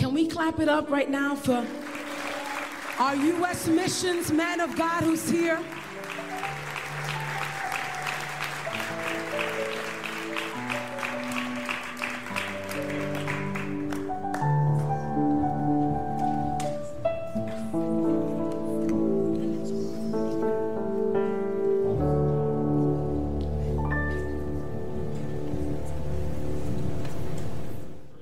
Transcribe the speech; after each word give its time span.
Can 0.00 0.14
we 0.14 0.26
clap 0.26 0.60
it 0.60 0.68
up 0.70 0.88
right 0.88 1.10
now 1.10 1.34
for 1.34 1.62
our 2.98 3.14
U.S. 3.14 3.68
missions 3.68 4.32
man 4.32 4.60
of 4.60 4.74
God 4.74 5.02
who's 5.02 5.28
here? 5.28 5.60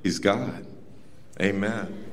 He's 0.03 0.19
God. 0.19 0.68
Amen. 1.49 2.05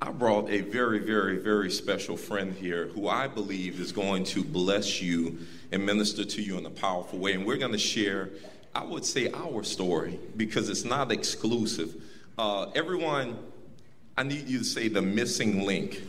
I 0.00 0.10
brought 0.10 0.48
a 0.48 0.62
very, 0.62 1.00
very, 1.00 1.36
very 1.36 1.70
special 1.70 2.16
friend 2.16 2.54
here 2.54 2.86
who 2.86 3.08
I 3.08 3.28
believe 3.28 3.78
is 3.78 3.92
going 3.92 4.24
to 4.24 4.42
bless 4.42 5.02
you 5.02 5.36
and 5.70 5.84
minister 5.84 6.24
to 6.24 6.40
you 6.40 6.56
in 6.56 6.64
a 6.64 6.70
powerful 6.70 7.18
way. 7.18 7.34
And 7.34 7.44
we're 7.44 7.58
going 7.58 7.72
to 7.72 7.78
share, 7.78 8.30
I 8.74 8.84
would 8.84 9.04
say, 9.04 9.30
our 9.34 9.62
story 9.64 10.18
because 10.34 10.70
it's 10.70 10.86
not 10.86 11.12
exclusive. 11.12 11.94
Uh, 12.38 12.70
everyone, 12.74 13.36
I 14.16 14.22
need 14.22 14.48
you 14.48 14.60
to 14.60 14.64
say 14.64 14.88
the 14.88 15.02
missing 15.02 15.66
link. 15.66 16.00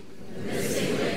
Missing 0.46 0.98
link. 1.00 1.17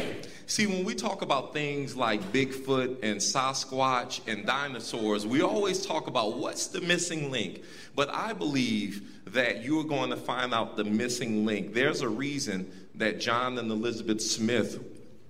See, 0.51 0.67
when 0.67 0.83
we 0.83 0.97
talk 0.97 1.23
about 1.23 1.53
things 1.53 1.97
like 1.97 2.21
Bigfoot 2.33 3.05
and 3.05 3.21
Sasquatch 3.21 4.21
and 4.27 4.45
dinosaurs, 4.45 5.25
we 5.25 5.43
always 5.43 5.87
talk 5.87 6.09
about 6.09 6.39
what's 6.39 6.67
the 6.67 6.81
missing 6.81 7.31
link. 7.31 7.63
But 7.95 8.11
I 8.11 8.33
believe 8.33 9.33
that 9.33 9.63
you're 9.63 9.85
going 9.85 10.11
to 10.11 10.17
find 10.17 10.53
out 10.53 10.77
the 10.77 10.83
missing 10.83 11.47
link. 11.47 11.73
There's 11.73 12.01
a 12.01 12.09
reason 12.09 12.69
that 12.97 13.21
John 13.21 13.59
and 13.59 13.71
Elizabeth 13.71 14.21
Smith, 14.21 14.83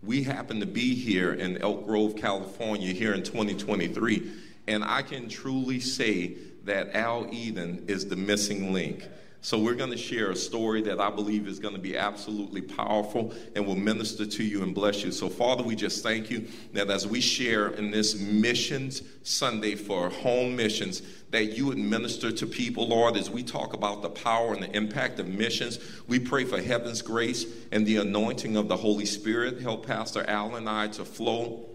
we 0.03 0.23
happen 0.23 0.59
to 0.61 0.67
be 0.67 0.95
here 0.95 1.35
in 1.35 1.59
Elk 1.59 1.85
Grove, 1.85 2.17
California, 2.17 2.95
here 2.95 3.13
in 3.13 3.23
2023. 3.23 4.33
And 4.69 4.83
I 4.83 5.03
can 5.03 5.29
truly 5.29 5.81
say 5.81 6.37
that 6.65 6.97
Al 6.97 7.29
Eden 7.31 7.85
is 7.89 8.09
the 8.09 8.17
missing 8.17 8.73
link. 8.73 9.07
So, 9.43 9.59
we're 9.59 9.75
going 9.75 9.91
to 9.91 9.97
share 9.97 10.31
a 10.31 10.37
story 10.37 10.83
that 10.83 11.01
I 11.01 11.09
believe 11.09 11.49
is 11.49 11.59
going 11.59 11.75
to 11.75 11.81
be 11.81 11.97
absolutely 11.97 12.61
powerful 12.61 13.33
and 13.57 13.67
will 13.67 13.77
minister 13.77 14.27
to 14.27 14.45
you 14.45 14.63
and 14.63 14.75
bless 14.75 15.03
you. 15.03 15.13
So, 15.13 15.31
Father, 15.31 15.63
we 15.63 15.75
just 15.75 16.03
thank 16.03 16.31
you 16.31 16.47
that 16.75 16.91
as 16.91 17.07
we 17.07 17.23
share 17.23 17.69
in 17.69 17.91
this 17.91 18.21
Missions 18.21 19.03
Sunday 19.23 19.77
for 19.77 20.11
home 20.11 20.57
missions, 20.57 21.03
that 21.31 21.57
you 21.57 21.67
would 21.67 21.79
minister 21.79 22.31
to 22.33 22.47
people, 22.47 22.89
Lord, 22.89 23.17
as 23.17 23.31
we 23.31 23.43
talk 23.43 23.73
about 23.73 24.03
the 24.03 24.11
power 24.11 24.53
and 24.53 24.63
the 24.63 24.77
impact 24.77 25.19
of 25.21 25.29
missions. 25.29 25.79
We 26.07 26.19
pray 26.19 26.45
for 26.45 26.61
heaven's 26.61 27.03
grace 27.03 27.47
and 27.73 27.87
the 27.87 27.97
anointing 27.99 28.57
of 28.57 28.69
the 28.69 28.77
Holy 28.77 29.07
Spirit. 29.07 29.61
Help 29.61 29.87
Pastor 29.87 30.25
Al 30.29 30.57
and 30.57 30.69
I 30.69 30.89
to 30.89 31.05
flow 31.05 31.67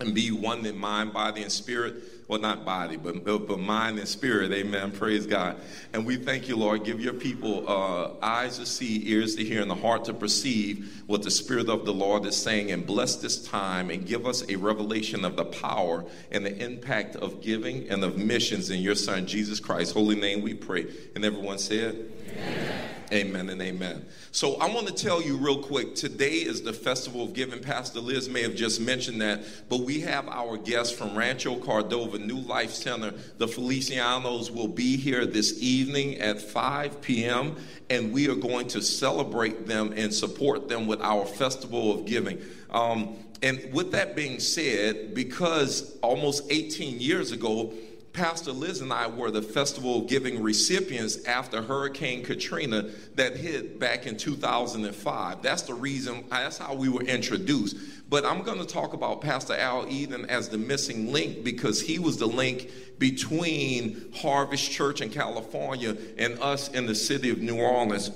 and 0.00 0.14
be 0.14 0.30
one 0.30 0.66
in 0.66 0.76
mind, 0.76 1.12
body, 1.12 1.42
and 1.42 1.52
spirit 1.52 2.02
well, 2.26 2.40
not 2.40 2.64
body, 2.64 2.96
but, 2.96 3.24
but 3.24 3.58
mind 3.58 3.98
and 3.98 4.08
spirit. 4.08 4.50
Amen. 4.52 4.92
Praise 4.92 5.26
God. 5.26 5.58
And 5.92 6.06
we 6.06 6.16
thank 6.16 6.48
you, 6.48 6.56
Lord. 6.56 6.84
Give 6.84 7.00
your 7.00 7.12
people 7.12 7.68
uh, 7.68 8.12
eyes 8.22 8.58
to 8.58 8.66
see, 8.66 9.08
ears 9.10 9.36
to 9.36 9.44
hear, 9.44 9.60
and 9.60 9.70
the 9.70 9.74
heart 9.74 10.06
to 10.06 10.14
perceive 10.14 11.02
what 11.06 11.22
the 11.22 11.30
Spirit 11.30 11.68
of 11.68 11.84
the 11.84 11.92
Lord 11.92 12.24
is 12.24 12.36
saying. 12.36 12.70
And 12.70 12.86
bless 12.86 13.16
this 13.16 13.46
time 13.46 13.90
and 13.90 14.06
give 14.06 14.26
us 14.26 14.42
a 14.48 14.56
revelation 14.56 15.24
of 15.24 15.36
the 15.36 15.44
power 15.44 16.04
and 16.30 16.46
the 16.46 16.56
impact 16.64 17.16
of 17.16 17.42
giving 17.42 17.88
and 17.90 18.02
of 18.02 18.16
missions 18.16 18.70
in 18.70 18.80
your 18.80 18.94
Son, 18.94 19.26
Jesus 19.26 19.60
Christ. 19.60 19.92
Holy 19.92 20.16
name 20.16 20.40
we 20.40 20.54
pray. 20.54 20.86
And 21.14 21.24
everyone 21.24 21.58
said, 21.58 22.10
Amen. 22.30 22.93
Amen 23.14 23.48
and 23.48 23.62
amen. 23.62 24.04
So 24.32 24.56
I 24.56 24.68
want 24.68 24.88
to 24.88 24.92
tell 24.92 25.22
you 25.22 25.36
real 25.36 25.62
quick 25.62 25.94
today 25.94 26.38
is 26.38 26.62
the 26.62 26.72
Festival 26.72 27.22
of 27.22 27.32
Giving. 27.32 27.60
Pastor 27.60 28.00
Liz 28.00 28.28
may 28.28 28.42
have 28.42 28.56
just 28.56 28.80
mentioned 28.80 29.20
that, 29.20 29.44
but 29.68 29.82
we 29.82 30.00
have 30.00 30.26
our 30.28 30.56
guests 30.56 30.92
from 30.92 31.16
Rancho 31.16 31.58
Cordova 31.58 32.18
New 32.18 32.38
Life 32.38 32.72
Center. 32.72 33.12
The 33.38 33.46
Felicianos 33.46 34.50
will 34.50 34.66
be 34.66 34.96
here 34.96 35.26
this 35.26 35.62
evening 35.62 36.18
at 36.18 36.40
5 36.40 37.00
p.m., 37.02 37.54
and 37.88 38.12
we 38.12 38.28
are 38.28 38.34
going 38.34 38.66
to 38.68 38.82
celebrate 38.82 39.68
them 39.68 39.94
and 39.96 40.12
support 40.12 40.68
them 40.68 40.88
with 40.88 41.00
our 41.00 41.24
Festival 41.24 41.96
of 41.96 42.06
Giving. 42.06 42.42
Um, 42.70 43.16
and 43.44 43.72
with 43.72 43.92
that 43.92 44.16
being 44.16 44.40
said, 44.40 45.14
because 45.14 45.96
almost 46.02 46.50
18 46.50 46.98
years 46.98 47.30
ago, 47.30 47.74
Pastor 48.14 48.52
Liz 48.52 48.80
and 48.80 48.92
I 48.92 49.08
were 49.08 49.32
the 49.32 49.42
Festival 49.42 50.02
Giving 50.02 50.40
recipients 50.40 51.24
after 51.24 51.60
Hurricane 51.60 52.22
Katrina 52.22 52.88
that 53.16 53.36
hit 53.36 53.80
back 53.80 54.06
in 54.06 54.16
2005. 54.16 55.42
That's 55.42 55.62
the 55.62 55.74
reason, 55.74 56.22
that's 56.30 56.58
how 56.58 56.74
we 56.74 56.88
were 56.88 57.02
introduced. 57.02 57.76
But 58.08 58.24
I'm 58.24 58.42
going 58.42 58.60
to 58.60 58.66
talk 58.66 58.92
about 58.92 59.20
Pastor 59.20 59.56
Al 59.56 59.88
Eden 59.88 60.26
as 60.26 60.48
the 60.48 60.58
missing 60.58 61.12
link 61.12 61.42
because 61.42 61.80
he 61.80 61.98
was 61.98 62.16
the 62.16 62.26
link 62.26 62.70
between 62.98 64.12
Harvest 64.14 64.70
Church 64.70 65.00
in 65.00 65.10
California 65.10 65.96
and 66.16 66.38
us 66.40 66.68
in 66.68 66.86
the 66.86 66.94
city 66.94 67.30
of 67.30 67.38
New 67.38 67.60
Orleans. 67.60 68.12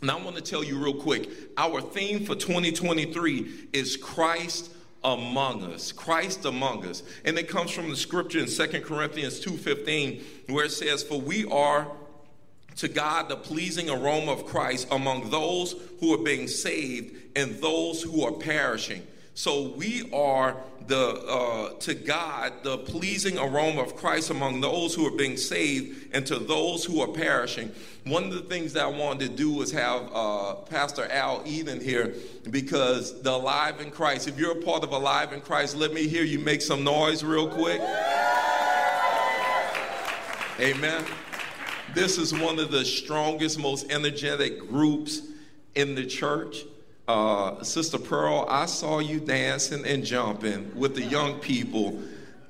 And 0.00 0.10
I 0.10 0.14
want 0.14 0.36
to 0.36 0.42
tell 0.42 0.64
you 0.64 0.82
real 0.82 0.94
quick 0.94 1.28
our 1.58 1.82
theme 1.82 2.24
for 2.24 2.34
2023 2.34 3.68
is 3.74 3.98
Christ 3.98 4.70
among 5.04 5.62
us 5.64 5.92
christ 5.92 6.44
among 6.44 6.86
us. 6.86 7.02
And 7.24 7.38
it 7.38 7.48
comes 7.48 7.70
from 7.70 7.90
the 7.90 7.96
scripture 7.96 8.38
in 8.40 8.46
2 8.46 8.80
corinthians 8.80 9.44
2.15 9.44 10.50
where 10.50 10.64
it 10.64 10.72
says 10.72 11.02
for 11.02 11.20
we 11.20 11.44
are 11.46 11.88
to 12.76 12.88
god 12.88 13.28
the 13.28 13.36
pleasing 13.36 13.90
aroma 13.90 14.32
of 14.32 14.46
christ 14.46 14.88
among 14.90 15.30
those 15.30 15.74
who 16.00 16.14
are 16.14 16.24
being 16.24 16.48
saved 16.48 17.14
and 17.36 17.56
those 17.56 18.02
who 18.02 18.24
are 18.24 18.32
perishing 18.32 19.06
so 19.34 19.70
we 19.76 20.08
are 20.12 20.56
the 20.86 20.96
uh, 20.96 21.72
to 21.80 21.94
God 21.94 22.52
the 22.62 22.78
pleasing 22.78 23.38
aroma 23.38 23.82
of 23.82 23.96
Christ 23.96 24.30
among 24.30 24.60
those 24.60 24.94
who 24.94 25.06
are 25.06 25.16
being 25.16 25.36
saved 25.36 26.14
and 26.14 26.26
to 26.26 26.38
those 26.38 26.84
who 26.84 27.00
are 27.00 27.08
perishing. 27.08 27.72
One 28.04 28.24
of 28.24 28.32
the 28.32 28.42
things 28.42 28.74
that 28.74 28.84
I 28.84 28.88
wanted 28.88 29.30
to 29.30 29.36
do 29.36 29.52
was 29.52 29.72
have 29.72 30.10
uh, 30.14 30.54
Pastor 30.54 31.10
Al 31.10 31.42
Eden 31.46 31.80
here 31.80 32.14
because 32.50 33.22
the 33.22 33.32
Alive 33.32 33.80
in 33.80 33.90
Christ. 33.90 34.28
If 34.28 34.38
you're 34.38 34.58
a 34.58 34.62
part 34.62 34.84
of 34.84 34.92
Alive 34.92 35.32
in 35.32 35.40
Christ, 35.40 35.76
let 35.76 35.92
me 35.92 36.06
hear 36.06 36.22
you 36.22 36.38
make 36.38 36.62
some 36.62 36.84
noise 36.84 37.24
real 37.24 37.48
quick. 37.48 37.80
Amen. 40.60 41.04
This 41.94 42.18
is 42.18 42.32
one 42.32 42.58
of 42.58 42.70
the 42.70 42.84
strongest, 42.84 43.58
most 43.58 43.90
energetic 43.90 44.68
groups 44.68 45.22
in 45.74 45.94
the 45.94 46.06
church. 46.06 46.64
Uh, 47.06 47.62
Sister 47.62 47.98
Pearl, 47.98 48.46
I 48.48 48.64
saw 48.66 48.98
you 48.98 49.20
dancing 49.20 49.84
and 49.84 50.04
jumping 50.04 50.74
with 50.74 50.94
the 50.94 51.02
young 51.02 51.38
people 51.38 52.00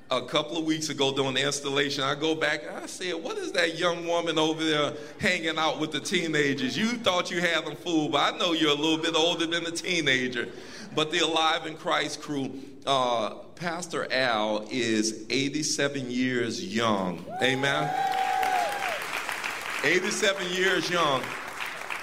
a 0.09 0.21
couple 0.21 0.57
of 0.57 0.63
weeks 0.63 0.89
ago 0.89 1.13
during 1.13 1.33
the 1.33 1.45
installation. 1.45 2.03
I 2.03 2.15
go 2.15 2.35
back 2.35 2.61
and 2.65 2.77
I 2.77 2.85
said, 2.85 3.15
What 3.15 3.37
is 3.37 3.51
that 3.53 3.77
young 3.77 4.07
woman 4.07 4.39
over 4.39 4.63
there 4.63 4.93
hanging 5.19 5.57
out 5.57 5.79
with 5.79 5.91
the 5.91 5.99
teenagers? 5.99 6.77
You 6.77 6.87
thought 6.87 7.31
you 7.31 7.41
had 7.41 7.65
them 7.65 7.75
fooled, 7.75 8.13
but 8.13 8.33
I 8.33 8.37
know 8.37 8.53
you're 8.53 8.71
a 8.71 8.75
little 8.75 8.97
bit 8.97 9.15
older 9.15 9.45
than 9.45 9.65
a 9.65 9.71
teenager. 9.71 10.47
But 10.95 11.11
the 11.11 11.19
Alive 11.19 11.65
in 11.65 11.75
Christ 11.75 12.21
crew, 12.21 12.57
uh, 12.85 13.31
Pastor 13.55 14.07
Al 14.09 14.65
is 14.71 15.25
87 15.29 16.09
years 16.09 16.63
young. 16.63 17.25
Amen. 17.41 17.93
87 19.83 20.47
years 20.53 20.89
young. 20.89 21.21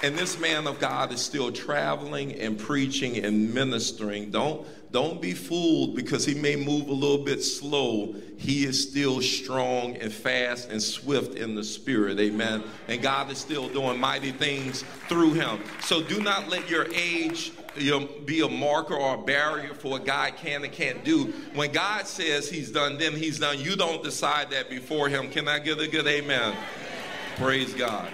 And 0.02 0.18
this 0.18 0.38
man 0.40 0.66
of 0.66 0.80
God 0.80 1.12
is 1.12 1.20
still 1.20 1.52
traveling 1.52 2.32
and 2.32 2.58
preaching 2.58 3.24
and 3.24 3.54
ministering. 3.54 4.30
Don't, 4.32 4.66
don't 4.90 5.22
be 5.22 5.32
fooled 5.32 5.94
because 5.94 6.26
he 6.26 6.34
may 6.34 6.56
move 6.56 6.88
a 6.88 6.92
little 6.92 7.24
bit 7.24 7.42
slow. 7.42 8.14
He 8.36 8.64
is 8.64 8.82
still 8.82 9.22
strong 9.22 9.96
and 9.96 10.12
fast 10.12 10.70
and 10.70 10.82
swift 10.82 11.36
in 11.36 11.54
the 11.54 11.62
spirit. 11.62 12.18
Amen. 12.18 12.64
And 12.88 13.00
God 13.00 13.30
is 13.30 13.38
still 13.38 13.68
doing 13.68 14.00
mighty 14.00 14.32
things 14.32 14.82
through 15.08 15.34
him. 15.34 15.60
So 15.80 16.02
do 16.02 16.20
not 16.20 16.48
let 16.48 16.68
your 16.68 16.86
age 16.92 17.52
be 17.76 18.40
a 18.40 18.48
marker 18.48 18.94
or 18.94 19.14
a 19.14 19.22
barrier 19.22 19.72
for 19.72 19.92
what 19.92 20.04
God 20.04 20.36
can 20.36 20.64
and 20.64 20.72
can't 20.72 21.04
do. 21.04 21.32
When 21.54 21.70
God 21.70 22.08
says 22.08 22.50
he's 22.50 22.72
done, 22.72 22.98
then 22.98 23.12
he's 23.12 23.38
done. 23.38 23.60
You 23.60 23.76
don't 23.76 24.02
decide 24.02 24.50
that 24.50 24.68
before 24.68 25.08
him. 25.08 25.30
Can 25.30 25.46
I 25.46 25.60
get 25.60 25.80
a 25.80 25.86
good 25.86 26.06
amen? 26.08 26.54
amen. 26.54 26.56
Praise 27.36 27.72
God. 27.72 28.10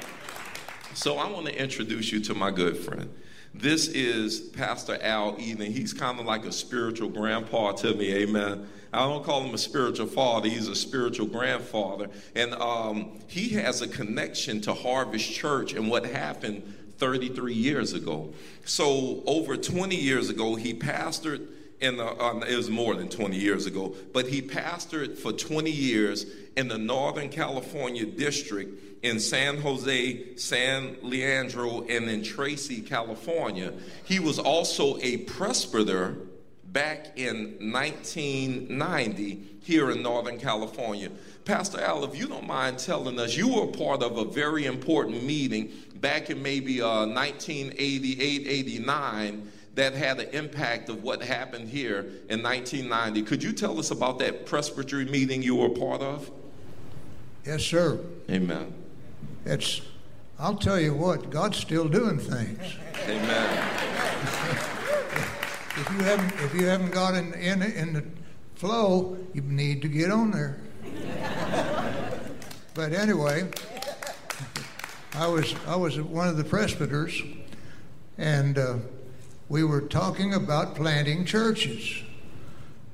So 0.99 1.17
I 1.17 1.31
want 1.31 1.47
to 1.47 1.57
introduce 1.57 2.11
you 2.11 2.19
to 2.23 2.35
my 2.35 2.51
good 2.51 2.77
friend. 2.77 3.09
This 3.55 3.87
is 3.87 4.41
Pastor 4.41 4.99
Al 5.01 5.37
Eden. 5.39 5.71
He's 5.71 5.93
kind 5.93 6.19
of 6.19 6.27
like 6.27 6.45
a 6.45 6.51
spiritual 6.51 7.09
grandpa 7.09 7.71
to 7.71 7.95
me, 7.95 8.13
amen. 8.15 8.69
I 8.93 9.07
don't 9.07 9.23
call 9.23 9.45
him 9.45 9.55
a 9.55 9.59
spiritual 9.59 10.09
father, 10.09 10.49
he's 10.49 10.67
a 10.67 10.75
spiritual 10.75 11.29
grandfather. 11.29 12.09
And 12.35 12.53
um, 12.55 13.21
he 13.29 13.51
has 13.51 13.81
a 13.81 13.87
connection 13.87 14.61
to 14.63 14.75
Harvest 14.75 15.31
Church 15.31 15.73
and 15.73 15.89
what 15.89 16.05
happened 16.05 16.65
33 16.97 17.55
years 17.55 17.93
ago. 17.93 18.35
So, 18.65 19.23
over 19.25 19.57
20 19.57 19.95
years 19.95 20.31
ago, 20.31 20.57
he 20.57 20.75
pastored 20.75 21.47
in 21.81 21.99
the, 21.99 22.07
uh, 22.07 22.41
it 22.41 22.57
was 22.57 22.71
more 22.71 22.97
than 22.97 23.09
20 23.09 23.37
years 23.37 23.67
ago, 23.67 23.95
but 24.13 24.27
he 24.27 24.43
pastored 24.43 25.17
for 25.17 25.31
20 25.31 25.71
years 25.71 26.27
in 26.57 26.67
the 26.67 26.77
Northern 26.77 27.29
California 27.29 28.05
district 28.05 28.88
in 29.03 29.21
San 29.21 29.61
Jose, 29.61 30.37
San 30.37 30.97
Leandro, 31.03 31.83
and 31.83 32.09
in 32.09 32.23
Tracy, 32.23 32.81
California. 32.81 33.73
He 34.05 34.19
was 34.19 34.39
also 34.39 34.99
a 34.99 35.19
presbyter 35.19 36.17
back 36.65 37.19
in 37.19 37.73
1990 37.73 39.43
here 39.63 39.91
in 39.91 40.03
Northern 40.03 40.39
California. 40.39 41.11
Pastor 41.45 41.81
Al, 41.81 42.05
if 42.05 42.17
you 42.17 42.27
don't 42.27 42.47
mind 42.47 42.79
telling 42.79 43.19
us, 43.19 43.37
you 43.37 43.49
were 43.49 43.67
part 43.67 44.03
of 44.03 44.19
a 44.19 44.25
very 44.25 44.67
important 44.67 45.25
meeting 45.25 45.73
back 45.97 46.31
in 46.31 46.43
maybe 46.43 46.81
uh, 46.83 47.07
1988, 47.07 48.47
89 48.47 49.53
that 49.75 49.95
had 49.95 50.19
an 50.21 50.29
impact 50.31 50.89
of 50.89 51.03
what 51.03 51.23
happened 51.23 51.69
here 51.69 52.01
in 52.29 52.43
1990. 52.43 53.23
Could 53.23 53.43
you 53.43 53.53
tell 53.53 53.79
us 53.79 53.91
about 53.91 54.19
that 54.19 54.45
presbytery 54.45 55.05
meeting 55.05 55.43
you 55.43 55.57
were 55.57 55.71
part 55.71 56.03
of? 56.03 56.31
Yes, 57.47 57.65
sir. 57.65 58.01
Amen. 58.29 58.75
It's, 59.49 59.81
I'll 60.39 60.57
tell 60.57 60.79
you 60.79 60.93
what, 60.93 61.31
God's 61.31 61.57
still 61.57 61.89
doing 61.89 62.19
things. 62.19 62.77
Amen. 63.05 63.69
if 65.75 65.89
you 65.91 66.05
haven't, 66.05 66.45
if 66.45 66.55
you 66.55 66.67
haven't 66.67 66.93
got 66.93 67.15
in, 67.15 67.33
in, 67.33 67.63
in 67.63 67.93
the 67.95 68.05
flow, 68.57 69.17
you 69.33 69.41
need 69.41 69.81
to 69.81 69.89
get 69.89 70.11
on 70.11 70.33
there. 70.33 70.61
but 72.75 72.93
anyway, 72.93 73.49
I 75.15 75.27
was 75.27 75.55
I 75.67 75.77
was 75.77 75.99
one 75.99 76.29
of 76.29 76.37
the 76.37 76.45
presbyters, 76.45 77.23
and 78.19 78.59
uh, 78.59 78.75
we 79.49 79.65
were 79.65 79.81
talking 79.81 80.35
about 80.35 80.75
planting 80.75 81.25
churches. 81.25 82.03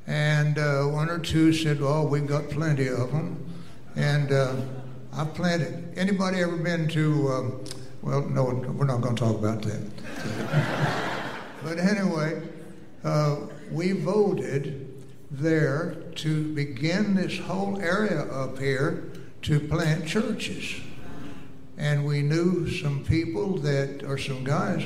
And 0.06 0.56
uh, 0.56 0.84
one 0.84 1.10
or 1.10 1.18
two 1.18 1.52
said, 1.52 1.80
"Well, 1.80 2.06
we've 2.06 2.28
got 2.28 2.48
plenty 2.48 2.86
of 2.86 3.10
them," 3.10 3.44
and 3.96 4.30
uh, 4.30 4.54
I've 5.12 5.34
planted. 5.34 5.83
Anybody 5.96 6.40
ever 6.40 6.56
been 6.56 6.88
to? 6.88 7.28
Um, 7.28 7.64
well, 8.02 8.22
no, 8.22 8.44
we're 8.44 8.84
not 8.84 9.00
going 9.00 9.14
to 9.14 9.22
talk 9.22 9.36
about 9.36 9.62
that. 9.62 9.80
but 11.62 11.78
anyway, 11.78 12.42
uh, 13.04 13.36
we 13.70 13.92
voted 13.92 14.92
there 15.30 15.94
to 16.16 16.52
begin 16.52 17.14
this 17.14 17.38
whole 17.38 17.80
area 17.80 18.22
up 18.22 18.58
here 18.58 19.12
to 19.42 19.60
plant 19.60 20.06
churches. 20.06 20.80
And 21.78 22.04
we 22.04 22.22
knew 22.22 22.68
some 22.68 23.04
people 23.04 23.58
that, 23.58 24.02
or 24.04 24.18
some 24.18 24.42
guys, 24.42 24.84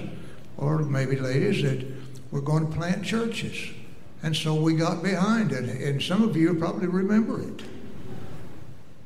or 0.59 0.81
maybe 0.81 1.17
ladies, 1.17 1.63
that 1.63 1.87
were 2.31 2.43
going 2.43 2.71
to 2.71 2.77
plant 2.77 3.03
churches. 3.03 3.71
And 4.23 4.37
so 4.37 4.55
we 4.55 4.75
got 4.75 5.03
behind 5.03 5.53
it. 5.53 5.65
And 5.71 6.03
some 6.03 6.23
of 6.23 6.37
you 6.37 6.53
probably 6.55 6.87
remember 6.87 7.41
it. 7.43 7.63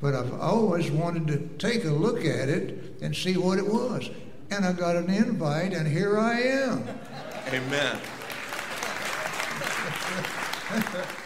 But 0.03 0.17
I've 0.17 0.35
always 0.41 0.91
wanted 0.91 1.29
to 1.29 1.39
take 1.65 1.85
a 1.85 1.91
look 1.91 2.25
at 2.25 2.49
it 2.49 2.97
and 3.01 3.15
see 3.15 3.37
what 3.37 3.59
it 3.59 3.67
was. 3.67 4.11
And 4.51 4.65
I 4.65 4.73
got 4.73 4.97
an 4.97 5.09
invite, 5.09 5.73
and 5.73 5.87
here 5.87 6.19
I 6.19 6.41
am. 6.41 6.85
Amen. 7.47 7.99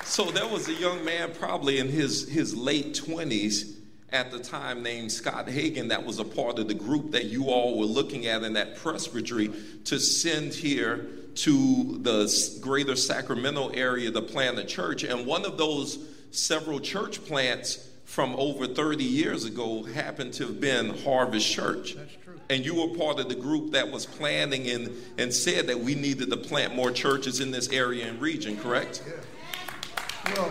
so 0.05 0.31
there 0.31 0.47
was 0.47 0.69
a 0.69 0.75
young 0.75 1.03
man, 1.07 1.33
probably 1.39 1.79
in 1.79 1.89
his, 1.89 2.29
his 2.29 2.55
late 2.55 2.93
20s 2.95 3.77
at 4.13 4.31
the 4.31 4.39
time, 4.39 4.83
named 4.83 5.11
Scott 5.11 5.49
Hagan, 5.49 5.89
that 5.89 6.05
was 6.05 6.19
a 6.19 6.25
part 6.25 6.59
of 6.59 6.69
the 6.69 6.75
group 6.75 7.13
that 7.13 7.25
you 7.25 7.47
all 7.47 7.79
were 7.79 7.87
looking 7.87 8.27
at 8.27 8.43
in 8.43 8.53
that 8.53 8.77
presbytery 8.77 9.51
to 9.87 9.99
send 9.99 10.53
here 10.53 11.07
to 11.37 11.99
the 12.03 12.59
greater 12.61 12.95
Sacramento 12.95 13.69
area 13.71 14.11
to 14.11 14.21
plant 14.21 14.59
a 14.59 14.65
church. 14.65 15.03
And 15.03 15.27
one 15.27 15.47
of 15.47 15.57
those 15.57 15.99
several 16.31 16.79
church 16.79 17.25
plants 17.25 17.87
from 18.17 18.35
over 18.37 18.67
30 18.67 19.05
years 19.05 19.45
ago 19.45 19.83
happened 19.83 20.33
to 20.33 20.47
have 20.47 20.59
been 20.59 20.89
Harvest 21.01 21.47
Church. 21.47 21.97
That's 21.97 22.15
true. 22.25 22.41
And 22.49 22.65
you 22.65 22.75
were 22.75 22.97
part 22.97 23.21
of 23.21 23.29
the 23.29 23.35
group 23.35 23.73
that 23.73 23.91
was 23.91 24.07
planning 24.07 24.71
and, 24.71 24.91
and 25.19 25.31
said 25.31 25.67
that 25.67 25.79
we 25.79 25.95
needed 25.95 26.31
to 26.31 26.39
plant 26.39 26.75
more 26.75 26.91
churches 26.91 27.41
in 27.41 27.51
this 27.51 27.69
area 27.69 28.07
and 28.07 28.19
region, 28.19 28.57
correct? 28.57 29.03
Yeah. 29.07 30.33
Well, 30.35 30.51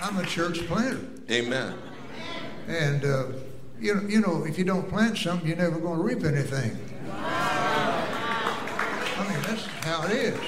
I'm 0.00 0.16
a 0.18 0.26
church 0.26 0.66
planter. 0.66 0.98
Amen. 1.30 1.78
And, 2.66 3.04
uh, 3.04 3.26
you, 3.78 3.94
know, 3.94 4.08
you 4.08 4.20
know, 4.20 4.44
if 4.44 4.58
you 4.58 4.64
don't 4.64 4.88
plant 4.88 5.18
something, 5.18 5.46
you're 5.46 5.56
never 5.56 5.78
going 5.78 5.98
to 5.98 6.02
reap 6.02 6.24
anything. 6.24 6.76
I 7.12 8.04
mean, 9.20 9.40
that's 9.42 9.66
how 9.84 10.04
it 10.08 10.10
is. 10.10 10.40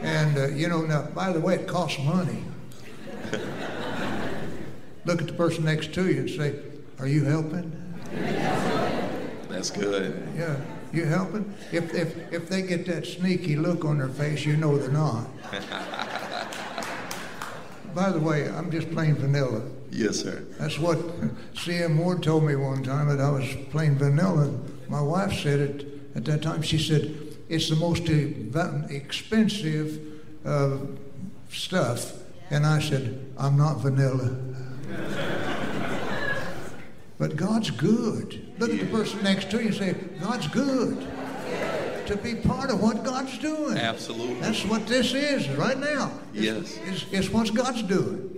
And, 0.00 0.38
uh, 0.38 0.46
you 0.46 0.70
know, 0.70 0.80
now, 0.80 1.02
by 1.14 1.30
the 1.30 1.40
way, 1.40 1.56
it 1.56 1.68
costs 1.68 2.02
money. 2.02 2.42
Look 5.04 5.20
at 5.20 5.28
the 5.28 5.32
person 5.32 5.64
next 5.64 5.92
to 5.94 6.08
you 6.08 6.20
and 6.20 6.30
say, 6.30 6.54
Are 6.98 7.06
you 7.06 7.24
helping? 7.24 7.72
That's 9.48 9.70
good. 9.70 10.28
Yeah, 10.36 10.56
you 10.92 11.04
helping? 11.04 11.52
If, 11.72 11.94
if, 11.94 12.32
if 12.32 12.48
they 12.48 12.62
get 12.62 12.86
that 12.86 13.06
sneaky 13.06 13.56
look 13.56 13.84
on 13.84 13.98
their 13.98 14.08
face, 14.08 14.44
you 14.44 14.56
know 14.56 14.78
they're 14.78 14.90
not. 14.90 15.26
By 17.94 18.10
the 18.10 18.20
way, 18.20 18.48
I'm 18.48 18.70
just 18.70 18.90
plain 18.92 19.16
vanilla. 19.16 19.62
Yes, 19.90 20.20
sir. 20.20 20.44
That's 20.58 20.78
what 20.78 20.98
C.M. 21.54 21.98
Ward 21.98 22.22
told 22.22 22.44
me 22.44 22.54
one 22.54 22.84
time 22.84 23.08
that 23.08 23.20
I 23.20 23.30
was 23.30 23.44
plain 23.70 23.96
vanilla. 23.96 24.52
My 24.88 25.00
wife 25.00 25.32
said 25.32 25.58
it 25.58 25.86
at 26.14 26.24
that 26.26 26.42
time. 26.42 26.62
She 26.62 26.78
said, 26.78 27.16
It's 27.48 27.68
the 27.68 27.76
most 27.76 28.08
expensive 28.08 29.98
uh, 30.44 30.78
stuff. 31.50 32.12
And 32.50 32.66
I 32.66 32.80
said, 32.80 33.32
I'm 33.36 33.56
not 33.56 33.78
vanilla. 33.78 34.36
But 37.18 37.36
God's 37.36 37.70
good. 37.70 38.54
Look 38.58 38.70
at 38.70 38.80
the 38.80 38.86
person 38.86 39.22
next 39.22 39.50
to 39.50 39.58
you 39.58 39.66
and 39.66 39.74
say, 39.74 39.94
God's 40.20 40.48
good. 40.48 41.06
To 42.06 42.16
be 42.16 42.34
part 42.34 42.70
of 42.70 42.80
what 42.80 43.04
God's 43.04 43.38
doing. 43.38 43.76
Absolutely. 43.76 44.40
That's 44.40 44.64
what 44.64 44.86
this 44.88 45.14
is 45.14 45.48
right 45.50 45.78
now. 45.78 46.10
It's, 46.34 46.42
Yes. 46.42 46.78
It's, 46.86 47.06
it's 47.12 47.28
what 47.30 47.54
God's 47.54 47.82
doing. 47.82 48.36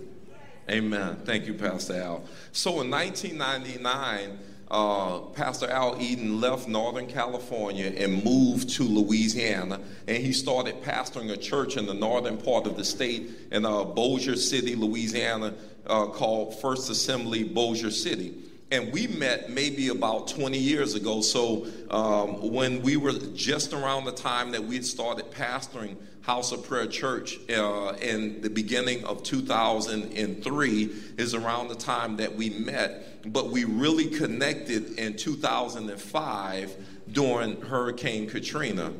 Amen. 0.71 1.17
Thank 1.25 1.47
you, 1.47 1.55
Pastor 1.55 1.95
Al. 1.95 2.25
So 2.53 2.83
in 2.83 2.91
1999, 2.91 4.39
uh, 4.73 5.19
Pastor 5.35 5.69
Al 5.69 6.01
Eden 6.01 6.41
left 6.41 6.67
Northern 6.67 7.07
California 7.07 7.93
and 7.95 8.25
moved 8.25 8.71
to 8.71 8.85
Louisiana, 8.85 9.79
and 10.09 10.17
he 10.17 10.33
started 10.33 10.83
pastoring 10.83 11.31
a 11.31 11.37
church 11.37 11.77
in 11.77 11.85
the 11.85 11.93
northern 11.93 12.39
part 12.39 12.67
of 12.67 12.79
the 12.79 12.85
state 12.85 13.31
in 13.51 13.67
uh, 13.67 13.85
Bossier 13.85 14.35
City, 14.35 14.75
Louisiana, 14.75 15.53
uh, 15.87 16.07
called 16.07 16.59
First 16.59 16.89
Assembly 16.89 17.45
Bossier 17.45 17.91
City. 17.91 18.35
And 18.71 18.91
we 18.91 19.07
met 19.09 19.51
maybe 19.51 19.89
about 19.89 20.29
20 20.29 20.57
years 20.57 20.95
ago. 20.95 21.21
So 21.21 21.67
um, 21.91 22.51
when 22.51 22.81
we 22.81 22.97
were 22.97 23.13
just 23.35 23.75
around 23.75 24.07
the 24.07 24.13
time 24.13 24.53
that 24.53 24.65
we 24.65 24.77
had 24.77 24.87
started 24.87 25.31
pastoring 25.31 25.97
House 26.23 26.53
of 26.53 26.67
Prayer 26.67 26.87
Church 26.87 27.39
uh, 27.51 27.95
in 28.01 28.41
the 28.41 28.49
beginning 28.49 29.05
of 29.05 29.23
2003 29.25 30.91
is 31.19 31.35
around 31.35 31.69
the 31.69 31.75
time 31.75 32.17
that 32.17 32.35
we 32.35 32.51
met. 32.51 33.12
But 33.27 33.51
we 33.51 33.65
really 33.65 34.07
connected 34.07 34.99
in 34.99 35.17
2005 35.17 36.77
during 37.13 37.61
Hurricane 37.61 38.29
Katrina. 38.29 38.93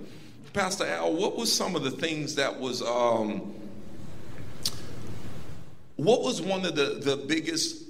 Pastor 0.53 0.85
Al, 0.87 1.15
what 1.15 1.37
was 1.37 1.53
some 1.53 1.75
of 1.75 1.83
the 1.83 1.91
things 1.91 2.35
that 2.35 2.61
was, 2.61 2.83
um, 2.83 3.55
what 5.97 6.23
was 6.23 6.43
one 6.43 6.65
of 6.67 6.77
the, 6.77 7.01
the 7.03 7.17
biggest 7.17 7.85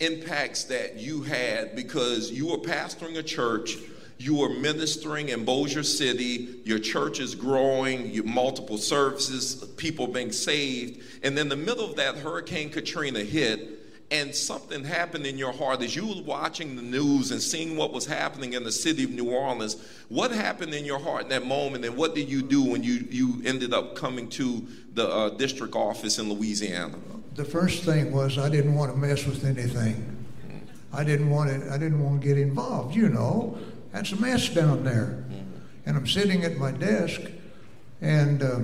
impacts 0.00 0.64
that 0.64 0.96
you 0.96 1.22
had 1.22 1.76
because 1.76 2.30
you 2.30 2.46
were 2.46 2.58
pastoring 2.58 3.18
a 3.18 3.22
church, 3.22 3.76
you 4.18 4.34
were 4.34 4.48
ministering 4.48 5.28
in 5.28 5.44
Bossier 5.44 5.82
City, 5.82 6.60
your 6.64 6.78
church 6.78 7.20
is 7.20 7.34
growing, 7.34 8.10
you 8.10 8.22
multiple 8.22 8.78
services, 8.78 9.56
people 9.76 10.06
being 10.06 10.32
saved, 10.32 11.02
and 11.22 11.38
in 11.38 11.48
the 11.48 11.56
middle 11.56 11.84
of 11.84 11.96
that, 11.96 12.16
Hurricane 12.16 12.70
Katrina 12.70 13.20
hit, 13.20 13.75
and 14.10 14.34
something 14.34 14.84
happened 14.84 15.26
in 15.26 15.36
your 15.36 15.52
heart 15.52 15.82
as 15.82 15.96
you 15.96 16.06
were 16.06 16.22
watching 16.22 16.76
the 16.76 16.82
news 16.82 17.32
and 17.32 17.42
seeing 17.42 17.76
what 17.76 17.92
was 17.92 18.06
happening 18.06 18.52
in 18.52 18.62
the 18.62 18.72
city 18.72 19.04
of 19.04 19.10
New 19.10 19.30
Orleans. 19.30 19.76
What 20.08 20.30
happened 20.30 20.74
in 20.74 20.84
your 20.84 21.00
heart 21.00 21.24
in 21.24 21.28
that 21.30 21.44
moment, 21.44 21.84
and 21.84 21.96
what 21.96 22.14
did 22.14 22.28
you 22.28 22.42
do 22.42 22.62
when 22.62 22.84
you, 22.84 23.06
you 23.10 23.42
ended 23.44 23.74
up 23.74 23.96
coming 23.96 24.28
to 24.30 24.66
the 24.94 25.08
uh, 25.08 25.28
district 25.30 25.74
office 25.74 26.18
in 26.18 26.32
Louisiana? 26.32 26.98
the 27.36 27.44
first 27.44 27.84
thing 27.84 28.12
was 28.12 28.38
I 28.38 28.48
didn't 28.48 28.74
want 28.74 28.90
to 28.92 28.98
mess 28.98 29.26
with 29.26 29.44
anything. 29.44 30.12
I 30.92 31.04
didn't 31.04 31.28
want 31.30 31.50
to. 31.50 31.70
I 31.70 31.76
didn't 31.76 32.02
want 32.02 32.22
to 32.22 32.26
get 32.26 32.38
involved. 32.38 32.96
You 32.96 33.10
know, 33.10 33.58
that's 33.92 34.12
a 34.12 34.16
mess 34.16 34.48
down 34.48 34.82
there. 34.82 35.24
And 35.84 35.96
I'm 35.96 36.06
sitting 36.06 36.42
at 36.44 36.56
my 36.56 36.72
desk, 36.72 37.20
and 38.00 38.42
uh, 38.42 38.60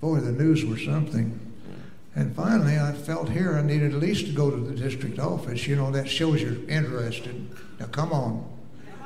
boy, 0.00 0.18
the 0.20 0.32
news 0.32 0.64
was 0.64 0.84
something. 0.84 1.40
And 2.18 2.34
finally, 2.34 2.76
I 2.76 2.90
felt 2.90 3.28
here 3.28 3.56
I 3.56 3.62
needed 3.62 3.94
at 3.94 4.00
least 4.00 4.26
to 4.26 4.32
go 4.32 4.50
to 4.50 4.56
the 4.56 4.74
district 4.74 5.20
office. 5.20 5.68
You 5.68 5.76
know, 5.76 5.92
that 5.92 6.08
shows 6.08 6.42
you're 6.42 6.68
interested. 6.68 7.48
Now, 7.78 7.86
come 7.86 8.12
on. 8.12 8.44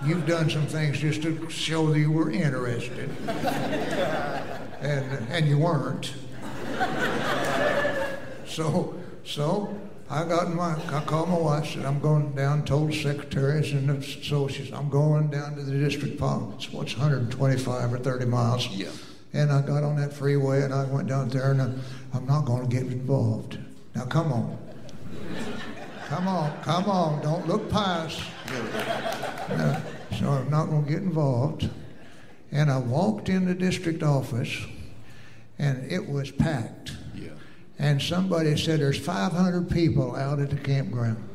You've 0.06 0.26
done 0.26 0.48
some 0.48 0.66
things 0.66 0.98
just 0.98 1.20
to 1.24 1.50
show 1.50 1.92
that 1.92 1.98
you 1.98 2.10
were 2.10 2.30
interested. 2.30 3.10
and, 4.80 5.28
and 5.28 5.46
you 5.46 5.58
weren't. 5.58 6.14
So, 8.44 9.00
so 9.24 9.74
I 10.10 10.28
got 10.28 10.48
in 10.48 10.56
my, 10.56 10.76
I 10.94 11.00
called 11.06 11.30
my 11.30 11.38
wife, 11.38 11.70
said, 11.70 11.86
I'm 11.86 12.00
going 12.00 12.34
down, 12.34 12.66
told 12.66 12.90
the 12.90 12.94
secretaries 12.94 13.72
and 13.72 13.88
the 13.88 13.94
associates, 13.96 14.70
I'm 14.74 14.90
going 14.90 15.30
down 15.30 15.56
to 15.56 15.62
the 15.62 15.78
district 15.78 16.20
office. 16.20 16.70
What's 16.70 16.94
125 16.94 17.94
or 17.94 17.98
30 17.98 18.26
miles. 18.26 18.68
Yeah. 18.68 18.90
And 19.32 19.50
I 19.50 19.62
got 19.62 19.84
on 19.84 19.96
that 19.96 20.12
freeway 20.12 20.64
and 20.64 20.74
I 20.74 20.84
went 20.84 21.08
down 21.08 21.30
there 21.30 21.52
and 21.52 21.62
I, 21.62 21.70
I'm 22.14 22.26
not 22.26 22.44
going 22.44 22.68
to 22.68 22.74
get 22.74 22.86
involved. 22.86 23.58
Now 23.94 24.04
come 24.04 24.32
on. 24.32 24.58
Come 26.08 26.28
on, 26.28 26.62
come 26.62 26.90
on, 26.90 27.22
don't 27.22 27.48
look 27.48 27.70
past. 27.70 28.20
No, 29.48 29.82
so 30.18 30.28
I'm 30.28 30.50
not 30.50 30.66
going 30.66 30.84
to 30.84 30.90
get 30.90 31.02
involved. 31.02 31.70
And 32.50 32.70
I 32.70 32.78
walked 32.78 33.30
in 33.30 33.46
the 33.46 33.54
district 33.54 34.02
office 34.02 34.58
and 35.58 35.90
it 35.90 36.06
was 36.06 36.30
packed. 36.30 36.92
Yeah. 37.14 37.30
And 37.78 38.02
somebody 38.02 38.58
said 38.58 38.80
there's 38.80 38.98
500 38.98 39.70
people 39.70 40.14
out 40.14 40.38
at 40.38 40.50
the 40.50 40.56
campground. 40.56 41.26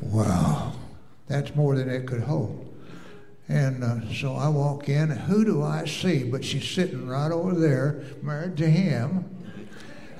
Wow, 0.00 0.72
that's 1.26 1.54
more 1.56 1.74
than 1.74 1.88
it 1.88 2.06
could 2.06 2.22
hold. 2.22 2.72
And 3.48 3.82
uh, 3.82 4.12
so 4.12 4.36
I 4.36 4.48
walk 4.48 4.88
in, 4.88 5.10
who 5.10 5.44
do 5.44 5.64
I 5.64 5.84
see? 5.84 6.22
But 6.22 6.44
she's 6.44 6.68
sitting 6.68 7.08
right 7.08 7.32
over 7.32 7.54
there, 7.54 8.04
married 8.22 8.56
to 8.58 8.70
him, 8.70 9.24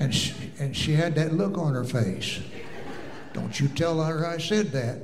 and 0.01 0.15
she, 0.15 0.35
and 0.59 0.75
she 0.75 0.93
had 0.93 1.15
that 1.15 1.35
look 1.35 1.59
on 1.59 1.75
her 1.75 1.85
face. 1.85 2.41
Don't 3.35 3.61
you 3.61 3.69
tell 3.69 4.03
her 4.03 4.27
I 4.27 4.39
said 4.39 4.73
that. 4.73 4.99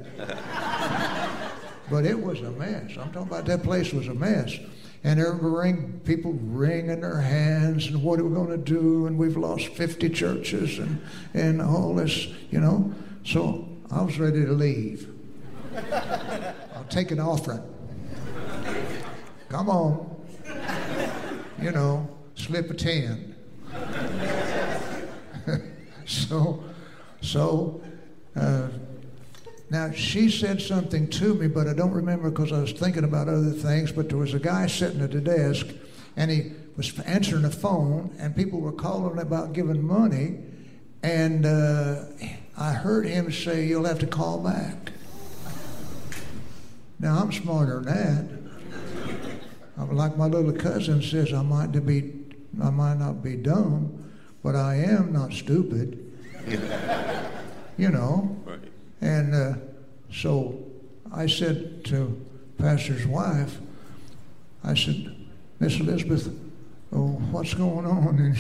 but 1.91 2.05
it 2.05 2.19
was 2.19 2.41
a 2.41 2.51
mess. 2.53 2.97
I'm 2.99 3.13
talking 3.13 3.29
about 3.29 3.45
that 3.45 3.63
place 3.63 3.93
was 3.93 4.09
a 4.09 4.15
mess. 4.15 4.59
And 5.05 5.21
were 5.21 5.61
ring, 5.63 6.01
people 6.05 6.33
wringing 6.33 7.03
their 7.03 7.21
hands 7.21 7.87
and 7.87 8.03
what 8.03 8.19
are 8.19 8.25
we 8.25 8.35
going 8.35 8.51
to 8.51 8.57
do? 8.57 9.07
And 9.07 9.17
we've 9.17 9.37
lost 9.37 9.69
50 9.69 10.09
churches 10.09 10.79
and, 10.79 11.01
and 11.35 11.63
all 11.63 11.95
this, 11.95 12.27
you 12.51 12.59
know. 12.59 12.93
So 13.25 13.69
I 13.93 14.03
was 14.03 14.19
ready 14.19 14.45
to 14.45 14.53
leave. 14.53 15.09
I'll 16.75 16.87
take 16.89 17.11
an 17.13 17.21
offering. 17.21 17.63
Come 19.51 19.69
on. 19.69 20.17
You 21.63 21.71
know, 21.71 22.09
slip 22.35 22.71
a 22.71 22.75
10. 22.75 23.36
So, 26.07 26.63
so, 27.21 27.81
uh, 28.35 28.69
now 29.69 29.91
she 29.91 30.31
said 30.31 30.63
something 30.63 31.09
to 31.11 31.35
me, 31.35 31.49
but 31.49 31.67
I 31.67 31.73
don't 31.73 31.93
remember 31.93 32.31
because 32.31 32.53
I 32.53 32.61
was 32.61 32.73
thinking 32.73 33.05
about 33.05 33.29
other 33.29 33.51
things. 33.51 33.91
But 33.91 34.09
there 34.09 34.19
was 34.19 34.33
a 34.33 34.39
guy 34.39 34.67
sitting 34.69 35.01
at 35.01 35.11
the 35.11 35.21
desk, 35.21 35.67
and 36.17 36.31
he 36.31 36.53
was 36.77 36.99
answering 37.01 37.43
the 37.43 37.51
phone, 37.51 38.15
and 38.19 38.37
people 38.37 38.61
were 38.61 38.73
calling 38.73 39.19
about 39.19 39.53
giving 39.53 39.85
money, 39.85 40.39
and 41.03 41.45
uh, 41.45 42.05
I 42.57 42.73
heard 42.73 43.07
him 43.07 43.33
say, 43.33 43.67
"You'll 43.67 43.87
have 43.87 43.99
to 44.01 44.07
call 44.07 44.39
back." 44.39 44.93
Now 46.99 47.19
I'm 47.19 47.33
smarter 47.33 47.81
than 47.81 47.85
that. 47.85 48.47
I'm 49.79 49.95
like 49.95 50.17
my 50.17 50.27
little 50.27 50.53
cousin 50.53 51.03
says, 51.03 51.33
I 51.35 51.43
might 51.43 51.73
be, 51.85 52.13
I 52.63 52.71
might 52.71 52.95
not 52.95 53.23
be 53.23 53.37
dumb, 53.37 54.06
but 54.47 54.55
I 54.55 54.77
am 54.77 55.13
not 55.13 55.33
stupid. 55.33 55.99
you 57.77 57.89
know. 57.89 58.37
Right. 58.45 58.61
And 59.01 59.35
uh, 59.35 59.55
so 60.13 60.63
I 61.13 61.27
said 61.27 61.85
to 61.87 62.25
pastor's 62.57 63.09
wife, 63.09 63.59
I 64.63 64.75
said, 64.75 65.17
Miss 65.59 65.81
Elizabeth, 65.81 66.29
oh, 66.93 67.09
what's 67.33 67.55
going 67.55 67.87
on? 67.87 68.19
And 68.19 68.39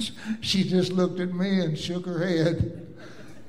she, 0.00 0.12
she 0.40 0.64
just 0.64 0.92
looked 0.92 1.20
at 1.20 1.34
me 1.34 1.60
and 1.60 1.76
shook 1.76 2.06
her 2.06 2.26
head, 2.26 2.86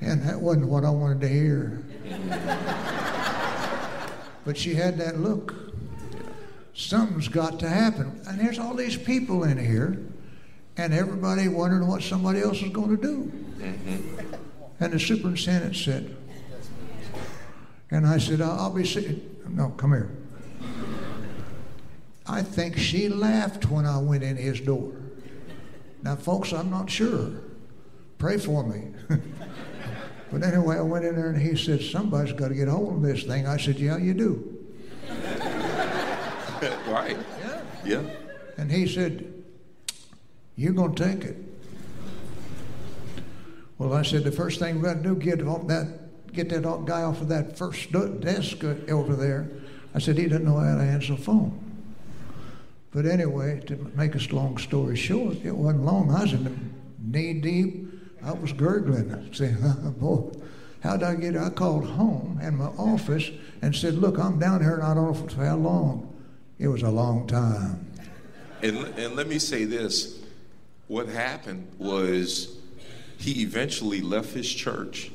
and 0.02 0.22
that 0.24 0.42
wasn't 0.42 0.68
what 0.68 0.84
I 0.84 0.90
wanted 0.90 1.22
to 1.22 1.30
hear. 1.30 1.82
but 4.44 4.58
she 4.58 4.74
had 4.74 4.98
that 4.98 5.22
look. 5.22 5.56
Something's 6.74 7.30
got 7.30 7.62
to 7.62 7.70
happen. 7.70 8.20
And 8.28 8.42
there's 8.42 8.60
all 8.60 8.74
these 8.74 8.98
people 8.98 9.46
in 9.46 9.58
here, 9.58 10.02
and 10.80 10.94
everybody 10.94 11.50
wondering 11.50 11.86
what 11.88 12.02
somebody 12.02 12.40
else 12.40 12.62
is 12.62 12.70
going 12.70 12.96
to 12.96 13.02
do. 13.02 13.32
Mm-hmm. 13.58 14.36
And 14.80 14.94
the 14.94 15.00
superintendent 15.00 15.76
said, 15.76 16.16
and 17.92 18.08
I 18.08 18.18
said, 18.18 18.40
I'll, 18.40 18.52
I'll 18.52 18.74
be 18.74 18.86
sitting. 18.86 19.22
No, 19.50 19.70
come 19.70 19.92
here. 19.92 20.10
I 22.26 22.44
think 22.44 22.78
she 22.78 23.10
laughed 23.10 23.70
when 23.70 23.86
I 23.86 23.98
went 23.98 24.24
in 24.24 24.38
his 24.38 24.62
door. 24.62 24.94
Now, 26.02 26.16
folks, 26.16 26.54
I'm 26.54 26.70
not 26.70 26.90
sure. 26.90 27.32
Pray 28.18 28.38
for 28.38 28.64
me. 28.64 28.94
but 30.32 30.44
anyway, 30.44 30.78
I 30.78 30.82
went 30.82 31.04
in 31.04 31.16
there 31.16 31.30
and 31.30 31.42
he 31.42 31.58
said, 31.58 31.82
Somebody's 31.82 32.34
got 32.34 32.50
to 32.50 32.56
get 32.56 32.68
hold 32.68 32.98
of 32.98 33.02
this 33.02 33.24
thing. 33.24 33.48
I 33.48 33.58
said, 33.58 33.80
Yeah, 33.80 33.98
you 33.98 34.14
do. 34.14 34.58
right. 36.88 37.18
Yeah. 37.40 37.62
Yeah. 37.84 38.02
And 38.58 38.72
he 38.72 38.88
said, 38.88 39.39
You're 40.60 40.74
going 40.74 40.94
to 40.94 41.04
take 41.06 41.24
it. 41.24 41.38
Well, 43.78 43.94
I 43.94 44.02
said, 44.02 44.26
The 44.26 44.32
first 44.34 44.60
thing 44.60 44.76
we 44.76 44.82
got 44.82 44.96
to 44.96 45.04
do 45.04 45.16
get 45.16 45.42
off 45.42 45.66
that, 45.68 46.34
get 46.34 46.50
that 46.50 46.64
guy 46.86 47.04
off 47.04 47.22
of 47.22 47.30
that 47.30 47.58
first 47.58 47.94
desk 47.94 48.66
uh, 48.66 48.76
over 48.90 49.16
there. 49.16 49.50
I 49.96 50.00
said, 50.00 50.18
He 50.18 50.28
doesn't 50.28 50.44
know 50.44 50.58
how 50.58 50.76
to 50.76 50.82
answer 50.82 51.16
the 51.16 51.22
phone. 51.22 51.58
But 52.92 53.06
anyway, 53.06 53.62
to 53.68 53.78
make 53.96 54.16
a 54.16 54.36
long 54.36 54.58
story 54.58 54.98
short, 54.98 55.38
it 55.46 55.56
wasn't 55.56 55.86
long. 55.86 56.14
I 56.14 56.24
was 56.24 56.34
in 56.34 56.74
knee 57.02 57.36
deep. 57.36 57.88
I 58.22 58.34
was 58.34 58.52
gurgling. 58.52 59.30
Saying, 59.34 59.64
uh, 59.64 59.92
boy, 59.92 60.30
how'd 60.84 61.04
I 61.04 61.16
get 61.16 61.36
here? 61.36 61.42
I 61.42 61.52
called 61.52 61.86
home 61.86 62.38
and 62.42 62.58
my 62.58 62.66
office 62.66 63.32
and 63.62 63.74
said, 63.74 63.94
Look, 63.94 64.20
I'm 64.20 64.38
down 64.40 64.60
here 64.60 64.74
and 64.74 64.84
I 64.84 64.94
don't 64.94 65.06
know 65.06 65.14
for 65.14 65.42
how 65.42 65.56
long. 65.56 66.14
It 66.58 66.68
was 66.68 66.82
a 66.82 66.92
long 66.92 67.28
time. 67.28 67.90
And, 68.62 68.80
and 69.00 69.16
let 69.16 69.30
me 69.30 69.40
say 69.40 69.64
this 69.64 70.19
what 70.90 71.08
happened 71.08 71.72
was 71.78 72.58
he 73.20 73.44
eventually 73.44 74.02
left 74.02 74.34
his 74.34 74.52
church 74.52 75.12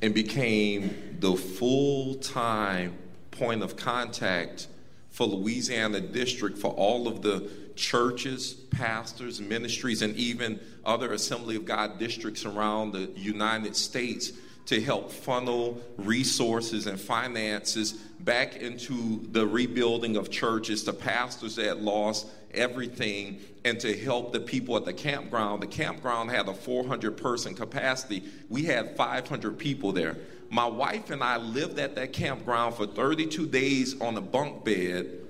and 0.00 0.14
became 0.14 1.16
the 1.18 1.34
full 1.34 2.14
time 2.14 2.96
point 3.32 3.62
of 3.62 3.76
contact 3.76 4.68
for 5.10 5.26
Louisiana 5.26 6.00
District 6.00 6.56
for 6.56 6.70
all 6.70 7.08
of 7.08 7.22
the 7.22 7.50
churches, 7.74 8.52
pastors, 8.52 9.40
ministries, 9.40 10.00
and 10.00 10.14
even 10.14 10.60
other 10.84 11.12
Assembly 11.12 11.56
of 11.56 11.64
God 11.64 11.98
districts 11.98 12.44
around 12.44 12.92
the 12.92 13.10
United 13.16 13.74
States 13.74 14.30
to 14.66 14.80
help 14.80 15.10
funnel 15.10 15.82
resources 15.98 16.86
and 16.86 17.00
finances 17.00 17.92
back 18.20 18.54
into 18.54 19.26
the 19.32 19.44
rebuilding 19.44 20.16
of 20.16 20.30
churches 20.30 20.84
to 20.84 20.92
pastors 20.92 21.56
that 21.56 21.82
lost 21.82 22.28
everything 22.54 23.40
and 23.64 23.78
to 23.80 23.96
help 23.96 24.32
the 24.32 24.40
people 24.40 24.76
at 24.76 24.84
the 24.84 24.92
campground. 24.92 25.62
The 25.62 25.66
campground 25.66 26.30
had 26.30 26.48
a 26.48 26.54
400 26.54 27.16
person 27.16 27.54
capacity. 27.54 28.24
We 28.48 28.64
had 28.64 28.96
500 28.96 29.58
people 29.58 29.92
there. 29.92 30.16
My 30.50 30.66
wife 30.66 31.10
and 31.10 31.22
I 31.22 31.38
lived 31.38 31.78
at 31.78 31.94
that 31.94 32.12
campground 32.12 32.74
for 32.74 32.86
32 32.86 33.46
days 33.46 34.00
on 34.00 34.16
a 34.16 34.20
bunk 34.20 34.64
bed 34.64 35.21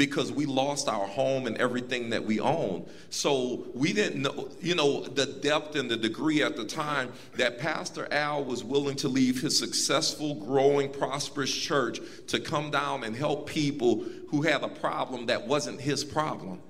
because 0.00 0.32
we 0.32 0.46
lost 0.46 0.88
our 0.88 1.06
home 1.06 1.46
and 1.46 1.58
everything 1.58 2.08
that 2.08 2.24
we 2.24 2.40
owned. 2.40 2.86
So 3.10 3.66
we 3.74 3.92
didn't 3.92 4.22
know, 4.22 4.48
you 4.58 4.74
know, 4.74 5.02
the 5.02 5.26
depth 5.26 5.76
and 5.76 5.90
the 5.90 5.96
degree 5.98 6.42
at 6.42 6.56
the 6.56 6.64
time 6.64 7.12
that 7.36 7.58
Pastor 7.58 8.08
Al 8.10 8.42
was 8.42 8.64
willing 8.64 8.96
to 8.96 9.08
leave 9.08 9.42
his 9.42 9.58
successful, 9.58 10.36
growing, 10.36 10.90
prosperous 10.90 11.54
church 11.54 12.00
to 12.28 12.40
come 12.40 12.70
down 12.70 13.04
and 13.04 13.14
help 13.14 13.46
people 13.46 14.02
who 14.30 14.40
had 14.40 14.62
a 14.62 14.68
problem 14.68 15.26
that 15.26 15.46
wasn't 15.46 15.78
his 15.78 16.02
problem. 16.02 16.62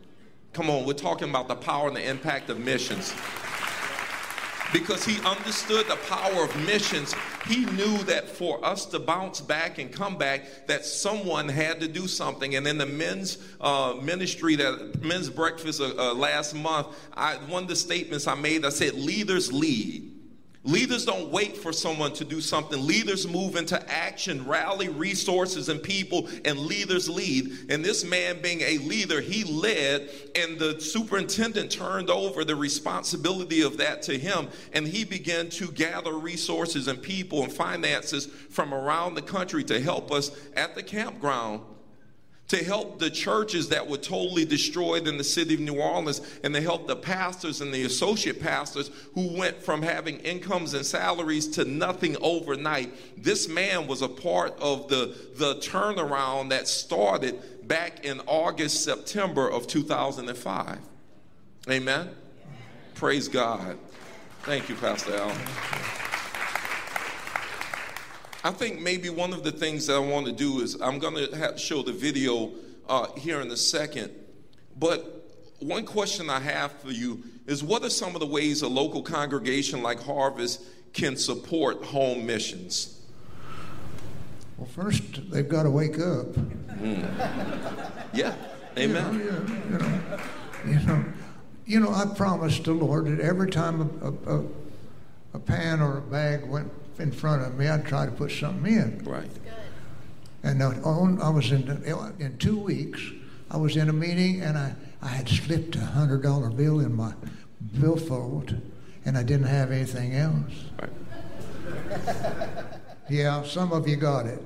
Come 0.53 0.69
on, 0.69 0.85
we're 0.85 0.95
talking 0.95 1.31
about 1.31 1.47
the 1.47 1.55
power 1.55 1.87
and 1.87 1.97
the 1.97 2.03
impact 2.03 2.51
of 2.51 2.59
missions 2.59 3.15
because 4.73 5.05
he 5.05 5.21
understood 5.25 5.87
the 5.89 5.97
power 6.09 6.45
of 6.45 6.67
missions. 6.67 7.15
He 7.47 7.65
knew 7.67 7.99
that 8.05 8.29
for 8.29 8.65
us 8.65 8.87
to 8.87 8.99
bounce 8.99 9.41
back 9.41 9.79
and 9.79 9.93
come 9.93 10.17
back, 10.17 10.67
that 10.67 10.85
someone 10.85 11.49
had 11.49 11.81
to 11.81 11.89
do 11.89 12.07
something. 12.07 12.55
And 12.55 12.67
in 12.67 12.79
the 12.79 12.87
men's 12.87 13.39
uh, 13.61 13.95
ministry, 14.01 14.57
that 14.57 15.03
men's 15.03 15.29
breakfast 15.29 15.81
uh, 15.81 15.95
uh, 15.97 16.15
last 16.15 16.55
month, 16.55 16.89
I, 17.15 17.37
one 17.49 17.65
of 17.65 17.69
the 17.69 17.77
statements 17.77 18.27
I 18.27 18.35
made, 18.35 18.65
I 18.65 18.71
said, 18.71 18.95
"Leaders 18.95 19.53
lead." 19.53 20.20
Leaders 20.63 21.07
don't 21.07 21.31
wait 21.31 21.57
for 21.57 21.73
someone 21.73 22.13
to 22.13 22.23
do 22.23 22.39
something. 22.39 22.87
Leaders 22.87 23.27
move 23.27 23.57
into 23.57 23.91
action, 23.91 24.47
rally 24.47 24.91
resources 24.91 25.71
and 25.71 25.83
people, 25.83 26.29
and 26.45 26.59
leaders 26.59 27.09
lead. 27.09 27.51
And 27.71 27.83
this 27.83 28.05
man, 28.05 28.43
being 28.43 28.61
a 28.61 28.77
leader, 28.79 29.23
he 29.23 29.45
led, 29.45 30.11
and 30.35 30.59
the 30.59 30.79
superintendent 30.79 31.71
turned 31.71 32.11
over 32.11 32.45
the 32.45 32.57
responsibility 32.57 33.63
of 33.63 33.79
that 33.79 34.03
to 34.03 34.19
him. 34.19 34.49
And 34.75 34.87
he 34.87 35.05
began 35.05 35.49
to 35.51 35.69
gather 35.69 36.13
resources 36.13 36.89
and 36.89 37.01
people 37.01 37.43
and 37.43 37.51
finances 37.51 38.27
from 38.27 38.75
around 38.75 39.15
the 39.15 39.23
country 39.23 39.65
to 39.65 39.81
help 39.81 40.13
us 40.13 40.31
at 40.57 40.75
the 40.75 40.83
campground 40.83 41.63
to 42.51 42.65
help 42.65 42.99
the 42.99 43.09
churches 43.09 43.69
that 43.69 43.87
were 43.87 43.97
totally 43.97 44.45
destroyed 44.45 45.07
in 45.07 45.17
the 45.17 45.23
city 45.23 45.55
of 45.55 45.61
New 45.61 45.81
Orleans 45.81 46.21
and 46.43 46.53
to 46.53 46.61
help 46.61 46.89
the 46.89 46.97
pastors 46.97 47.61
and 47.61 47.73
the 47.73 47.85
associate 47.85 48.43
pastors 48.43 48.91
who 49.15 49.39
went 49.39 49.63
from 49.63 49.83
having 49.83 50.19
incomes 50.19 50.75
and 50.75 50.85
salaries 50.85 51.47
to 51.51 51.65
nothing 51.65 52.17
overnight. 52.21 52.93
This 53.17 53.49
man 53.49 53.87
was 53.87 54.03
a 54.03 54.09
part 54.09 54.59
of 54.59 54.89
the, 54.89 55.17
the 55.37 55.55
turnaround 55.61 56.51
that 56.51 56.67
started 56.67 57.69
back 57.69 58.05
in 58.05 58.21
August, 58.27 58.83
September 58.83 59.49
of 59.49 59.69
2005. 59.69 60.79
Amen. 61.71 62.11
Praise 62.97 63.29
God. 63.29 63.79
Thank 64.43 64.69
you, 64.69 64.75
Pastor 64.75 65.15
Al. 65.15 66.10
I 68.43 68.51
think 68.51 68.81
maybe 68.81 69.11
one 69.11 69.33
of 69.33 69.43
the 69.43 69.53
things 69.53 69.87
that 69.87 69.97
I 69.97 69.99
want 69.99 70.27
to 70.27 70.33
do 70.33 70.61
is 70.61 70.81
I'm 70.81 70.99
going 70.99 71.15
to 71.15 71.59
show 71.59 71.83
the 71.83 71.93
video 71.93 72.53
uh, 72.89 73.13
here 73.13 73.41
in 73.41 73.51
a 73.51 73.57
second. 73.57 74.11
But 74.79 75.29
one 75.59 75.85
question 75.85 76.31
I 76.31 76.41
have 76.41 76.73
for 76.81 76.91
you 76.91 77.23
is 77.47 77.63
what 77.63 77.85
are 77.85 77.91
some 77.91 78.15
of 78.15 78.21
the 78.21 78.27
ways 78.27 78.63
a 78.63 78.69
local 78.69 79.03
congregation 79.03 79.83
like 79.83 80.03
Harvest 80.03 80.63
can 80.95 81.17
support 81.17 81.85
home 81.85 82.25
missions? 82.25 83.03
Well, 84.57 84.69
first, 84.69 85.31
they've 85.31 85.49
got 85.49 85.65
to 85.65 85.71
wake 85.71 85.99
up. 85.99 86.27
Mm. 86.81 87.93
Yeah, 88.15 88.35
amen. 88.79 89.15
You 89.15 89.25
know, 89.25 89.47
you, 89.65 89.79
know, 89.79 90.01
you, 90.67 90.87
know, 90.87 91.05
you 91.67 91.81
know, 91.81 91.91
I 91.93 92.07
promised 92.17 92.65
the 92.65 92.73
Lord 92.73 93.07
that 93.07 93.21
every 93.21 93.51
time 93.51 93.81
a, 94.03 94.35
a, 94.35 94.45
a 95.35 95.39
pan 95.39 95.81
or 95.81 95.99
a 95.99 96.03
bag 96.03 96.47
went 96.47 96.71
in 97.01 97.13
front 97.13 97.43
of 97.43 97.57
me, 97.59 97.69
I'd 97.69 97.87
try 97.87 98.07
to 98.07 98.13
put 98.13 98.31
something 98.31 98.73
in. 98.73 99.03
Right. 99.05 99.31
And 100.43 100.63
on, 100.63 101.21
I 101.21 101.29
was 101.29 101.51
in 101.53 101.69
in 102.19 102.39
two 102.39 102.59
weeks. 102.59 103.01
I 103.51 103.57
was 103.57 103.77
in 103.77 103.89
a 103.89 103.93
meeting 103.93 104.43
and 104.43 104.57
I, 104.57 104.75
I 105.03 105.09
had 105.09 105.29
slipped 105.29 105.77
a 105.77 105.81
hundred 105.81 106.23
dollar 106.23 106.51
bill 106.51 106.81
in 106.81 106.95
my 106.95 107.13
billfold, 107.81 108.55
and 109.05 109.19
I 109.19 109.23
didn't 109.23 109.49
have 109.49 109.73
anything 109.73 110.15
else. 110.15 110.53
Right. 110.81 110.91
yeah, 113.11 113.43
some 113.43 113.73
of 113.73 113.89
you 113.89 113.97
got 113.97 114.27
it. 114.27 114.43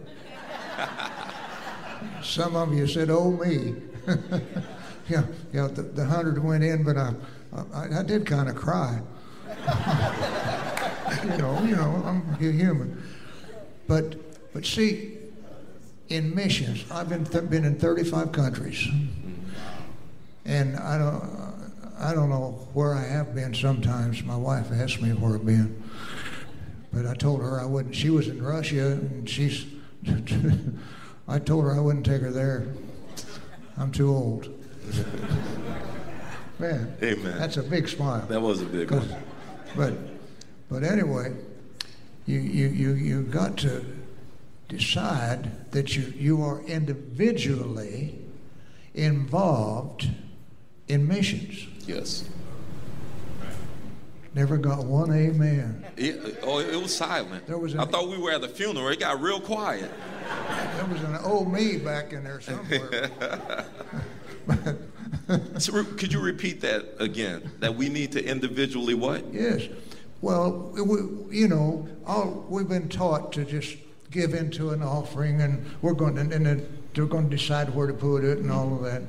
some 2.22 2.56
of 2.56 2.72
you 2.72 2.86
said, 2.86 3.10
"Oh 3.10 3.30
me." 3.30 3.74
yeah, 5.08 5.24
yeah. 5.52 5.68
The, 5.68 5.82
the, 5.82 6.04
hundred 6.04 6.42
went 6.42 6.64
in, 6.64 6.82
but 6.82 6.96
I, 6.96 7.14
I, 7.72 8.00
I 8.00 8.02
did 8.02 8.26
kind 8.26 8.48
of 8.48 8.54
cry 8.54 9.00
you 11.24 11.38
know, 11.38 11.62
you 11.62 11.76
know, 11.76 12.02
I'm 12.04 12.34
human. 12.38 13.02
But, 13.86 14.52
but 14.52 14.66
see, 14.66 15.18
in 16.08 16.34
missions, 16.34 16.84
I've 16.90 17.08
been 17.08 17.24
th- 17.24 17.48
been 17.48 17.64
in 17.64 17.78
35 17.78 18.32
countries, 18.32 18.86
and 20.44 20.76
I 20.76 20.98
don't, 20.98 21.84
I 21.98 22.14
don't 22.14 22.28
know 22.28 22.68
where 22.74 22.94
I 22.94 23.02
have 23.02 23.34
been. 23.34 23.54
Sometimes 23.54 24.22
my 24.22 24.36
wife 24.36 24.70
asks 24.72 25.00
me 25.00 25.10
where 25.10 25.34
I've 25.34 25.46
been, 25.46 25.82
but 26.92 27.06
I 27.06 27.14
told 27.14 27.40
her 27.40 27.60
I 27.60 27.64
wouldn't. 27.64 27.94
She 27.94 28.10
was 28.10 28.28
in 28.28 28.42
Russia, 28.42 28.92
and 28.92 29.28
she's. 29.28 29.66
I 31.26 31.38
told 31.38 31.64
her 31.64 31.72
I 31.72 31.80
wouldn't 31.80 32.04
take 32.04 32.20
her 32.20 32.30
there. 32.30 32.66
I'm 33.78 33.90
too 33.90 34.10
old. 34.10 34.48
Man, 36.58 36.96
Amen. 37.02 37.38
That's 37.38 37.56
a 37.56 37.62
big 37.62 37.88
smile. 37.88 38.24
That 38.28 38.40
was 38.40 38.60
a 38.60 38.66
big 38.66 38.90
one. 38.90 39.08
But 39.74 39.94
but 40.68 40.82
anyway, 40.82 41.34
you, 42.26 42.40
you, 42.40 42.68
you, 42.68 42.92
you 42.92 43.22
got 43.22 43.56
to 43.58 43.84
decide 44.68 45.70
that 45.72 45.96
you, 45.96 46.12
you 46.16 46.42
are 46.42 46.62
individually 46.62 48.18
involved 48.94 50.08
in 50.88 51.06
missions. 51.06 51.66
Yes. 51.86 52.28
Never 54.34 54.56
got 54.56 54.84
one 54.84 55.12
amen. 55.12 55.84
It, 55.96 56.40
oh, 56.42 56.58
it 56.58 56.80
was 56.80 56.94
silent. 56.94 57.46
There 57.46 57.58
was 57.58 57.74
an, 57.74 57.80
I 57.80 57.84
thought 57.84 58.08
we 58.08 58.18
were 58.18 58.32
at 58.32 58.40
the 58.40 58.48
funeral. 58.48 58.88
It 58.88 58.98
got 58.98 59.20
real 59.20 59.40
quiet. 59.40 59.90
There 60.76 60.86
was 60.86 61.02
an 61.02 61.16
old 61.18 61.52
me 61.52 61.76
back 61.76 62.12
in 62.12 62.24
there 62.24 62.40
somewhere. 62.40 63.10
so, 65.58 65.84
could 65.84 66.12
you 66.12 66.20
repeat 66.20 66.60
that 66.62 66.96
again? 66.98 67.48
That 67.60 67.76
we 67.76 67.88
need 67.88 68.10
to 68.12 68.24
individually 68.24 68.94
what? 68.94 69.32
Yes. 69.32 69.68
Well, 70.24 70.72
we, 70.72 71.36
you 71.38 71.48
know, 71.48 71.86
all, 72.06 72.46
we've 72.48 72.66
been 72.66 72.88
taught 72.88 73.30
to 73.34 73.44
just 73.44 73.76
give 74.10 74.32
into 74.32 74.70
an 74.70 74.82
offering, 74.82 75.42
and 75.42 75.66
we're 75.82 75.92
going 75.92 76.14
to, 76.14 76.34
and 76.34 76.66
they're 76.94 77.04
going 77.04 77.28
to 77.28 77.36
decide 77.36 77.74
where 77.74 77.86
to 77.86 77.92
put 77.92 78.24
it 78.24 78.38
and 78.38 78.50
all 78.50 78.74
of 78.74 78.84
that. 78.84 79.02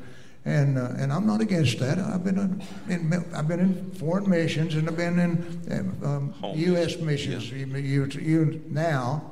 And 0.44 0.78
uh, 0.78 0.90
and 0.98 1.14
I'm 1.14 1.26
not 1.26 1.40
against 1.40 1.80
that. 1.80 2.00
I've 2.00 2.26
been 2.26 2.62
in 2.90 3.26
I've 3.34 3.48
been 3.48 3.62
in 3.62 3.92
foreign 3.92 4.30
missions 4.30 4.76
and 4.76 4.90
I've 4.90 4.98
been 4.98 5.18
in 5.18 5.98
um, 6.04 6.34
U.S. 6.54 6.98
missions. 6.98 7.50
Yeah. 7.50 7.66
You, 7.66 8.06
you, 8.08 8.62
now, 8.70 9.32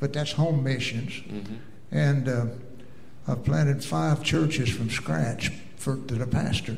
but 0.00 0.12
that's 0.12 0.32
home 0.32 0.64
missions. 0.64 1.12
Mm-hmm. 1.12 1.54
And 1.92 2.28
uh, 2.28 2.46
I've 3.28 3.44
planted 3.44 3.84
five 3.84 4.24
churches 4.24 4.70
from 4.70 4.90
scratch 4.90 5.52
for 5.76 5.98
to 5.98 6.14
the 6.16 6.26
pastor. 6.26 6.76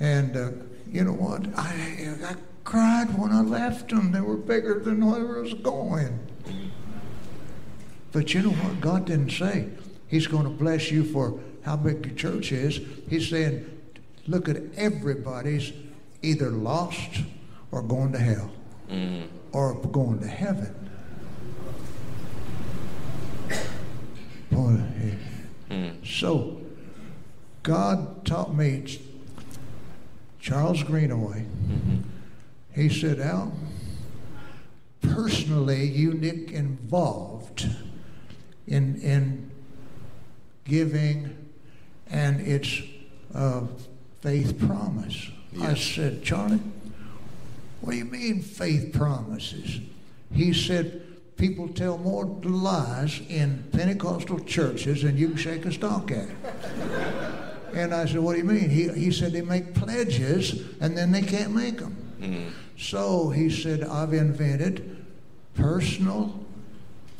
And 0.00 0.36
uh, 0.36 0.50
you 0.90 1.04
know 1.04 1.12
what? 1.12 1.46
I, 1.56 2.12
I 2.24 2.34
cried 2.66 3.16
when 3.16 3.30
I 3.32 3.40
left 3.40 3.88
them. 3.88 4.12
They 4.12 4.20
were 4.20 4.36
bigger 4.36 4.80
than 4.80 5.06
where 5.06 5.38
I 5.38 5.40
was 5.40 5.54
going. 5.54 6.18
But 8.12 8.34
you 8.34 8.42
know 8.42 8.50
what? 8.50 8.80
God 8.80 9.06
didn't 9.06 9.30
say 9.30 9.70
He's 10.08 10.26
going 10.26 10.44
to 10.44 10.50
bless 10.50 10.90
you 10.90 11.04
for 11.04 11.40
how 11.62 11.76
big 11.76 12.04
your 12.04 12.14
church 12.14 12.52
is. 12.52 12.80
He's 13.08 13.28
saying, 13.28 13.64
look 14.26 14.48
at 14.48 14.58
everybody's 14.76 15.72
either 16.22 16.50
lost 16.50 17.22
or 17.72 17.82
going 17.82 18.12
to 18.12 18.18
hell 18.18 18.52
mm. 18.88 19.26
or 19.52 19.74
going 19.74 20.20
to 20.20 20.28
heaven. 20.28 20.74
Boy, 24.50 24.80
mm. 25.70 26.06
So, 26.06 26.60
God 27.64 28.24
taught 28.24 28.54
me, 28.54 29.00
Charles 30.38 30.84
Greenaway. 30.84 31.46
Mm-hmm 31.68 31.95
he 32.76 32.90
said, 32.90 33.20
Al, 33.20 33.52
personally, 35.00 35.86
you 35.86 36.12
get 36.12 36.50
involved 36.50 37.66
in, 38.66 39.00
in 39.00 39.50
giving 40.64 41.34
and 42.10 42.46
its 42.46 42.82
uh, 43.34 43.62
faith 44.20 44.58
promise. 44.58 45.30
Yes. 45.52 45.62
I 45.64 45.74
said, 45.74 46.22
Charlie, 46.22 46.60
what 47.80 47.92
do 47.92 47.96
you 47.96 48.04
mean 48.04 48.42
faith 48.42 48.92
promises? 48.92 49.80
He 50.30 50.52
said, 50.52 51.02
people 51.38 51.68
tell 51.68 51.96
more 51.96 52.26
lies 52.26 53.22
in 53.30 53.64
Pentecostal 53.72 54.40
churches 54.40 55.02
than 55.02 55.16
you 55.16 55.28
can 55.28 55.38
shake 55.38 55.64
a 55.64 55.72
stock 55.72 56.10
at. 56.10 56.28
and 57.72 57.94
I 57.94 58.04
said, 58.04 58.18
what 58.18 58.32
do 58.32 58.38
you 58.38 58.44
mean? 58.44 58.68
He, 58.68 58.88
he 58.88 59.10
said 59.10 59.32
they 59.32 59.40
make 59.40 59.72
pledges 59.72 60.62
and 60.80 60.94
then 60.94 61.10
they 61.10 61.22
can't 61.22 61.54
make 61.54 61.78
them. 61.78 61.96
Mm. 62.20 62.52
So 62.78 63.30
he 63.30 63.50
said, 63.50 63.82
I've 63.82 64.12
invented 64.12 65.04
personal 65.54 66.46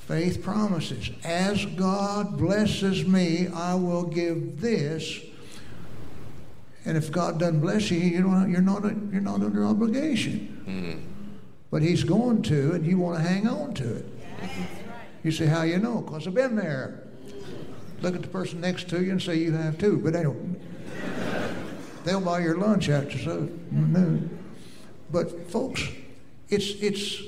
faith 0.07 0.43
promises. 0.43 1.11
As 1.25 1.65
God 1.65 2.39
blesses 2.39 3.07
me, 3.07 3.49
I 3.49 3.75
will 3.75 4.05
give 4.05 4.61
this. 4.61 5.21
And 6.85 6.97
if 6.97 7.11
God 7.11 7.41
doesn't 7.41 7.61
bless 7.61 7.91
you, 7.91 7.99
you 7.99 8.23
don't, 8.23 8.51
you're, 8.51 8.61
not, 8.61 8.85
you're 9.11 9.21
not 9.21 9.43
under 9.43 9.65
obligation. 9.65 10.63
Mm. 10.67 11.03
But 11.71 11.83
He's 11.83 12.05
going 12.05 12.43
to, 12.43 12.75
and 12.75 12.87
you 12.87 12.99
want 12.99 13.17
to 13.17 13.29
hang 13.29 13.49
on 13.49 13.75
to 13.75 13.97
it. 13.97 14.07
You 15.25 15.33
say, 15.33 15.47
How 15.47 15.63
you 15.63 15.79
know? 15.79 16.03
Because 16.03 16.29
I've 16.29 16.35
been 16.35 16.55
there. 16.55 17.03
Look 18.03 18.15
at 18.15 18.23
the 18.23 18.29
person 18.29 18.61
next 18.61 18.89
to 18.91 19.03
you 19.03 19.11
and 19.11 19.21
say, 19.21 19.37
You 19.37 19.53
have 19.53 19.79
too. 19.79 19.99
But 19.99 20.15
anyway, 20.15 20.37
they'll 22.05 22.21
buy 22.21 22.41
your 22.41 22.59
lunch 22.59 22.89
after 22.89 23.19
so 23.19 23.49
noon. 23.73 24.46
But 25.17 25.51
folks, 25.51 25.83
it's 26.51 26.73
it's 26.83 27.23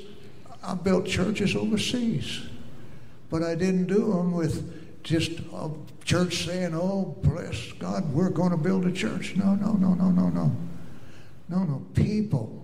I 0.63 0.75
built 0.75 1.07
churches 1.07 1.57
overseas, 1.57 2.43
but 3.31 3.43
I 3.43 3.55
didn't 3.55 3.87
do 3.87 4.13
them 4.13 4.33
with 4.33 5.03
just 5.03 5.31
a 5.55 5.71
church 6.05 6.45
saying, 6.45 6.75
"Oh, 6.75 7.17
bless 7.23 7.73
God, 7.79 8.13
we're 8.13 8.29
going 8.29 8.51
to 8.51 8.59
build 8.59 8.85
a 8.85 8.93
church." 8.93 9.37
No, 9.37 9.55
no, 9.55 9.73
no, 9.73 9.95
no, 9.95 10.11
no, 10.11 10.29
no, 10.29 10.55
no, 11.49 11.65
no. 11.65 11.83
People 11.95 12.63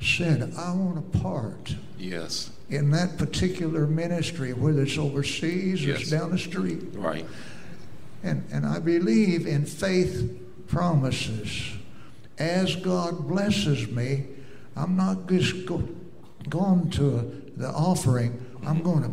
said, 0.00 0.52
"I 0.58 0.74
want 0.74 0.98
a 0.98 1.18
part." 1.18 1.76
Yes. 1.96 2.50
In 2.70 2.90
that 2.90 3.18
particular 3.18 3.86
ministry, 3.86 4.52
whether 4.52 4.82
it's 4.82 4.98
overseas 4.98 5.86
yes. 5.86 5.96
or 5.96 6.00
it's 6.00 6.10
down 6.10 6.32
the 6.32 6.38
street. 6.38 6.82
Right. 6.94 7.24
And 8.24 8.42
and 8.50 8.66
I 8.66 8.80
believe 8.80 9.46
in 9.46 9.64
faith 9.64 10.40
promises 10.66 11.74
as 12.38 12.76
God 12.76 13.26
blesses 13.28 13.88
me, 13.88 14.26
I'm 14.76 14.96
not 14.96 15.28
just 15.28 15.66
go, 15.66 15.86
going 16.48 16.90
to 16.90 17.52
the 17.56 17.68
offering, 17.68 18.44
I'm 18.66 18.82
going 18.82 19.02
to 19.02 19.10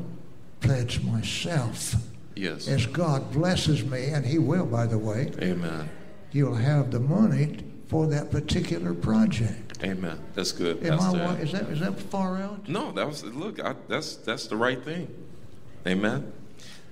pledge 0.68 1.02
myself. 1.04 1.96
Yes. 2.36 2.70
as 2.70 2.86
God 2.86 3.34
blesses 3.34 3.84
me, 3.84 4.06
and 4.12 4.26
He 4.26 4.38
will, 4.38 4.66
by 4.66 4.86
the 4.86 4.98
way, 4.98 5.32
Amen. 5.42 5.90
you'll 6.32 6.56
have 6.56 6.90
the 6.90 7.00
money 7.00 7.58
for 7.88 8.08
that 8.08 8.32
particular 8.32 8.94
project. 8.94 9.78
Amen. 9.84 10.18
That's 10.36 10.54
good, 10.54 10.82
Am 10.86 10.98
Pastor. 11.00 11.18
wa- 11.20 11.32
is 11.34 11.52
that 11.52 11.64
is 11.64 11.80
that 11.82 12.00
far 12.00 12.38
out? 12.38 12.70
No, 12.70 12.92
that 12.94 13.06
was 13.06 13.26
look. 13.26 13.62
I, 13.62 13.76
that's 13.90 14.16
that's 14.18 14.48
the 14.48 14.56
right 14.56 14.82
thing. 14.82 15.14
Amen. 15.86 16.32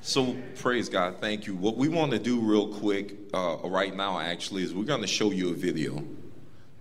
So 0.01 0.37
praise 0.55 0.89
God. 0.89 1.15
Thank 1.19 1.47
you. 1.47 1.55
What 1.55 1.75
we 1.75 1.89
want 1.89 2.11
to 2.11 2.19
do 2.19 2.39
real 2.39 2.67
quick 2.67 3.15
uh, 3.33 3.57
right 3.63 3.95
now, 3.95 4.19
actually, 4.19 4.63
is 4.63 4.73
we're 4.73 4.85
going 4.85 5.01
to 5.01 5.07
show 5.07 5.31
you 5.31 5.49
a 5.49 5.53
video 5.53 6.03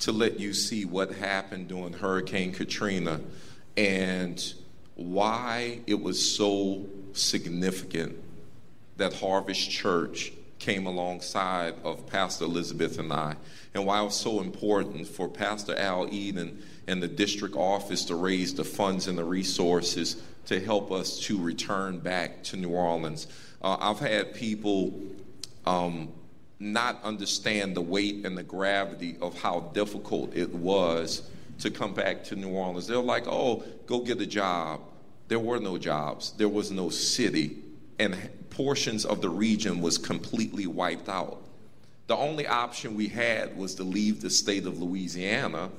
to 0.00 0.12
let 0.12 0.38
you 0.38 0.52
see 0.52 0.84
what 0.84 1.12
happened 1.12 1.68
during 1.68 1.94
Hurricane 1.94 2.52
Katrina 2.52 3.20
and 3.76 4.54
why 4.94 5.80
it 5.86 6.00
was 6.00 6.22
so 6.36 6.86
significant 7.12 8.16
that 8.98 9.14
Harvest 9.14 9.70
Church 9.70 10.32
came 10.58 10.86
alongside 10.86 11.74
of 11.84 12.06
Pastor 12.06 12.44
Elizabeth 12.44 12.98
and 12.98 13.12
I, 13.12 13.36
and 13.74 13.84
why 13.84 14.00
it 14.00 14.04
was 14.04 14.16
so 14.16 14.40
important 14.40 15.06
for 15.06 15.28
Pastor 15.28 15.76
Al 15.76 16.12
Eden 16.12 16.62
and 16.86 17.02
the 17.02 17.08
district 17.08 17.56
office 17.56 18.04
to 18.06 18.14
raise 18.14 18.54
the 18.54 18.64
funds 18.64 19.06
and 19.06 19.18
the 19.18 19.24
resources 19.24 20.22
to 20.46 20.60
help 20.60 20.90
us 20.92 21.18
to 21.20 21.38
return 21.38 21.98
back 21.98 22.42
to 22.44 22.56
New 22.56 22.70
Orleans. 22.70 23.26
Uh, 23.62 23.76
I've 23.80 23.98
had 23.98 24.34
people 24.34 24.98
um, 25.66 26.08
not 26.58 27.02
understand 27.02 27.76
the 27.76 27.82
weight 27.82 28.24
and 28.24 28.36
the 28.36 28.42
gravity 28.42 29.16
of 29.20 29.38
how 29.40 29.60
difficult 29.74 30.34
it 30.34 30.52
was 30.54 31.28
to 31.58 31.70
come 31.70 31.94
back 31.94 32.24
to 32.24 32.36
New 32.36 32.50
Orleans. 32.50 32.86
They're 32.86 32.98
like, 32.98 33.26
oh, 33.26 33.64
go 33.86 34.00
get 34.00 34.20
a 34.20 34.26
job. 34.26 34.80
There 35.28 35.40
were 35.40 35.58
no 35.58 35.76
jobs, 35.76 36.32
there 36.36 36.48
was 36.48 36.70
no 36.70 36.88
city, 36.88 37.56
and 37.98 38.16
portions 38.50 39.04
of 39.04 39.20
the 39.20 39.28
region 39.28 39.80
was 39.80 39.98
completely 39.98 40.66
wiped 40.66 41.08
out. 41.08 41.42
The 42.06 42.16
only 42.16 42.46
option 42.46 42.94
we 42.94 43.08
had 43.08 43.56
was 43.56 43.74
to 43.76 43.82
leave 43.82 44.20
the 44.20 44.30
state 44.30 44.66
of 44.66 44.80
Louisiana 44.80 45.70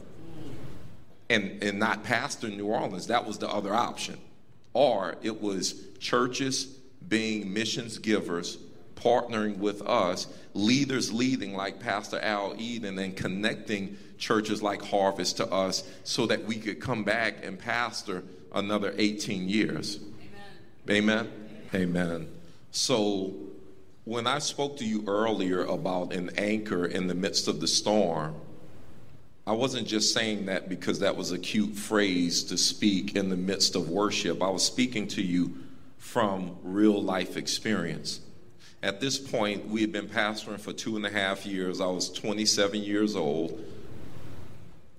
and, 1.29 1.63
and 1.63 1.79
not 1.79 2.03
pastor 2.03 2.49
New 2.49 2.65
Orleans. 2.65 3.07
That 3.07 3.25
was 3.25 3.37
the 3.37 3.49
other 3.49 3.73
option. 3.73 4.17
Or 4.77 5.15
it 5.23 5.41
was 5.41 5.73
churches 5.97 6.65
being 7.07 7.51
missions 7.51 7.97
givers, 7.97 8.59
partnering 8.93 9.57
with 9.57 9.81
us, 9.81 10.27
leaders 10.53 11.11
leading 11.11 11.55
like 11.55 11.79
Pastor 11.79 12.19
Al 12.19 12.53
Eden, 12.59 12.99
and 12.99 13.17
connecting 13.17 13.97
churches 14.19 14.61
like 14.61 14.83
Harvest 14.83 15.37
to 15.37 15.51
us 15.51 15.83
so 16.03 16.27
that 16.27 16.45
we 16.45 16.57
could 16.57 16.79
come 16.79 17.03
back 17.03 17.43
and 17.43 17.57
pastor 17.57 18.23
another 18.53 18.93
18 18.99 19.49
years. 19.49 19.99
Amen. 20.87 21.09
Amen. 21.09 21.31
Amen. 21.73 22.27
So, 22.69 23.33
when 24.03 24.27
I 24.27 24.37
spoke 24.37 24.77
to 24.77 24.85
you 24.85 25.03
earlier 25.07 25.63
about 25.63 26.13
an 26.13 26.29
anchor 26.37 26.85
in 26.85 27.07
the 27.07 27.15
midst 27.15 27.47
of 27.47 27.61
the 27.61 27.67
storm, 27.67 28.35
I 29.47 29.53
wasn't 29.53 29.87
just 29.87 30.13
saying 30.13 30.47
that 30.47 30.67
because 30.67 30.99
that 30.99 31.15
was 31.15 31.31
a 31.31 31.39
cute 31.39 31.73
phrase 31.73 32.43
to 32.43 32.57
speak 32.57 33.15
in 33.15 33.29
the 33.29 33.37
midst 33.37 33.77
of 33.77 33.89
worship. 33.89 34.43
I 34.43 34.49
was 34.49 34.61
speaking 34.61 35.07
to 35.09 35.21
you 35.21 35.55
from 35.97 36.57
real 36.63 37.01
life 37.01 37.37
experience. 37.37 38.19
At 38.83 38.99
this 38.99 39.17
point, 39.17 39.65
we 39.69 39.79
had 39.79 39.93
been 39.93 40.09
pastoring 40.09 40.59
for 40.59 40.73
two 40.73 40.97
and 40.97 41.05
a 41.05 41.09
half 41.09 41.45
years. 41.45 41.79
I 41.79 41.85
was 41.85 42.11
27 42.11 42.83
years 42.83 43.15
old, 43.15 43.63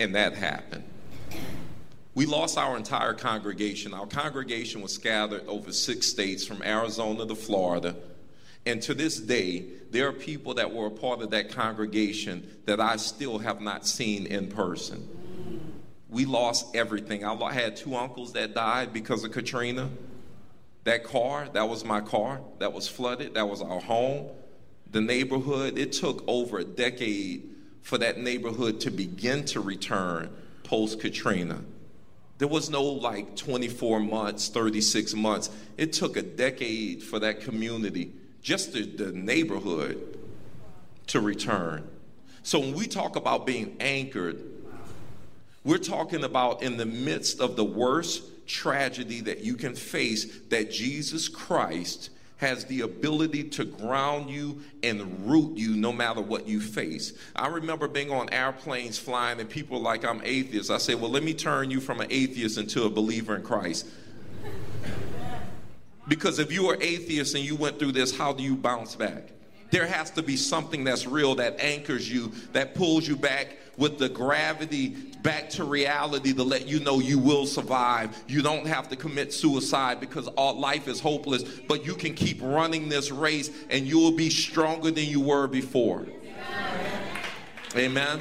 and 0.00 0.14
that 0.14 0.32
happened. 0.32 0.84
We 2.14 2.24
lost 2.24 2.56
our 2.56 2.74
entire 2.78 3.12
congregation. 3.12 3.92
Our 3.92 4.06
congregation 4.06 4.80
was 4.80 4.94
scattered 4.94 5.46
over 5.46 5.72
six 5.72 6.06
states 6.06 6.46
from 6.46 6.62
Arizona 6.62 7.26
to 7.26 7.34
Florida. 7.34 7.96
And 8.68 8.82
to 8.82 8.92
this 8.92 9.18
day, 9.18 9.64
there 9.90 10.08
are 10.08 10.12
people 10.12 10.52
that 10.54 10.74
were 10.74 10.88
a 10.88 10.90
part 10.90 11.22
of 11.22 11.30
that 11.30 11.50
congregation 11.50 12.46
that 12.66 12.80
I 12.80 12.96
still 12.96 13.38
have 13.38 13.62
not 13.62 13.86
seen 13.86 14.26
in 14.26 14.48
person. 14.48 15.08
We 16.10 16.26
lost 16.26 16.76
everything. 16.76 17.24
I 17.24 17.52
had 17.54 17.76
two 17.76 17.96
uncles 17.96 18.34
that 18.34 18.54
died 18.54 18.92
because 18.92 19.24
of 19.24 19.32
Katrina. 19.32 19.88
That 20.84 21.02
car, 21.02 21.48
that 21.54 21.66
was 21.66 21.82
my 21.82 22.02
car, 22.02 22.42
that 22.58 22.74
was 22.74 22.86
flooded, 22.86 23.34
that 23.34 23.48
was 23.48 23.62
our 23.62 23.80
home. 23.80 24.28
The 24.90 25.00
neighborhood, 25.00 25.78
it 25.78 25.92
took 25.92 26.22
over 26.26 26.58
a 26.58 26.64
decade 26.64 27.48
for 27.80 27.96
that 27.96 28.18
neighborhood 28.18 28.80
to 28.80 28.90
begin 28.90 29.46
to 29.46 29.60
return 29.60 30.28
post 30.62 31.00
Katrina. 31.00 31.62
There 32.36 32.48
was 32.48 32.68
no 32.68 32.82
like 32.84 33.34
24 33.34 34.00
months, 34.00 34.48
36 34.48 35.14
months. 35.14 35.48
It 35.78 35.94
took 35.94 36.18
a 36.18 36.22
decade 36.22 37.02
for 37.02 37.18
that 37.20 37.40
community, 37.40 38.12
just 38.42 38.72
the, 38.72 38.82
the 38.82 39.12
neighborhood, 39.12 40.18
to 41.08 41.20
return. 41.20 41.88
So 42.42 42.60
when 42.60 42.74
we 42.74 42.86
talk 42.86 43.16
about 43.16 43.46
being 43.46 43.76
anchored, 43.80 44.40
we're 45.64 45.78
talking 45.78 46.24
about 46.24 46.62
in 46.62 46.76
the 46.76 46.86
midst 46.86 47.40
of 47.40 47.56
the 47.56 47.64
worst 47.64 48.22
tragedy 48.46 49.20
that 49.22 49.40
you 49.40 49.54
can 49.54 49.74
face, 49.74 50.40
that 50.48 50.70
Jesus 50.70 51.28
Christ 51.28 52.10
has 52.38 52.64
the 52.66 52.82
ability 52.82 53.42
to 53.42 53.64
ground 53.64 54.30
you 54.30 54.62
and 54.82 55.28
root 55.28 55.58
you 55.58 55.74
no 55.74 55.92
matter 55.92 56.20
what 56.20 56.46
you 56.46 56.60
face. 56.60 57.12
I 57.34 57.48
remember 57.48 57.88
being 57.88 58.10
on 58.10 58.30
airplanes 58.30 58.96
flying 58.96 59.40
and 59.40 59.50
people 59.50 59.80
like, 59.80 60.04
I'm 60.04 60.22
atheist. 60.24 60.70
I 60.70 60.78
say, 60.78 60.94
Well, 60.94 61.10
let 61.10 61.24
me 61.24 61.34
turn 61.34 61.70
you 61.70 61.80
from 61.80 62.00
an 62.00 62.06
atheist 62.10 62.56
into 62.56 62.84
a 62.84 62.90
believer 62.90 63.34
in 63.34 63.42
Christ. 63.42 63.88
Because 66.08 66.38
if 66.38 66.50
you 66.50 66.68
are 66.68 66.78
atheist 66.80 67.34
and 67.34 67.44
you 67.44 67.54
went 67.54 67.78
through 67.78 67.92
this, 67.92 68.16
how 68.16 68.32
do 68.32 68.42
you 68.42 68.56
bounce 68.56 68.96
back? 68.96 69.28
There 69.70 69.86
has 69.86 70.10
to 70.12 70.22
be 70.22 70.36
something 70.36 70.82
that's 70.82 71.06
real 71.06 71.34
that 71.36 71.60
anchors 71.60 72.10
you, 72.10 72.32
that 72.52 72.74
pulls 72.74 73.06
you 73.06 73.16
back 73.16 73.58
with 73.76 73.98
the 73.98 74.08
gravity 74.08 74.88
back 75.22 75.50
to 75.50 75.64
reality 75.64 76.32
to 76.32 76.42
let 76.42 76.66
you 76.66 76.80
know 76.80 77.00
you 77.00 77.18
will 77.18 77.46
survive. 77.46 78.16
You 78.26 78.42
don't 78.42 78.66
have 78.66 78.88
to 78.88 78.96
commit 78.96 79.32
suicide 79.32 80.00
because 80.00 80.26
all 80.28 80.58
life 80.58 80.88
is 80.88 81.00
hopeless, 81.00 81.42
but 81.42 81.84
you 81.84 81.94
can 81.94 82.14
keep 82.14 82.40
running 82.42 82.88
this 82.88 83.10
race 83.10 83.50
and 83.70 83.86
you 83.86 83.98
will 83.98 84.16
be 84.16 84.30
stronger 84.30 84.90
than 84.90 85.04
you 85.04 85.20
were 85.20 85.46
before. 85.46 86.06
Amen. 87.76 88.20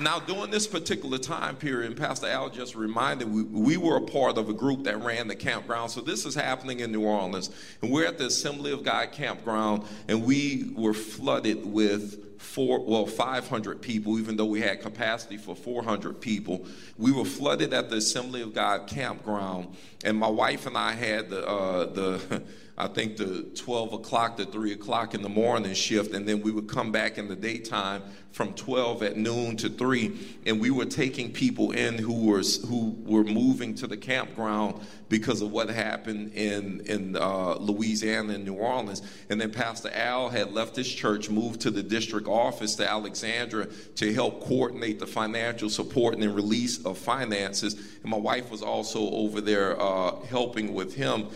Now, 0.00 0.20
during 0.20 0.52
this 0.52 0.68
particular 0.68 1.18
time 1.18 1.56
period, 1.56 1.96
Pastor 1.96 2.28
Al 2.28 2.50
just 2.50 2.76
reminded, 2.76 3.32
we, 3.32 3.42
we 3.42 3.76
were 3.76 3.96
a 3.96 4.00
part 4.00 4.38
of 4.38 4.48
a 4.48 4.52
group 4.52 4.84
that 4.84 5.02
ran 5.02 5.26
the 5.26 5.34
campground. 5.34 5.90
So 5.90 6.00
this 6.00 6.24
is 6.24 6.36
happening 6.36 6.80
in 6.80 6.92
New 6.92 7.02
Orleans. 7.02 7.50
And 7.82 7.90
we're 7.90 8.06
at 8.06 8.16
the 8.16 8.26
Assembly 8.26 8.70
of 8.70 8.84
God 8.84 9.10
campground, 9.10 9.84
and 10.06 10.24
we 10.24 10.70
were 10.76 10.94
flooded 10.94 11.66
with 11.66 12.40
four, 12.40 12.84
well, 12.84 13.06
500 13.06 13.82
people, 13.82 14.20
even 14.20 14.36
though 14.36 14.46
we 14.46 14.60
had 14.60 14.80
capacity 14.80 15.36
for 15.36 15.56
400 15.56 16.20
people. 16.20 16.64
We 16.96 17.10
were 17.10 17.24
flooded 17.24 17.74
at 17.74 17.90
the 17.90 17.96
Assembly 17.96 18.42
of 18.42 18.54
God 18.54 18.86
campground, 18.86 19.74
and 20.04 20.16
my 20.16 20.28
wife 20.28 20.66
and 20.66 20.78
I 20.78 20.92
had 20.92 21.30
the, 21.30 21.44
uh, 21.44 21.86
the 21.86 22.42
I 22.80 22.86
think 22.86 23.16
the 23.16 23.42
12 23.56 23.92
o'clock 23.92 24.36
to 24.36 24.44
3 24.44 24.72
o'clock 24.72 25.12
in 25.12 25.22
the 25.22 25.28
morning 25.28 25.74
shift, 25.74 26.14
and 26.14 26.28
then 26.28 26.42
we 26.42 26.52
would 26.52 26.68
come 26.68 26.92
back 26.92 27.18
in 27.18 27.26
the 27.26 27.34
daytime 27.34 28.02
from 28.30 28.54
12 28.54 29.02
at 29.02 29.16
noon 29.16 29.56
to 29.56 29.68
3, 29.68 30.16
and 30.46 30.60
we 30.60 30.70
were 30.70 30.84
taking 30.84 31.32
people 31.32 31.72
in 31.72 31.98
who 31.98 32.26
were 32.26 32.42
who 32.68 32.96
were 33.04 33.24
moving 33.24 33.74
to 33.74 33.88
the 33.88 33.96
campground 33.96 34.80
because 35.08 35.42
of 35.42 35.50
what 35.50 35.68
happened 35.68 36.32
in 36.34 36.80
in 36.86 37.16
uh, 37.16 37.54
Louisiana 37.54 38.34
and 38.34 38.44
New 38.44 38.54
Orleans. 38.54 39.02
And 39.28 39.40
then 39.40 39.50
Pastor 39.50 39.90
Al 39.92 40.28
had 40.28 40.52
left 40.52 40.76
his 40.76 40.88
church, 40.88 41.28
moved 41.28 41.60
to 41.62 41.72
the 41.72 41.82
district 41.82 42.28
office 42.28 42.76
to 42.76 42.88
Alexandria 42.88 43.66
to 43.96 44.14
help 44.14 44.44
coordinate 44.44 45.00
the 45.00 45.06
financial 45.06 45.68
support 45.68 46.14
and 46.16 46.32
release 46.32 46.84
of 46.84 46.96
finances. 46.96 47.74
And 47.74 48.10
my 48.10 48.18
wife 48.18 48.52
was 48.52 48.62
also 48.62 49.10
over 49.10 49.40
there 49.40 49.80
uh, 49.80 50.14
helping 50.26 50.74
with 50.74 50.94
him 50.94 51.28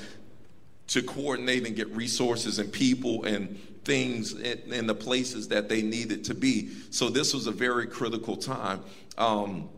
to 0.93 1.03
coordinate 1.03 1.67
and 1.67 1.75
get 1.75 1.89
resources 1.97 2.59
and 2.59 2.71
people 2.71 3.25
and 3.25 3.59
things 3.83 4.35
in, 4.35 4.87
the 4.87 4.95
places 4.95 5.49
that 5.49 5.69
they 5.69 5.81
needed 5.81 6.23
to 6.25 6.35
be. 6.35 6.71
So 6.91 7.09
this 7.09 7.33
was 7.33 7.47
a 7.47 7.51
very 7.51 7.87
critical 7.87 8.37
time. 8.37 8.81
Um, 9.17 9.71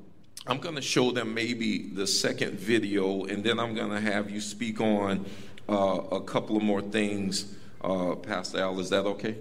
I'm 0.47 0.59
going 0.59 0.75
to 0.75 0.83
show 0.83 1.13
them 1.13 1.33
maybe 1.33 1.89
the 1.89 2.07
second 2.07 2.59
video, 2.59 3.25
and 3.27 3.45
then 3.45 3.61
I'm 3.61 3.75
going 3.75 3.91
to 3.91 4.01
have 4.01 4.29
you 4.29 4.41
speak 4.41 4.81
on 4.81 5.25
uh, 5.69 6.01
a 6.11 6.21
couple 6.21 6.57
of 6.57 6.65
more 6.65 6.83
things. 6.83 7.55
Uh, 7.81 8.17
Pastor 8.17 8.59
Al, 8.59 8.81
is 8.81 8.91
that 8.91 9.07
okay? 9.07 9.37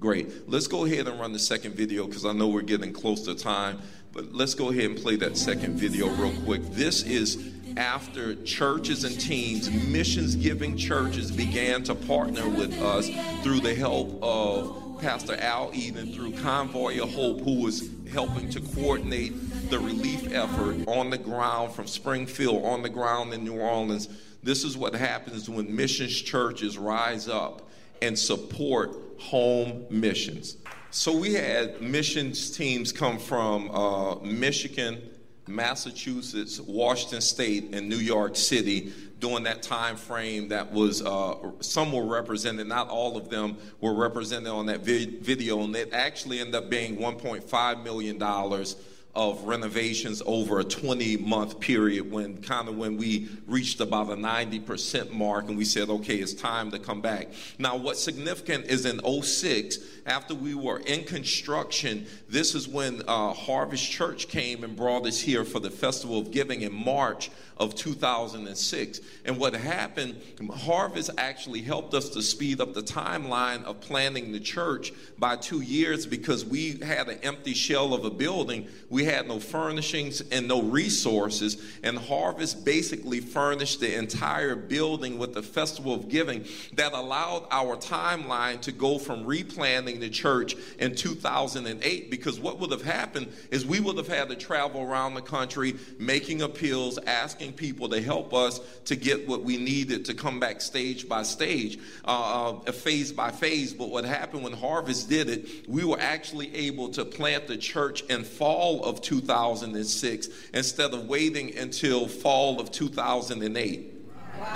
Great. 0.00 0.48
Let's 0.48 0.66
go 0.66 0.86
ahead 0.86 1.06
and 1.06 1.20
run 1.20 1.34
the 1.34 1.38
second 1.38 1.74
video 1.74 2.06
because 2.06 2.24
I 2.24 2.32
know 2.32 2.48
we're 2.48 2.62
getting 2.62 2.94
close 2.94 3.26
to 3.26 3.34
time. 3.34 3.80
But 4.12 4.32
let's 4.32 4.54
go 4.54 4.70
ahead 4.70 4.84
and 4.84 4.96
play 4.96 5.16
that 5.16 5.36
second 5.36 5.76
video 5.76 6.08
real 6.08 6.34
quick. 6.42 6.62
This 6.72 7.04
is 7.04 7.52
after 7.76 8.34
churches 8.42 9.04
and 9.04 9.18
teams, 9.20 9.70
missions 9.70 10.34
giving 10.34 10.76
churches 10.76 11.30
began 11.30 11.84
to 11.84 11.94
partner 11.94 12.48
with 12.48 12.80
us 12.82 13.08
through 13.42 13.60
the 13.60 13.74
help 13.74 14.18
of 14.20 15.00
Pastor 15.00 15.36
Al 15.36 15.70
Eden 15.72 16.12
through 16.12 16.32
Convoy 16.32 17.00
of 17.00 17.14
Hope, 17.14 17.40
who 17.40 17.62
was 17.62 17.88
helping 18.12 18.50
to 18.50 18.60
coordinate 18.60 19.32
the 19.70 19.78
relief 19.78 20.32
effort 20.32 20.76
on 20.88 21.10
the 21.10 21.18
ground 21.18 21.72
from 21.72 21.86
Springfield 21.86 22.64
on 22.64 22.82
the 22.82 22.88
ground 22.88 23.32
in 23.32 23.44
New 23.44 23.60
Orleans. 23.60 24.08
This 24.42 24.64
is 24.64 24.76
what 24.76 24.94
happens 24.94 25.48
when 25.48 25.74
missions 25.74 26.20
churches 26.20 26.76
rise 26.76 27.28
up 27.28 27.70
and 28.02 28.18
support 28.18 28.96
home 29.18 29.86
missions. 29.88 30.56
So 30.92 31.16
we 31.16 31.34
had 31.34 31.80
missions 31.80 32.50
teams 32.50 32.90
come 32.90 33.18
from 33.18 33.70
uh, 33.70 34.16
Michigan, 34.16 35.00
Massachusetts, 35.46 36.58
Washington 36.58 37.20
State, 37.20 37.72
and 37.74 37.88
New 37.88 37.98
York 37.98 38.34
City 38.34 38.92
during 39.20 39.44
that 39.44 39.62
time 39.62 39.94
frame 39.94 40.48
that 40.48 40.72
was 40.72 41.00
uh, 41.00 41.36
some 41.60 41.92
were 41.92 42.06
represented 42.06 42.66
not 42.66 42.88
all 42.88 43.16
of 43.16 43.28
them 43.28 43.56
were 43.80 43.94
represented 43.94 44.48
on 44.48 44.66
that 44.66 44.80
vi- 44.80 45.18
video 45.20 45.60
and 45.62 45.76
it 45.76 45.92
actually 45.92 46.40
ended 46.40 46.54
up 46.54 46.70
being 46.70 46.96
1.5 46.96 47.84
million 47.84 48.16
dollars 48.16 48.76
of 49.14 49.42
renovations 49.44 50.22
over 50.24 50.60
a 50.60 50.64
20 50.64 51.16
month 51.18 51.58
period 51.60 52.10
when 52.10 52.40
kind 52.42 52.68
of 52.68 52.76
when 52.76 52.96
we 52.96 53.28
reached 53.46 53.80
about 53.80 54.08
a 54.08 54.16
90% 54.16 55.10
mark 55.12 55.48
and 55.48 55.58
we 55.58 55.64
said 55.64 55.88
okay 55.88 56.16
it's 56.16 56.34
time 56.34 56.70
to 56.70 56.78
come 56.78 57.00
back. 57.00 57.28
Now 57.58 57.76
what's 57.76 58.02
significant 58.02 58.66
is 58.66 58.86
in 58.86 59.00
06 59.22 59.78
after 60.06 60.34
we 60.34 60.54
were 60.54 60.78
in 60.80 61.04
construction 61.04 62.06
this 62.28 62.54
is 62.54 62.68
when 62.68 63.02
uh, 63.08 63.32
harvest 63.32 63.90
church 63.90 64.28
came 64.28 64.64
and 64.64 64.76
brought 64.76 65.06
us 65.06 65.20
here 65.20 65.44
for 65.44 65.60
the 65.60 65.70
festival 65.70 66.18
of 66.18 66.30
giving 66.30 66.62
in 66.62 66.72
march 66.72 67.30
of 67.56 67.74
2006 67.74 69.00
and 69.24 69.36
what 69.38 69.54
happened 69.54 70.20
harvest 70.54 71.10
actually 71.18 71.60
helped 71.60 71.94
us 71.94 72.08
to 72.08 72.22
speed 72.22 72.60
up 72.60 72.74
the 72.74 72.82
timeline 72.82 73.62
of 73.64 73.80
planning 73.80 74.32
the 74.32 74.40
church 74.40 74.92
by 75.18 75.36
two 75.36 75.60
years 75.60 76.06
because 76.06 76.44
we 76.44 76.78
had 76.78 77.08
an 77.08 77.18
empty 77.22 77.54
shell 77.54 77.92
of 77.92 78.04
a 78.04 78.10
building. 78.10 78.68
We 78.88 78.99
we 79.00 79.06
had 79.06 79.26
no 79.26 79.40
furnishings 79.40 80.20
and 80.30 80.46
no 80.46 80.60
resources. 80.60 81.56
And 81.82 81.96
Harvest 81.96 82.66
basically 82.66 83.20
furnished 83.20 83.80
the 83.80 83.96
entire 83.96 84.54
building 84.54 85.18
with 85.18 85.32
the 85.32 85.42
Festival 85.42 85.94
of 85.94 86.10
Giving 86.10 86.44
that 86.74 86.92
allowed 86.92 87.46
our 87.50 87.78
timeline 87.78 88.60
to 88.60 88.72
go 88.72 88.98
from 88.98 89.24
replanting 89.24 90.00
the 90.00 90.10
church 90.10 90.54
in 90.78 90.94
2008. 90.94 92.10
Because 92.10 92.38
what 92.38 92.58
would 92.58 92.70
have 92.72 92.82
happened 92.82 93.32
is 93.50 93.64
we 93.64 93.80
would 93.80 93.96
have 93.96 94.06
had 94.06 94.28
to 94.28 94.36
travel 94.36 94.82
around 94.82 95.14
the 95.14 95.22
country 95.22 95.76
making 95.98 96.42
appeals, 96.42 96.98
asking 96.98 97.54
people 97.54 97.88
to 97.88 98.02
help 98.02 98.34
us 98.34 98.60
to 98.84 98.96
get 98.96 99.26
what 99.26 99.42
we 99.42 99.56
needed 99.56 100.04
to 100.04 100.12
come 100.12 100.38
back 100.38 100.60
stage 100.60 101.08
by 101.08 101.22
stage, 101.22 101.78
uh, 102.04 102.58
uh, 102.66 102.72
phase 102.72 103.12
by 103.12 103.30
phase. 103.30 103.72
But 103.72 103.88
what 103.88 104.04
happened 104.04 104.42
when 104.42 104.52
Harvest 104.52 105.08
did 105.08 105.30
it, 105.30 105.66
we 105.66 105.84
were 105.84 105.98
actually 105.98 106.54
able 106.54 106.90
to 106.90 107.06
plant 107.06 107.46
the 107.46 107.56
church 107.56 108.02
in 108.10 108.24
fall 108.24 108.89
of 108.90 109.00
2006 109.00 110.28
instead 110.52 110.92
of 110.92 111.08
waiting 111.08 111.56
until 111.56 112.06
fall 112.06 112.60
of 112.60 112.70
2008. 112.70 113.94
Wow. 114.38 114.54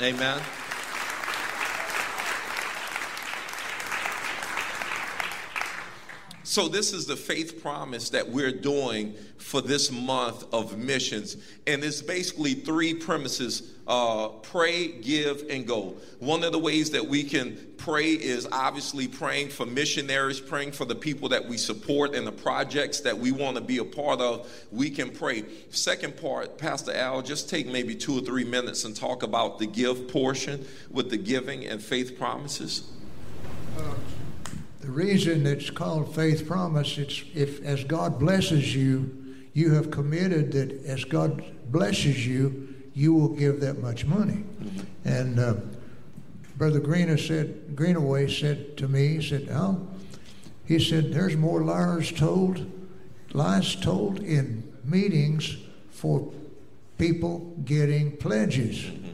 Amen. 0.00 0.40
So, 6.44 6.66
this 6.66 6.94
is 6.94 7.04
the 7.06 7.14
faith 7.14 7.62
promise 7.62 8.08
that 8.10 8.30
we're 8.30 8.50
doing 8.50 9.14
for 9.36 9.60
this 9.60 9.92
month 9.92 10.44
of 10.52 10.78
missions. 10.78 11.36
And 11.66 11.84
it's 11.84 12.00
basically 12.00 12.54
three 12.54 12.94
premises 12.94 13.74
uh, 13.86 14.28
pray, 14.28 14.88
give, 14.88 15.44
and 15.50 15.66
go. 15.66 15.96
One 16.20 16.42
of 16.44 16.52
the 16.52 16.58
ways 16.58 16.90
that 16.92 17.06
we 17.06 17.22
can 17.22 17.58
pray 17.88 18.10
is 18.10 18.46
obviously 18.52 19.08
praying 19.08 19.48
for 19.48 19.64
missionaries, 19.64 20.40
praying 20.40 20.70
for 20.70 20.84
the 20.84 20.94
people 20.94 21.30
that 21.30 21.48
we 21.48 21.56
support 21.56 22.14
and 22.14 22.26
the 22.26 22.32
projects 22.32 23.00
that 23.00 23.16
we 23.16 23.32
want 23.32 23.56
to 23.56 23.62
be 23.62 23.78
a 23.78 23.84
part 23.84 24.20
of. 24.20 24.46
We 24.70 24.90
can 24.90 25.08
pray. 25.08 25.44
Second 25.70 26.18
part, 26.18 26.58
Pastor 26.58 26.92
Al, 26.92 27.22
just 27.22 27.48
take 27.48 27.66
maybe 27.66 27.94
two 27.94 28.18
or 28.18 28.20
three 28.20 28.44
minutes 28.44 28.84
and 28.84 28.94
talk 28.94 29.22
about 29.22 29.58
the 29.58 29.64
give 29.64 30.06
portion 30.06 30.66
with 30.90 31.08
the 31.08 31.16
giving 31.16 31.64
and 31.64 31.82
faith 31.82 32.18
promises. 32.18 32.90
Uh, 33.78 33.94
the 34.82 34.90
reason 34.90 35.46
it's 35.46 35.70
called 35.70 36.14
faith 36.14 36.46
promise, 36.46 36.98
it's 36.98 37.22
if 37.34 37.64
as 37.64 37.84
God 37.84 38.18
blesses 38.18 38.76
you, 38.76 39.34
you 39.54 39.72
have 39.72 39.90
committed 39.90 40.52
that 40.52 40.84
as 40.84 41.04
God 41.04 41.42
blesses 41.72 42.26
you, 42.26 42.68
you 42.92 43.14
will 43.14 43.30
give 43.30 43.60
that 43.60 43.78
much 43.78 44.04
money. 44.04 44.44
Mm-hmm. 44.62 45.08
And 45.08 45.38
uh, 45.38 45.54
Brother 46.58 46.80
Greener 46.80 47.16
said, 47.16 47.76
Greenaway 47.76 48.28
said 48.28 48.76
to 48.78 48.88
me, 48.88 49.16
he 49.18 49.22
said, 49.22 49.48
Al, 49.48 49.86
he 50.66 50.80
said, 50.80 51.12
there's 51.12 51.36
more 51.36 51.62
liars 51.62 52.10
told, 52.10 52.68
lies 53.32 53.76
told 53.76 54.18
in 54.18 54.70
meetings 54.84 55.56
for 55.90 56.32
people 56.98 57.54
getting 57.64 58.16
pledges. 58.16 58.78
Mm-hmm. 58.78 59.08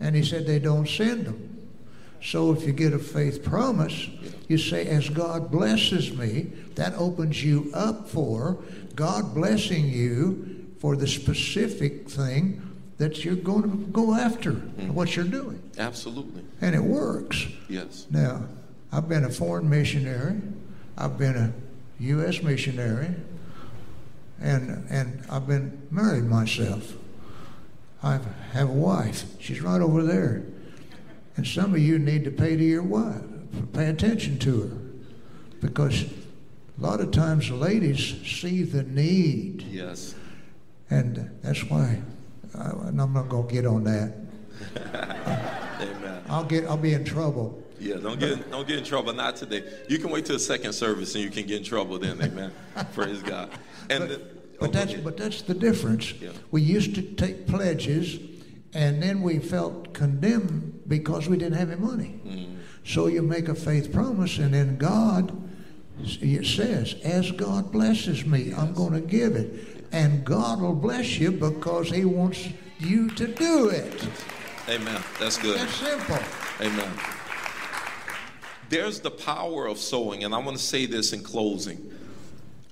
And 0.00 0.14
he 0.14 0.22
said 0.22 0.46
they 0.46 0.58
don't 0.58 0.86
send 0.86 1.24
them. 1.24 1.66
So 2.22 2.52
if 2.52 2.66
you 2.66 2.72
get 2.72 2.92
a 2.92 2.98
faith 2.98 3.42
promise, 3.42 4.08
you 4.48 4.58
say, 4.58 4.86
as 4.86 5.08
God 5.08 5.50
blesses 5.50 6.14
me, 6.16 6.52
that 6.74 6.92
opens 6.94 7.42
you 7.42 7.70
up 7.72 8.08
for 8.08 8.58
God 8.94 9.34
blessing 9.34 9.88
you 9.88 10.66
for 10.78 10.94
the 10.94 11.08
specific 11.08 12.10
thing 12.10 12.71
that 12.98 13.24
you're 13.24 13.34
going 13.34 13.62
to 13.62 13.76
go 13.90 14.14
after 14.14 14.52
mm-hmm. 14.52 14.94
what 14.94 15.16
you're 15.16 15.24
doing. 15.24 15.62
Absolutely. 15.78 16.44
And 16.60 16.74
it 16.74 16.82
works. 16.82 17.46
Yes. 17.68 18.06
Now, 18.10 18.44
I've 18.92 19.08
been 19.08 19.24
a 19.24 19.30
foreign 19.30 19.68
missionary. 19.68 20.40
I've 20.96 21.18
been 21.18 21.36
a 21.36 21.52
U.S. 22.00 22.42
missionary. 22.42 23.14
And, 24.40 24.86
and 24.90 25.24
I've 25.30 25.46
been 25.46 25.86
married 25.90 26.24
myself. 26.24 26.94
I 28.02 28.18
have 28.52 28.68
a 28.68 28.72
wife. 28.72 29.24
She's 29.38 29.60
right 29.60 29.80
over 29.80 30.02
there. 30.02 30.44
And 31.36 31.46
some 31.46 31.72
of 31.72 31.78
you 31.78 31.98
need 31.98 32.24
to 32.24 32.30
pay 32.30 32.56
to 32.56 32.64
your 32.64 32.82
wife, 32.82 33.22
pay 33.72 33.88
attention 33.88 34.38
to 34.40 34.62
her. 34.62 34.76
Because 35.60 36.02
a 36.02 36.82
lot 36.82 37.00
of 37.00 37.12
times 37.12 37.48
the 37.48 37.54
ladies 37.54 38.16
see 38.24 38.64
the 38.64 38.82
need. 38.82 39.62
Yes. 39.62 40.14
And 40.90 41.30
that's 41.42 41.64
why 41.64 42.02
and 42.54 43.00
I'm 43.00 43.12
not 43.12 43.28
going 43.28 43.48
to 43.48 43.52
get 43.52 43.66
on 43.66 43.84
that. 43.84 44.14
Amen. 45.80 46.22
I'll 46.28 46.44
get. 46.44 46.64
I'll 46.66 46.76
be 46.76 46.94
in 46.94 47.04
trouble. 47.04 47.62
Yeah, 47.78 47.96
don't 47.96 48.20
get 48.20 48.50
don't 48.50 48.66
get 48.66 48.78
in 48.78 48.84
trouble. 48.84 49.12
Not 49.12 49.36
today. 49.36 49.64
You 49.88 49.98
can 49.98 50.10
wait 50.10 50.26
till 50.26 50.38
second 50.38 50.72
service 50.72 51.14
and 51.14 51.24
you 51.24 51.30
can 51.30 51.46
get 51.46 51.58
in 51.58 51.64
trouble 51.64 51.98
then. 51.98 52.20
Amen. 52.22 52.52
Praise 52.94 53.22
God. 53.22 53.50
And 53.90 54.00
but, 54.00 54.08
the, 54.08 54.20
but 54.60 54.68
oh, 54.68 54.72
that's 54.72 54.94
but 54.94 55.16
that's 55.16 55.42
the 55.42 55.54
difference. 55.54 56.12
Yeah. 56.12 56.30
We 56.50 56.62
used 56.62 56.94
to 56.94 57.02
take 57.02 57.46
pledges, 57.46 58.20
and 58.72 59.02
then 59.02 59.22
we 59.22 59.40
felt 59.40 59.92
condemned 59.94 60.82
because 60.86 61.28
we 61.28 61.36
didn't 61.36 61.58
have 61.58 61.70
any 61.70 61.80
money. 61.80 62.20
Mm. 62.24 62.56
So 62.84 63.08
you 63.08 63.22
make 63.22 63.48
a 63.48 63.54
faith 63.54 63.92
promise, 63.92 64.38
and 64.38 64.54
then 64.54 64.76
God, 64.76 65.36
it 66.00 66.46
says, 66.46 66.94
as 67.02 67.30
God 67.32 67.72
blesses 67.72 68.24
me, 68.24 68.44
yes. 68.44 68.58
I'm 68.58 68.74
going 68.74 68.92
to 68.92 69.00
give 69.00 69.36
it 69.36 69.71
and 69.92 70.24
God 70.24 70.60
will 70.60 70.74
bless 70.74 71.18
you 71.18 71.32
because 71.32 71.90
He 71.90 72.04
wants 72.04 72.48
you 72.78 73.10
to 73.10 73.26
do 73.26 73.68
it. 73.68 74.08
Amen. 74.68 75.02
That's 75.18 75.38
good. 75.38 75.58
That's 75.58 75.74
simple. 75.74 76.18
Amen. 76.60 76.90
There's 78.68 79.00
the 79.00 79.10
power 79.10 79.66
of 79.66 79.78
sowing, 79.78 80.24
and 80.24 80.34
I 80.34 80.38
want 80.38 80.56
to 80.56 80.62
say 80.62 80.86
this 80.86 81.12
in 81.12 81.22
closing. 81.22 81.92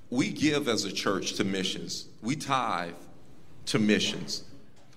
We 0.09 0.29
give 0.29 0.67
as 0.67 0.83
a 0.83 0.91
church 0.91 1.33
to 1.33 1.43
missions, 1.43 2.07
we 2.21 2.35
tithe 2.35 2.95
to 3.67 3.79
missions. 3.79 4.43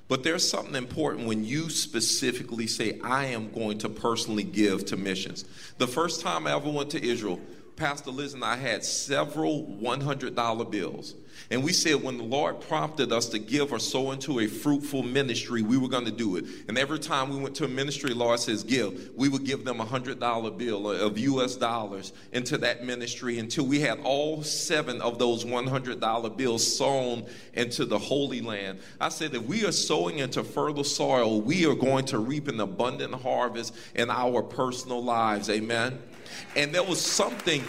But 0.08 0.22
there's 0.22 0.48
something 0.48 0.74
important 0.74 1.26
when 1.26 1.44
you 1.44 1.70
specifically 1.70 2.66
say, 2.66 3.00
I 3.02 3.26
am 3.26 3.50
going 3.52 3.78
to 3.78 3.88
personally 3.88 4.42
give 4.42 4.84
to 4.86 4.96
missions. 4.96 5.44
The 5.78 5.86
first 5.86 6.20
time 6.20 6.46
I 6.46 6.54
ever 6.54 6.70
went 6.70 6.90
to 6.90 7.02
Israel, 7.02 7.40
Pastor 7.76 8.10
Liz 8.10 8.34
and 8.34 8.44
I 8.44 8.56
had 8.56 8.84
several 8.84 9.64
$100 9.80 10.70
bills. 10.70 11.14
And 11.54 11.62
we 11.62 11.72
said 11.72 12.02
when 12.02 12.18
the 12.18 12.24
Lord 12.24 12.60
prompted 12.62 13.12
us 13.12 13.26
to 13.26 13.38
give 13.38 13.70
or 13.70 13.78
sow 13.78 14.10
into 14.10 14.40
a 14.40 14.48
fruitful 14.48 15.04
ministry, 15.04 15.62
we 15.62 15.78
were 15.78 15.86
going 15.86 16.04
to 16.04 16.10
do 16.10 16.34
it. 16.34 16.46
And 16.66 16.76
every 16.76 16.98
time 16.98 17.30
we 17.30 17.36
went 17.36 17.54
to 17.54 17.64
a 17.64 17.68
ministry, 17.68 18.12
Lord 18.12 18.40
says 18.40 18.64
give, 18.64 19.12
we 19.14 19.28
would 19.28 19.44
give 19.44 19.64
them 19.64 19.78
a 19.78 19.84
hundred 19.84 20.18
dollar 20.18 20.50
bill 20.50 20.90
of 20.90 21.16
US 21.16 21.54
dollars 21.54 22.12
into 22.32 22.58
that 22.58 22.84
ministry 22.84 23.38
until 23.38 23.66
we 23.66 23.78
had 23.78 24.00
all 24.02 24.42
seven 24.42 25.00
of 25.00 25.20
those 25.20 25.44
$100 25.44 26.36
bills 26.36 26.76
sown 26.76 27.24
into 27.52 27.84
the 27.84 28.00
Holy 28.00 28.40
Land. 28.40 28.80
I 29.00 29.08
said, 29.08 29.32
if 29.32 29.44
we 29.44 29.64
are 29.64 29.70
sowing 29.70 30.18
into 30.18 30.42
fertile 30.42 30.82
soil, 30.82 31.40
we 31.40 31.66
are 31.66 31.76
going 31.76 32.06
to 32.06 32.18
reap 32.18 32.48
an 32.48 32.58
abundant 32.58 33.14
harvest 33.14 33.76
in 33.94 34.10
our 34.10 34.42
personal 34.42 35.04
lives. 35.04 35.48
Amen. 35.48 36.00
And 36.56 36.74
there 36.74 36.82
was 36.82 37.00
something 37.00 37.62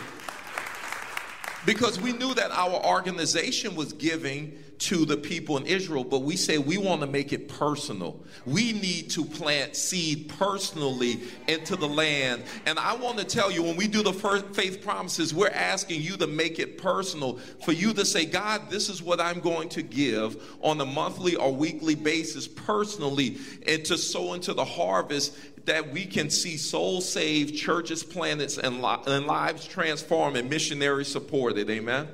because 1.66 2.00
we 2.00 2.14
knew 2.14 2.34
that 2.34 2.52
our 2.52 2.86
organization 2.86 3.76
was 3.76 3.94
giving 3.94 4.58
to 4.78 5.06
the 5.06 5.16
people 5.16 5.58
in 5.58 5.66
Israel, 5.66 6.04
but 6.04 6.20
we 6.20 6.36
say 6.36 6.58
we 6.58 6.78
want 6.78 7.02
to 7.02 7.08
make 7.08 7.32
it 7.32 7.48
personal. 7.48 8.20
We 8.46 8.74
need 8.74 9.10
to 9.12 9.24
plant 9.24 9.76
seed 9.76 10.30
personally 10.38 11.22
into 11.48 11.76
the 11.76 11.88
land. 11.88 12.44
And 12.66 12.78
I 12.78 12.94
want 12.96 13.18
to 13.20 13.24
tell 13.24 13.52
you, 13.52 13.64
when 13.64 13.78
we 13.78 13.88
do 13.88 14.04
the 14.04 14.14
first 14.14 14.48
faith 14.48 14.84
promises, 14.84 15.34
we're 15.34 15.50
asking 15.50 16.02
you 16.02 16.18
to 16.18 16.28
make 16.28 16.60
it 16.60 16.78
personal 16.78 17.38
for 17.64 17.72
you 17.72 17.94
to 17.94 18.06
say, 18.06 18.26
God, 18.26 18.70
this 18.70 18.90
is 18.90 19.02
what 19.02 19.22
I'm 19.22 19.40
going 19.40 19.70
to 19.70 19.82
give 19.82 20.44
on 20.62 20.82
a 20.82 20.86
monthly 20.86 21.36
or 21.36 21.54
weekly 21.54 21.96
basis 21.96 22.48
personally, 22.48 23.38
and 23.68 23.86
to 23.86 23.98
sow 23.98 24.34
into 24.34 24.54
the 24.54 24.66
harvest 24.66 25.38
that 25.66 25.92
we 25.92 26.06
can 26.06 26.30
see 26.30 26.58
souls 26.58 27.08
saved, 27.08 27.56
churches 27.56 28.04
planted, 28.04 28.58
and, 28.64 28.82
li- 28.82 28.98
and 29.08 29.26
lives 29.26 29.66
transformed, 29.66 30.38
and 30.38 30.50
missionaries 30.50 31.08
supported. 31.08 31.70
Amen. 31.70 32.08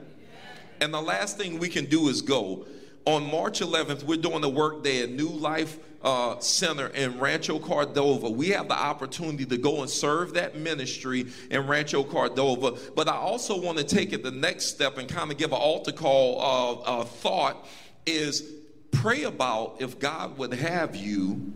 And 0.80 0.94
the 0.94 1.02
last 1.02 1.38
thing 1.38 1.60
we 1.60 1.70
can 1.70 1.86
do 1.86 2.08
is 2.08 2.22
go. 2.22 2.66
On 3.06 3.30
March 3.30 3.60
11th, 3.60 4.04
we're 4.04 4.18
doing 4.18 4.44
a 4.44 4.50
work 4.50 4.84
day 4.84 5.04
at 5.04 5.12
New 5.12 5.30
Life 5.30 5.78
uh, 6.04 6.40
Center 6.40 6.88
in 6.88 7.20
Rancho 7.20 7.60
Cordova. 7.60 8.30
We 8.30 8.50
have 8.50 8.68
the 8.68 8.78
opportunity 8.78 9.46
to 9.46 9.58
go 9.58 9.82
and 9.82 9.90
serve 9.90 10.34
that 10.34 10.56
ministry 10.56 11.28
in 11.50 11.68
Rancho 11.68 12.04
Cordova. 12.04 12.78
But 12.96 13.08
I 13.08 13.16
also 13.16 13.60
want 13.60 13.78
to 13.78 13.84
take 13.84 14.14
it 14.14 14.24
the 14.24 14.32
next 14.32 14.66
step 14.66 14.98
and 14.98 15.08
kind 15.08 15.32
of 15.32 15.38
give 15.38 15.52
an 15.52 15.60
altar 15.60 15.92
call 15.92 16.42
uh, 16.42 17.00
uh, 17.00 17.04
thought 17.04 17.68
is 18.06 18.44
pray 18.92 19.24
about 19.24 19.78
if 19.80 20.00
God 20.00 20.38
would 20.38 20.54
have 20.54 20.96
you 20.96 21.54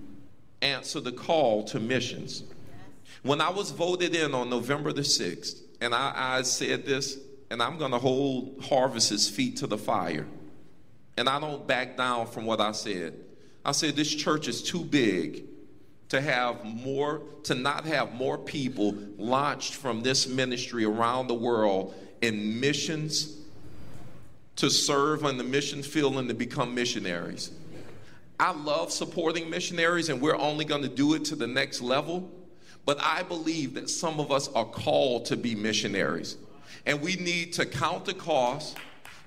answer 0.65 0.99
the 0.99 1.11
call 1.11 1.63
to 1.65 1.79
missions. 1.79 2.43
When 3.23 3.41
I 3.41 3.49
was 3.49 3.71
voted 3.71 4.15
in 4.15 4.33
on 4.33 4.49
November 4.49 4.91
the 4.91 5.01
6th, 5.01 5.61
and 5.81 5.93
I, 5.93 6.13
I 6.15 6.41
said 6.41 6.85
this, 6.85 7.17
and 7.49 7.61
I'm 7.61 7.77
going 7.77 7.91
to 7.91 7.99
hold 7.99 8.63
Harvest's 8.63 9.29
feet 9.29 9.57
to 9.57 9.67
the 9.67 9.77
fire. 9.77 10.25
And 11.17 11.29
I 11.29 11.39
don't 11.39 11.65
back 11.65 11.95
down 11.95 12.27
from 12.27 12.45
what 12.45 12.59
I 12.59 12.71
said. 12.71 13.13
I 13.63 13.71
said, 13.71 13.95
this 13.95 14.13
church 14.13 14.47
is 14.47 14.61
too 14.61 14.83
big 14.83 15.45
to 16.09 16.21
have 16.21 16.63
more, 16.63 17.21
to 17.43 17.55
not 17.55 17.85
have 17.85 18.13
more 18.13 18.37
people 18.37 18.95
launched 19.17 19.75
from 19.75 20.01
this 20.01 20.27
ministry 20.27 20.85
around 20.85 21.27
the 21.27 21.35
world 21.35 21.95
in 22.21 22.59
missions 22.59 23.37
to 24.57 24.69
serve 24.69 25.25
on 25.25 25.37
the 25.37 25.43
mission 25.43 25.83
field 25.83 26.17
and 26.17 26.29
to 26.29 26.35
become 26.35 26.73
missionaries. 26.73 27.51
I 28.39 28.51
love 28.51 28.91
supporting 28.91 29.49
missionaries, 29.49 30.09
and 30.09 30.21
we're 30.21 30.35
only 30.37 30.65
going 30.65 30.81
to 30.81 30.89
do 30.89 31.13
it 31.13 31.25
to 31.25 31.35
the 31.35 31.47
next 31.47 31.81
level. 31.81 32.29
But 32.85 33.01
I 33.01 33.23
believe 33.23 33.73
that 33.75 33.89
some 33.89 34.19
of 34.19 34.31
us 34.31 34.47
are 34.49 34.65
called 34.65 35.25
to 35.25 35.37
be 35.37 35.55
missionaries. 35.55 36.37
And 36.85 37.01
we 37.01 37.15
need 37.15 37.53
to 37.53 37.65
count 37.65 38.05
the 38.05 38.13
cost, 38.13 38.77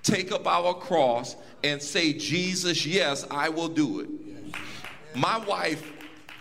take 0.02 0.30
up 0.30 0.46
our 0.46 0.74
cross, 0.74 1.36
and 1.64 1.82
say, 1.82 2.12
Jesus, 2.12 2.86
yes, 2.86 3.26
I 3.30 3.48
will 3.48 3.68
do 3.68 4.00
it. 4.00 4.08
My 5.16 5.38
wife, 5.38 5.90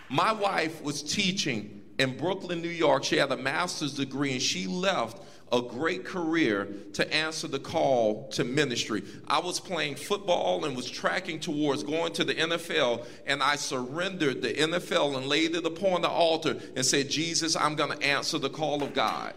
my 0.08 0.32
wife 0.32 0.82
was 0.82 1.02
teaching 1.02 1.82
in 1.98 2.16
Brooklyn, 2.16 2.62
New 2.62 2.68
York. 2.68 3.02
She 3.02 3.16
had 3.16 3.32
a 3.32 3.36
master's 3.36 3.94
degree, 3.94 4.32
and 4.32 4.42
she 4.42 4.66
left 4.66 5.22
a 5.52 5.62
great 5.62 6.04
career 6.04 6.68
to 6.94 7.14
answer 7.14 7.48
the 7.48 7.58
call 7.58 8.28
to 8.28 8.44
ministry. 8.44 9.02
I 9.26 9.40
was 9.40 9.60
playing 9.60 9.96
football 9.96 10.64
and 10.64 10.76
was 10.76 10.88
tracking 10.88 11.40
towards 11.40 11.82
going 11.82 12.12
to 12.14 12.24
the 12.24 12.34
NFL, 12.34 13.06
and 13.26 13.42
I 13.42 13.56
surrendered 13.56 14.42
the 14.42 14.52
NFL 14.52 15.16
and 15.16 15.26
laid 15.26 15.54
it 15.54 15.64
upon 15.64 16.02
the 16.02 16.08
altar 16.08 16.56
and 16.76 16.84
said, 16.84 17.08
Jesus, 17.08 17.56
I'm 17.56 17.74
going 17.74 17.96
to 17.96 18.04
answer 18.04 18.38
the 18.38 18.50
call 18.50 18.82
of 18.82 18.94
God. 18.94 19.34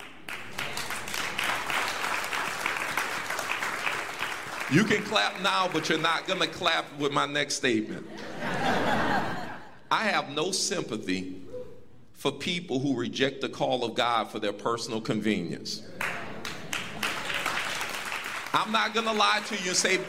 You 4.72 4.86
can 4.86 5.04
clap 5.04 5.42
now, 5.42 5.70
but 5.72 5.90
you're 5.90 5.98
not 5.98 6.28
going 6.28 6.40
to 6.40 6.48
clap 6.48 6.86
with 6.98 7.12
my 7.12 7.26
next 7.26 7.56
statement. 7.56 8.08
I 9.92 10.06
have 10.06 10.30
no 10.30 10.52
sympathy 10.52 11.42
for 12.22 12.32
people 12.32 12.78
who 12.78 12.96
reject 12.96 13.42
the 13.42 13.50
call 13.50 13.84
of 13.84 13.96
God 13.96 14.30
for 14.30 14.38
their 14.38 14.54
personal 14.54 15.02
convenience. 15.02 15.82
I'm 18.54 18.72
not 18.72 18.94
going 18.94 19.08
to 19.08 19.12
lie 19.12 19.42
to 19.48 19.56
you 19.64 19.70
and 19.70 19.76
say, 19.76 20.00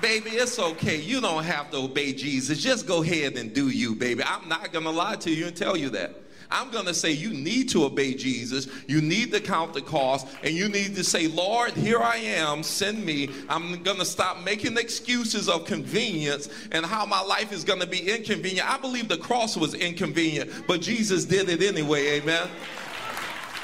baby, 0.00 0.30
it's 0.30 0.58
okay. 0.58 1.00
You 1.00 1.20
don't 1.20 1.44
have 1.44 1.70
to 1.70 1.76
obey 1.76 2.14
Jesus. 2.14 2.60
Just 2.60 2.88
go 2.88 3.04
ahead 3.04 3.36
and 3.36 3.54
do 3.54 3.68
you, 3.68 3.94
baby. 3.94 4.24
I'm 4.24 4.48
not 4.48 4.72
going 4.72 4.86
to 4.86 4.90
lie 4.90 5.14
to 5.14 5.30
you 5.30 5.46
and 5.46 5.56
tell 5.56 5.76
you 5.76 5.88
that. 5.90 6.16
I'm 6.52 6.70
going 6.70 6.84
to 6.86 6.94
say 6.94 7.10
you 7.10 7.30
need 7.30 7.70
to 7.70 7.84
obey 7.84 8.14
Jesus. 8.14 8.68
You 8.86 9.00
need 9.00 9.32
to 9.32 9.40
count 9.40 9.72
the 9.72 9.80
cost, 9.80 10.26
and 10.42 10.54
you 10.54 10.68
need 10.68 10.94
to 10.96 11.02
say, 11.04 11.26
Lord, 11.26 11.72
here 11.72 11.98
I 11.98 12.16
am, 12.16 12.62
send 12.62 13.04
me. 13.04 13.30
I'm 13.48 13.82
going 13.82 13.98
to 13.98 14.04
stop 14.04 14.44
making 14.44 14.76
excuses 14.76 15.48
of 15.48 15.64
convenience 15.64 16.48
and 16.70 16.84
how 16.84 17.06
my 17.06 17.22
life 17.22 17.52
is 17.52 17.64
going 17.64 17.80
to 17.80 17.86
be 17.86 18.10
inconvenient. 18.10 18.70
I 18.70 18.78
believe 18.78 19.08
the 19.08 19.16
cross 19.16 19.56
was 19.56 19.74
inconvenient, 19.74 20.50
but 20.66 20.82
Jesus 20.82 21.24
did 21.24 21.48
it 21.48 21.62
anyway. 21.62 22.20
Amen. 22.20 22.48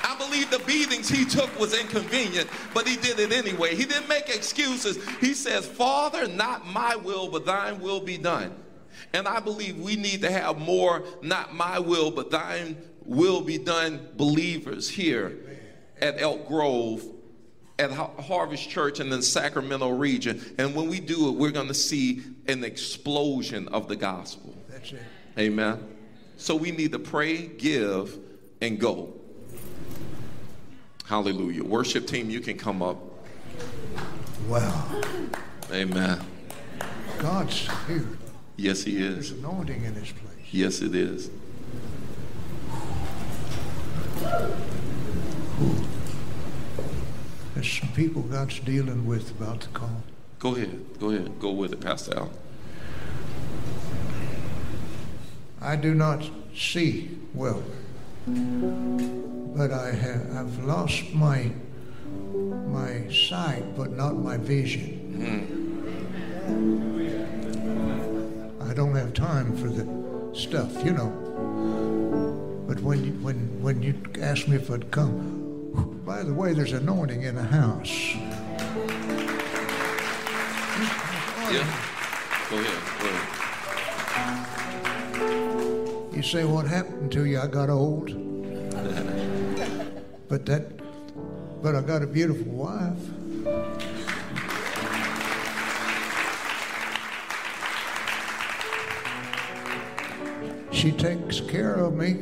I 0.03 0.17
believe 0.17 0.51
the 0.51 0.61
beatings 0.61 1.09
he 1.09 1.27
took 1.27 1.57
was 1.61 1.79
inconvenient, 1.79 2.49
but 2.73 2.89
he 2.89 2.97
did 2.97 3.19
it 3.21 3.33
anyway. 3.33 3.75
He 3.75 3.85
didn't 3.85 4.09
make 4.09 4.35
excuses. 4.35 4.99
He 5.21 5.35
says, 5.35 5.67
Father, 5.67 6.27
not 6.27 6.67
my 6.67 6.97
will, 6.97 7.29
but 7.29 7.45
thine 7.45 7.81
will 7.81 8.01
be 8.01 8.17
done. 8.17 8.55
And 9.13 9.27
I 9.29 9.41
believe 9.41 9.79
we 9.79 9.97
need 9.97 10.23
to 10.23 10.31
have 10.31 10.59
more, 10.59 11.05
not 11.23 11.55
my 11.55 11.79
will, 11.79 12.11
but 12.11 12.31
thine 12.31 12.77
will 13.05 13.41
be 13.41 13.59
done 13.59 14.09
believers 14.17 14.89
here 14.89 15.37
at 16.01 16.21
Elk 16.21 16.47
Grove, 16.47 17.05
at 17.79 17.91
Harvest 17.91 18.69
Church 18.69 19.01
in 19.01 19.09
the 19.09 19.23
Sacramento 19.23 19.91
region. 19.91 20.41
And 20.59 20.75
when 20.75 20.89
we 20.89 21.01
do 21.01 21.29
it, 21.29 21.33
we're 21.33 21.51
going 21.51 21.69
to 21.69 21.75
see 21.75 22.23
an 22.47 22.65
explosion 22.65 23.69
of 23.69 23.89
the 23.89 23.97
gospel. 23.97 24.55
That's 24.69 24.93
it. 24.93 25.03
Amen. 25.39 25.97
So 26.37 26.55
we 26.55 26.71
need 26.71 26.93
to 26.93 26.99
pray, 26.99 27.47
give, 27.47 28.17
and 28.61 28.79
go. 28.79 29.15
Hallelujah. 31.07 31.65
Worship 31.65 32.07
team, 32.07 32.29
you 32.31 32.41
can 32.41 32.59
come 32.59 32.83
up. 32.83 32.99
Wow. 34.47 35.01
Amen. 35.73 36.21
God's 37.19 37.69
here. 37.87 38.07
Yes, 38.59 38.83
He 38.83 39.01
is. 39.01 39.15
There's 39.15 39.31
anointing 39.31 39.85
in 39.85 39.95
this 39.95 40.11
place. 40.11 40.35
Yes, 40.51 40.81
it 40.81 40.93
is. 40.93 41.31
There's 47.55 47.73
some 47.73 47.89
people 47.95 48.23
God's 48.23 48.59
dealing 48.59 49.07
with 49.07 49.31
about 49.31 49.61
the 49.61 49.69
call. 49.69 50.03
Go 50.41 50.57
ahead. 50.57 50.99
Go 50.99 51.11
ahead. 51.11 51.39
Go 51.39 51.53
with 51.53 51.73
it, 51.73 51.81
Pastor 51.81 52.19
Al. 52.19 52.31
I 55.61 55.77
do 55.77 55.95
not 55.95 56.29
see 56.53 57.17
well, 57.35 57.63
but 58.27 59.71
I 59.71 59.93
have 59.93 60.37
I've 60.37 60.65
lost 60.65 61.13
my 61.15 61.53
my 62.35 63.09
sight, 63.13 63.77
but 63.77 63.93
not 63.93 64.17
my 64.17 64.37
vision. 64.37 65.47
Mm-hmm. 66.49 67.48
I 68.69 68.75
don't 68.75 68.95
have 68.95 69.15
time 69.15 69.57
for 69.57 69.69
the 69.69 69.87
stuff, 70.39 70.85
you 70.85 70.93
know. 70.93 71.09
But 72.69 72.81
when 72.81 73.03
you, 73.03 73.13
when 73.13 73.63
when 73.63 73.83
you 73.83 73.95
ask 74.21 74.47
me 74.47 74.57
if 74.57 74.71
I'd 74.71 74.91
come, 74.91 76.03
by 76.05 76.23
the 76.23 76.35
way, 76.35 76.53
there's 76.53 76.73
anointing 76.73 77.23
in 77.23 77.37
the 77.37 77.45
house. 77.45 77.89
Yeah. 81.51 81.65
Go 82.51 82.59
ahead. 82.59 83.01
Go 83.01 83.07
ahead. 83.09 83.35
You 86.15 86.23
say 86.23 86.45
what 86.45 86.67
happened 86.67 87.11
to 87.13 87.25
you? 87.25 87.41
I 87.41 87.47
got 87.47 87.71
old. 87.71 88.09
but 90.29 90.45
that, 90.45 90.65
but 91.63 91.75
I 91.75 91.81
got 91.81 92.03
a 92.03 92.07
beautiful 92.07 92.53
wife. 92.53 92.99
She 100.79 100.93
takes 100.93 101.41
care 101.41 101.75
of 101.75 101.95
me, 101.95 102.19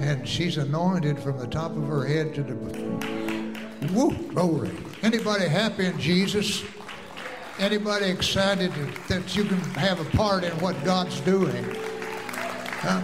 and 0.00 0.26
she's 0.26 0.56
anointed 0.56 1.18
from 1.18 1.38
the 1.38 1.46
top 1.46 1.76
of 1.76 1.86
her 1.86 2.06
head 2.06 2.34
to 2.34 2.42
the. 2.42 2.54
Woo, 3.92 4.10
glory! 4.28 4.70
Anybody 5.02 5.46
happy 5.46 5.84
in 5.84 6.00
Jesus? 6.00 6.64
Anybody 7.58 8.06
excited 8.06 8.72
that 9.08 9.36
you 9.36 9.44
can 9.44 9.58
have 9.74 10.00
a 10.00 10.16
part 10.16 10.44
in 10.44 10.52
what 10.60 10.82
God's 10.82 11.20
doing? 11.20 11.76
Huh? 12.80 13.02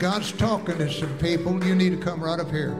God's 0.00 0.32
talking 0.32 0.78
to 0.78 0.92
some 0.92 1.16
people. 1.18 1.64
You 1.64 1.76
need 1.76 1.90
to 1.90 2.04
come 2.04 2.20
right 2.20 2.40
up 2.40 2.50
here. 2.50 2.76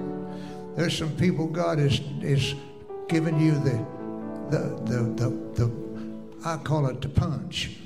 There's 0.75 0.99
some 0.99 1.15
people 1.15 1.47
God 1.47 1.79
is 1.79 2.01
is 2.21 2.57
giving 3.09 3.39
you 3.39 3.53
the 3.53 3.87
the 4.51 4.59
the 4.87 5.03
the, 5.15 5.31
the 5.55 5.73
I 6.45 6.57
call 6.57 6.89
it 6.89 7.01
the 7.01 7.09
punch. 7.09 7.77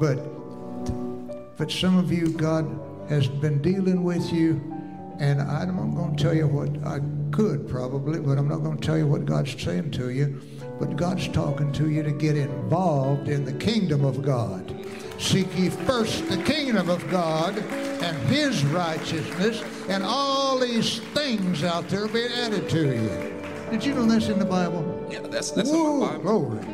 But 0.00 0.41
but 1.62 1.70
some 1.70 1.96
of 1.96 2.10
you 2.10 2.28
God 2.30 2.66
has 3.08 3.28
been 3.28 3.62
dealing 3.62 4.02
with 4.02 4.32
you, 4.32 4.60
and 5.20 5.40
I'm 5.40 5.76
not 5.76 5.94
going 5.94 6.16
to 6.16 6.20
tell 6.20 6.34
you 6.34 6.48
what 6.48 6.70
I 6.84 6.98
could 7.30 7.68
probably, 7.68 8.18
but 8.18 8.36
I'm 8.36 8.48
not 8.48 8.64
going 8.64 8.78
to 8.78 8.84
tell 8.84 8.98
you 8.98 9.06
what 9.06 9.26
God's 9.26 9.62
saying 9.62 9.92
to 9.92 10.10
you. 10.10 10.40
but 10.80 10.96
God's 10.96 11.28
talking 11.28 11.70
to 11.74 11.88
you 11.88 12.02
to 12.02 12.10
get 12.10 12.36
involved 12.36 13.28
in 13.28 13.44
the 13.44 13.52
kingdom 13.52 14.04
of 14.04 14.22
God. 14.24 14.74
Seek 15.20 15.46
ye 15.56 15.68
first 15.70 16.28
the 16.28 16.42
kingdom 16.42 16.90
of 16.90 17.08
God 17.08 17.56
and 17.56 18.16
his 18.26 18.64
righteousness, 18.64 19.62
and 19.88 20.02
all 20.02 20.58
these 20.58 20.98
things 21.14 21.62
out 21.62 21.88
there 21.88 22.08
will 22.08 22.14
be 22.14 22.26
added 22.26 22.68
to 22.70 22.88
you. 22.88 23.70
Did 23.70 23.84
you 23.84 23.94
know 23.94 24.06
that's 24.06 24.26
in 24.26 24.40
the 24.40 24.44
Bible? 24.44 25.06
Yeah, 25.08 25.20
that's 25.20 25.52
that's 25.52 25.70
Whoa, 25.70 25.94
in 25.94 26.00
my 26.00 26.16
Bible. 26.16 26.40
glory. 26.40 26.66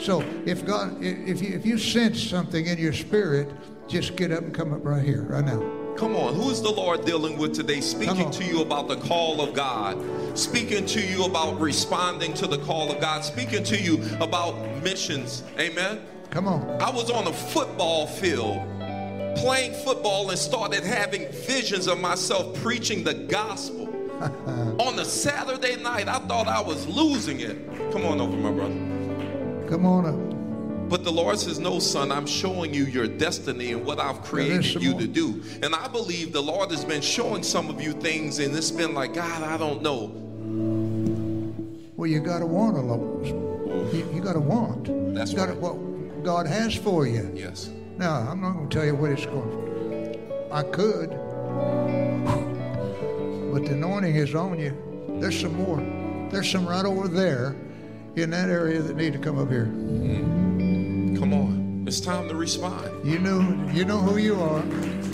So 0.00 0.24
if 0.44 0.66
God, 0.66 1.00
if 1.00 1.40
you, 1.40 1.54
if 1.54 1.64
you 1.64 1.78
sense 1.78 2.20
something 2.20 2.66
in 2.66 2.76
your 2.76 2.92
spirit, 2.92 3.48
just 3.92 4.16
get 4.16 4.32
up 4.32 4.42
and 4.42 4.54
come 4.54 4.72
up 4.72 4.82
right 4.82 5.04
here, 5.04 5.22
right 5.24 5.44
now. 5.44 5.60
Come 5.96 6.16
on, 6.16 6.34
who 6.34 6.48
is 6.48 6.62
the 6.62 6.70
Lord 6.70 7.04
dealing 7.04 7.36
with 7.36 7.54
today? 7.54 7.82
Speaking 7.82 8.30
to 8.30 8.42
you 8.42 8.62
about 8.62 8.88
the 8.88 8.96
call 8.96 9.42
of 9.42 9.52
God, 9.52 9.98
speaking 10.36 10.86
to 10.86 11.00
you 11.00 11.26
about 11.26 11.60
responding 11.60 12.32
to 12.34 12.46
the 12.46 12.56
call 12.58 12.90
of 12.90 13.02
God, 13.02 13.22
speaking 13.22 13.62
to 13.64 13.78
you 13.78 14.02
about 14.18 14.82
missions. 14.82 15.44
Amen. 15.58 16.00
Come 16.30 16.48
on. 16.48 16.80
I 16.80 16.88
was 16.88 17.10
on 17.10 17.26
a 17.26 17.32
football 17.34 18.06
field 18.06 18.66
playing 19.36 19.74
football 19.84 20.30
and 20.30 20.38
started 20.38 20.84
having 20.84 21.30
visions 21.30 21.86
of 21.86 22.00
myself 22.00 22.54
preaching 22.62 23.04
the 23.04 23.14
gospel. 23.14 23.90
on 24.22 24.98
a 24.98 25.04
Saturday 25.04 25.76
night, 25.76 26.08
I 26.08 26.18
thought 26.20 26.48
I 26.48 26.62
was 26.62 26.86
losing 26.86 27.40
it. 27.40 27.68
Come 27.92 28.06
on 28.06 28.20
over, 28.22 28.36
my 28.36 28.52
brother. 28.52 29.68
Come 29.68 29.84
on 29.84 30.06
up. 30.06 30.31
But 30.92 31.04
the 31.04 31.10
Lord 31.10 31.38
says, 31.38 31.58
No, 31.58 31.78
son, 31.78 32.12
I'm 32.12 32.26
showing 32.26 32.74
you 32.74 32.84
your 32.84 33.06
destiny 33.06 33.72
and 33.72 33.82
what 33.82 33.98
I've 33.98 34.20
created 34.20 34.74
you 34.82 34.92
to 34.98 35.06
do. 35.06 35.42
And 35.62 35.74
I 35.74 35.88
believe 35.88 36.34
the 36.34 36.42
Lord 36.42 36.70
has 36.70 36.84
been 36.84 37.00
showing 37.00 37.42
some 37.42 37.70
of 37.70 37.80
you 37.80 37.92
things, 37.94 38.40
and 38.40 38.54
it's 38.54 38.70
been 38.70 38.92
like, 38.92 39.14
God, 39.14 39.42
I 39.42 39.56
don't 39.56 39.80
know. 39.80 40.12
Well, 41.96 42.10
you 42.10 42.20
got 42.20 42.40
to 42.40 42.46
want 42.46 42.76
a 42.76 42.82
little. 42.82 43.90
You, 43.90 44.06
you 44.12 44.20
got 44.20 44.34
to 44.34 44.40
want. 44.40 45.14
That's 45.14 45.30
you 45.30 45.38
gotta, 45.38 45.54
right. 45.54 45.62
what 45.62 46.24
God 46.24 46.46
has 46.46 46.74
for 46.74 47.06
you. 47.06 47.32
Yes. 47.34 47.70
Now, 47.96 48.16
I'm 48.16 48.42
not 48.42 48.52
going 48.52 48.68
to 48.68 48.76
tell 48.76 48.84
you 48.84 48.94
what 48.94 49.12
it's 49.12 49.24
going. 49.24 49.50
For. 49.50 50.54
I 50.54 50.62
could, 50.62 51.08
but 53.50 53.64
the 53.64 53.72
anointing 53.72 54.14
is 54.14 54.34
on 54.34 54.58
you. 54.58 54.76
There's 55.22 55.40
some 55.40 55.54
more. 55.54 55.78
There's 56.30 56.50
some 56.50 56.68
right 56.68 56.84
over 56.84 57.08
there, 57.08 57.56
in 58.16 58.28
that 58.28 58.50
area 58.50 58.82
that 58.82 58.94
need 58.94 59.14
to 59.14 59.18
come 59.18 59.38
up 59.38 59.48
here. 59.48 59.70
Mm. 59.72 60.31
Come 61.22 61.34
on. 61.34 61.84
It's 61.86 62.00
time 62.00 62.28
to 62.30 62.34
respond. 62.34 63.06
You 63.06 63.20
know, 63.20 63.70
you 63.72 63.84
know 63.84 63.98
who 63.98 64.16
you 64.16 64.40
are. 64.40 64.64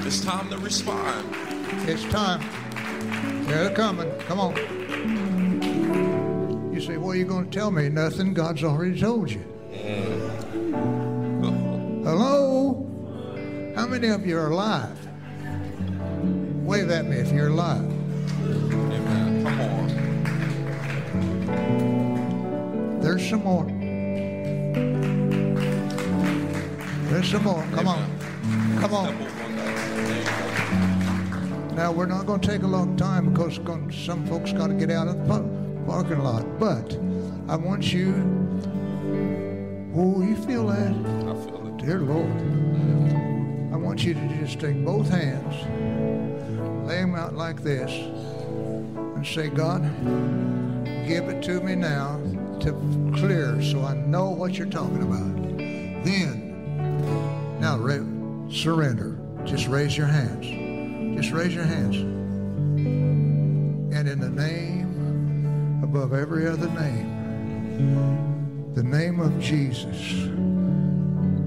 It's 0.07 0.25
time 0.25 0.49
to 0.49 0.57
respond. 0.57 1.29
It's 1.87 2.03
time. 2.05 2.41
They're 3.45 3.75
coming. 3.75 4.11
Come 4.21 4.41
on. 4.41 4.57
You 6.73 6.81
say, 6.81 6.97
"What 6.97 7.11
are 7.11 7.17
you 7.17 7.27
going 7.27 7.51
to 7.51 7.53
tell 7.59 7.71
me?" 7.71 7.91
Nothing. 7.91 8.33
God's 8.33 8.65
already 8.65 8.99
told 8.99 9.31
you. 9.31 9.45
Hello? 12.05 12.87
How 13.77 13.87
many 13.87 14.09
of 14.09 14.25
you 14.25 14.39
are 14.39 14.49
alive? 14.49 14.99
Wave 16.65 16.91
at 16.91 17.05
me 17.05 17.19
if 17.19 17.31
you're 17.31 17.49
alive. 17.49 17.85
Amen. 18.47 19.45
Come 19.45 19.61
on. 19.61 19.89
There's 23.03 23.29
some 23.29 23.45
more. 23.45 23.78
More. 27.19 27.65
Come 27.75 27.89
on. 27.89 28.19
Come 28.79 28.95
on. 28.95 29.09
Step 29.09 29.21
over 29.21 29.45
on 29.45 29.57
that. 29.57 29.97
There 29.97 30.19
you 30.19 30.25
go. 30.25 31.75
Now, 31.75 31.91
we're 31.91 32.07
not 32.07 32.27
going 32.27 32.41
to 32.41 32.49
take 32.49 32.63
a 32.63 32.67
long 32.67 32.97
time 32.97 33.33
because 33.33 33.57
some 34.05 34.25
folks 34.27 34.53
got 34.53 34.69
to 34.69 34.75
get 34.75 34.91
out 34.93 35.09
of 35.09 35.27
the 35.27 35.41
parking 35.85 36.21
lot. 36.21 36.45
But 36.61 36.97
I 37.49 37.57
want 37.57 37.93
you. 37.93 38.15
Oh, 39.97 40.23
you 40.23 40.37
feel 40.37 40.69
that? 40.69 40.93
I 40.93 41.35
feel 41.45 41.67
it. 41.67 41.77
Dear 41.85 41.99
Lord, 42.01 42.31
I 43.73 43.77
want 43.77 44.05
you 44.05 44.15
to 44.15 44.29
just 44.41 44.61
take 44.61 44.85
both 44.85 45.09
hands, 45.09 45.55
lay 46.87 47.01
them 47.01 47.17
out 47.17 47.35
like 47.35 47.65
this, 47.65 47.91
and 47.91 49.27
say, 49.27 49.49
God, 49.49 49.83
give 51.07 51.29
it 51.29 51.43
to 51.45 51.61
me 51.63 51.75
now 51.75 52.21
to 52.61 52.73
clear 53.17 53.61
so 53.61 53.85
I 53.85 53.95
know 53.95 54.31
what 54.31 54.55
you're 54.57 54.69
talking 54.69 55.03
about. 55.03 55.35
Then, 56.05 56.38
now 57.61 57.79
ra- 57.79 58.05
surrender. 58.51 59.19
Just 59.45 59.69
raise 59.69 59.97
your 59.97 60.07
hands. 60.07 60.47
Just 61.17 61.33
raise 61.33 61.55
your 61.55 61.65
hands. 61.65 61.97
And 63.95 64.09
in 64.09 64.21
the 64.21 64.31
name 64.31 65.81
above 65.83 66.13
every 66.13 66.47
other 66.47 66.69
name, 66.71 68.73
the 68.75 68.83
name 68.83 69.21
of 69.21 69.39
Jesus. 69.41 70.13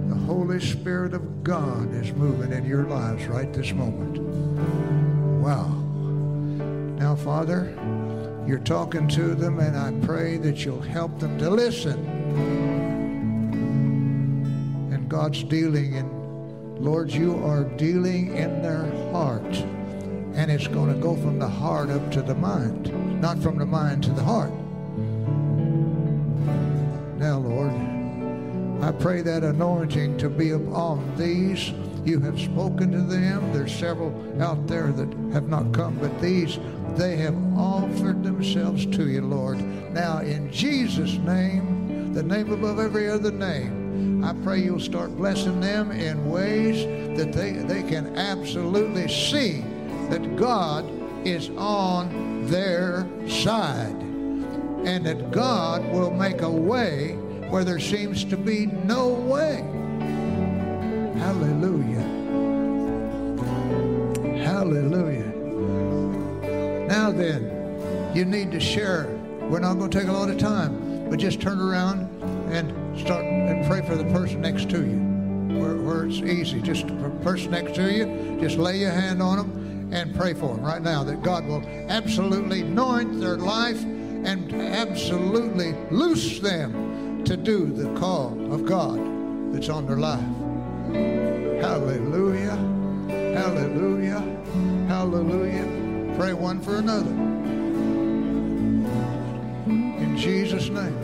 The 0.09 0.15
Holy 0.25 0.59
Spirit 0.59 1.13
of 1.13 1.43
God 1.43 1.93
is 1.93 2.11
moving 2.13 2.51
in 2.51 2.65
your 2.65 2.83
lives 2.83 3.25
right 3.27 3.51
this 3.53 3.71
moment. 3.71 4.19
Wow. 5.41 5.67
Now, 6.99 7.15
Father, 7.15 7.73
you're 8.45 8.59
talking 8.59 9.07
to 9.09 9.35
them, 9.35 9.59
and 9.59 9.77
I 9.77 10.05
pray 10.05 10.37
that 10.37 10.65
you'll 10.65 10.81
help 10.81 11.19
them 11.19 11.37
to 11.39 11.49
listen. 11.49 12.70
God's 15.21 15.43
dealing 15.43 15.93
in, 15.93 16.83
Lord, 16.83 17.11
you 17.11 17.37
are 17.45 17.63
dealing 17.63 18.35
in 18.35 18.63
their 18.63 18.87
heart. 19.11 19.55
And 20.33 20.49
it's 20.49 20.65
going 20.65 20.91
to 20.91 20.99
go 20.99 21.15
from 21.15 21.37
the 21.37 21.47
heart 21.47 21.91
up 21.91 22.11
to 22.13 22.23
the 22.23 22.33
mind, 22.33 23.21
not 23.21 23.37
from 23.37 23.59
the 23.59 23.65
mind 23.67 24.03
to 24.05 24.09
the 24.13 24.23
heart. 24.23 24.51
Now, 27.19 27.37
Lord, 27.37 27.71
I 28.83 28.91
pray 28.93 29.21
that 29.21 29.43
anointing 29.43 30.17
to 30.17 30.27
be 30.27 30.53
upon 30.53 31.15
these. 31.17 31.69
You 32.03 32.19
have 32.21 32.41
spoken 32.41 32.91
to 32.91 33.01
them. 33.03 33.53
There's 33.53 33.75
several 33.75 34.41
out 34.41 34.65
there 34.65 34.91
that 34.91 35.33
have 35.33 35.49
not 35.49 35.71
come, 35.71 35.99
but 35.99 36.19
these, 36.19 36.57
they 36.95 37.15
have 37.17 37.35
offered 37.55 38.23
themselves 38.23 38.87
to 38.87 39.07
you, 39.07 39.21
Lord. 39.21 39.59
Now, 39.93 40.21
in 40.21 40.51
Jesus' 40.51 41.13
name, 41.17 42.11
the 42.11 42.23
name 42.23 42.51
above 42.51 42.79
every 42.79 43.07
other 43.07 43.31
name, 43.31 43.80
I 44.23 44.33
pray 44.43 44.59
you'll 44.59 44.79
start 44.79 45.15
blessing 45.17 45.59
them 45.59 45.91
in 45.91 46.29
ways 46.29 46.85
that 47.17 47.33
they, 47.33 47.51
they 47.51 47.83
can 47.83 48.15
absolutely 48.15 49.07
see 49.07 49.63
that 50.09 50.35
God 50.35 50.85
is 51.25 51.49
on 51.51 52.45
their 52.47 53.07
side 53.27 53.95
and 54.85 55.05
that 55.05 55.31
God 55.31 55.83
will 55.91 56.11
make 56.11 56.41
a 56.41 56.49
way 56.49 57.13
where 57.49 57.63
there 57.63 57.79
seems 57.79 58.23
to 58.25 58.37
be 58.37 58.65
no 58.65 59.09
way. 59.09 59.57
Hallelujah. 61.19 62.01
Hallelujah. 64.43 65.27
Now 66.87 67.11
then, 67.11 68.11
you 68.15 68.25
need 68.25 68.51
to 68.51 68.59
share. 68.59 69.07
We're 69.49 69.59
not 69.59 69.77
going 69.77 69.91
to 69.91 69.99
take 69.99 70.07
a 70.07 70.11
lot 70.11 70.29
of 70.29 70.37
time, 70.37 71.09
but 71.09 71.19
just 71.19 71.41
turn 71.41 71.59
around 71.59 72.09
and 72.51 72.99
start 72.99 73.30
and 73.51 73.65
pray 73.67 73.81
for 73.81 73.95
the 73.95 74.05
person 74.05 74.41
next 74.41 74.69
to 74.69 74.77
you. 74.77 74.97
Where, 75.59 75.75
where 75.75 76.05
it's 76.05 76.17
easy. 76.19 76.61
Just 76.61 76.87
the 76.87 77.09
person 77.21 77.51
next 77.51 77.75
to 77.75 77.91
you, 77.91 78.37
just 78.39 78.57
lay 78.57 78.77
your 78.77 78.91
hand 78.91 79.21
on 79.21 79.37
them 79.37 79.89
and 79.93 80.15
pray 80.15 80.33
for 80.33 80.55
them 80.55 80.63
right 80.63 80.81
now 80.81 81.03
that 81.03 81.21
God 81.21 81.45
will 81.45 81.61
absolutely 81.89 82.61
anoint 82.61 83.19
their 83.19 83.37
life 83.37 83.81
and 83.83 84.53
absolutely 84.53 85.73
loose 85.91 86.39
them 86.39 87.23
to 87.25 87.35
do 87.35 87.65
the 87.65 87.93
call 87.99 88.53
of 88.53 88.65
God 88.65 89.53
that's 89.53 89.67
on 89.67 89.85
their 89.85 89.97
life. 89.97 90.19
Hallelujah. 91.61 92.55
Hallelujah. 93.35 94.21
Hallelujah. 94.87 96.15
Pray 96.17 96.33
one 96.33 96.61
for 96.61 96.77
another. 96.77 97.11
In 99.67 100.15
Jesus' 100.17 100.69
name. 100.69 100.97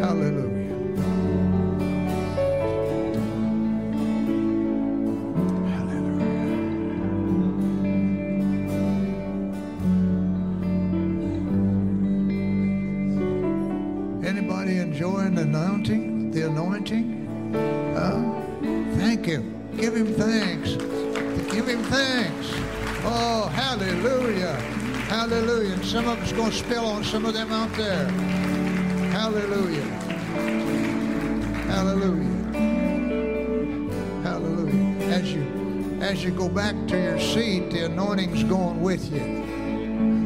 Hallelujah. 0.00 0.02
Hallelujah. 0.02 0.51
Anointing? 15.42 16.30
The 16.30 16.46
anointing? 16.46 17.54
Uh, 17.96 18.42
thank 18.96 19.26
Him. 19.26 19.76
Give 19.76 19.94
Him 19.94 20.14
thanks. 20.14 20.74
Give 21.52 21.66
Him 21.66 21.82
thanks. 21.84 22.50
Oh, 23.04 23.50
hallelujah. 23.52 24.54
Hallelujah. 25.08 25.74
And 25.74 25.84
some 25.84 26.08
of 26.08 26.22
it's 26.22 26.32
going 26.32 26.50
to 26.52 26.56
spill 26.56 26.86
on 26.86 27.04
some 27.04 27.26
of 27.26 27.34
them 27.34 27.52
out 27.52 27.72
there. 27.74 28.08
Hallelujah. 29.10 29.82
Hallelujah. 31.66 32.32
Hallelujah. 34.22 35.06
As 35.08 35.32
you 35.32 35.42
as 36.00 36.24
you 36.24 36.30
go 36.30 36.48
back 36.48 36.74
to 36.88 37.00
your 37.00 37.20
seat, 37.20 37.70
the 37.70 37.86
anointing's 37.86 38.44
going 38.44 38.80
with 38.80 39.12
you. 39.12 39.42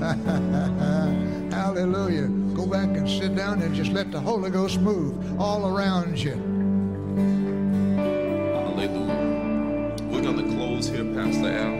Hallelujah. 1.50 2.45
Go 2.56 2.64
back 2.64 2.88
and 2.96 3.06
sit 3.06 3.36
down 3.36 3.60
and 3.60 3.74
just 3.74 3.92
let 3.92 4.10
the 4.10 4.18
Holy 4.18 4.48
Ghost 4.48 4.80
move 4.80 5.38
all 5.38 5.76
around 5.76 6.18
you. 6.18 6.32
Hallelujah. 8.54 9.94
We're 10.04 10.22
going 10.22 10.38
to 10.38 10.44
close 10.56 10.88
here, 10.88 11.04
Pastor 11.12 11.50
Al. 11.50 11.76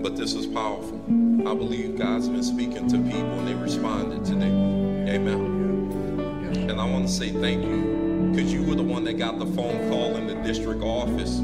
But 0.00 0.16
this 0.16 0.32
is 0.32 0.46
powerful. 0.46 0.98
I 1.46 1.54
believe 1.54 1.98
God's 1.98 2.30
been 2.30 2.42
speaking 2.42 2.88
to 2.88 2.96
people 2.96 3.40
and 3.40 3.46
they 3.46 3.54
responded 3.54 4.24
today. 4.24 4.46
Amen. 4.46 6.70
And 6.70 6.80
I 6.80 6.90
want 6.90 7.06
to 7.06 7.12
say 7.12 7.30
thank 7.30 7.62
you 7.62 8.30
because 8.32 8.50
you 8.50 8.62
were 8.62 8.74
the 8.74 8.82
one 8.82 9.04
that 9.04 9.18
got 9.18 9.38
the 9.38 9.46
phone 9.46 9.90
call 9.90 10.16
in 10.16 10.26
the 10.26 10.36
district 10.36 10.82
office 10.82 11.40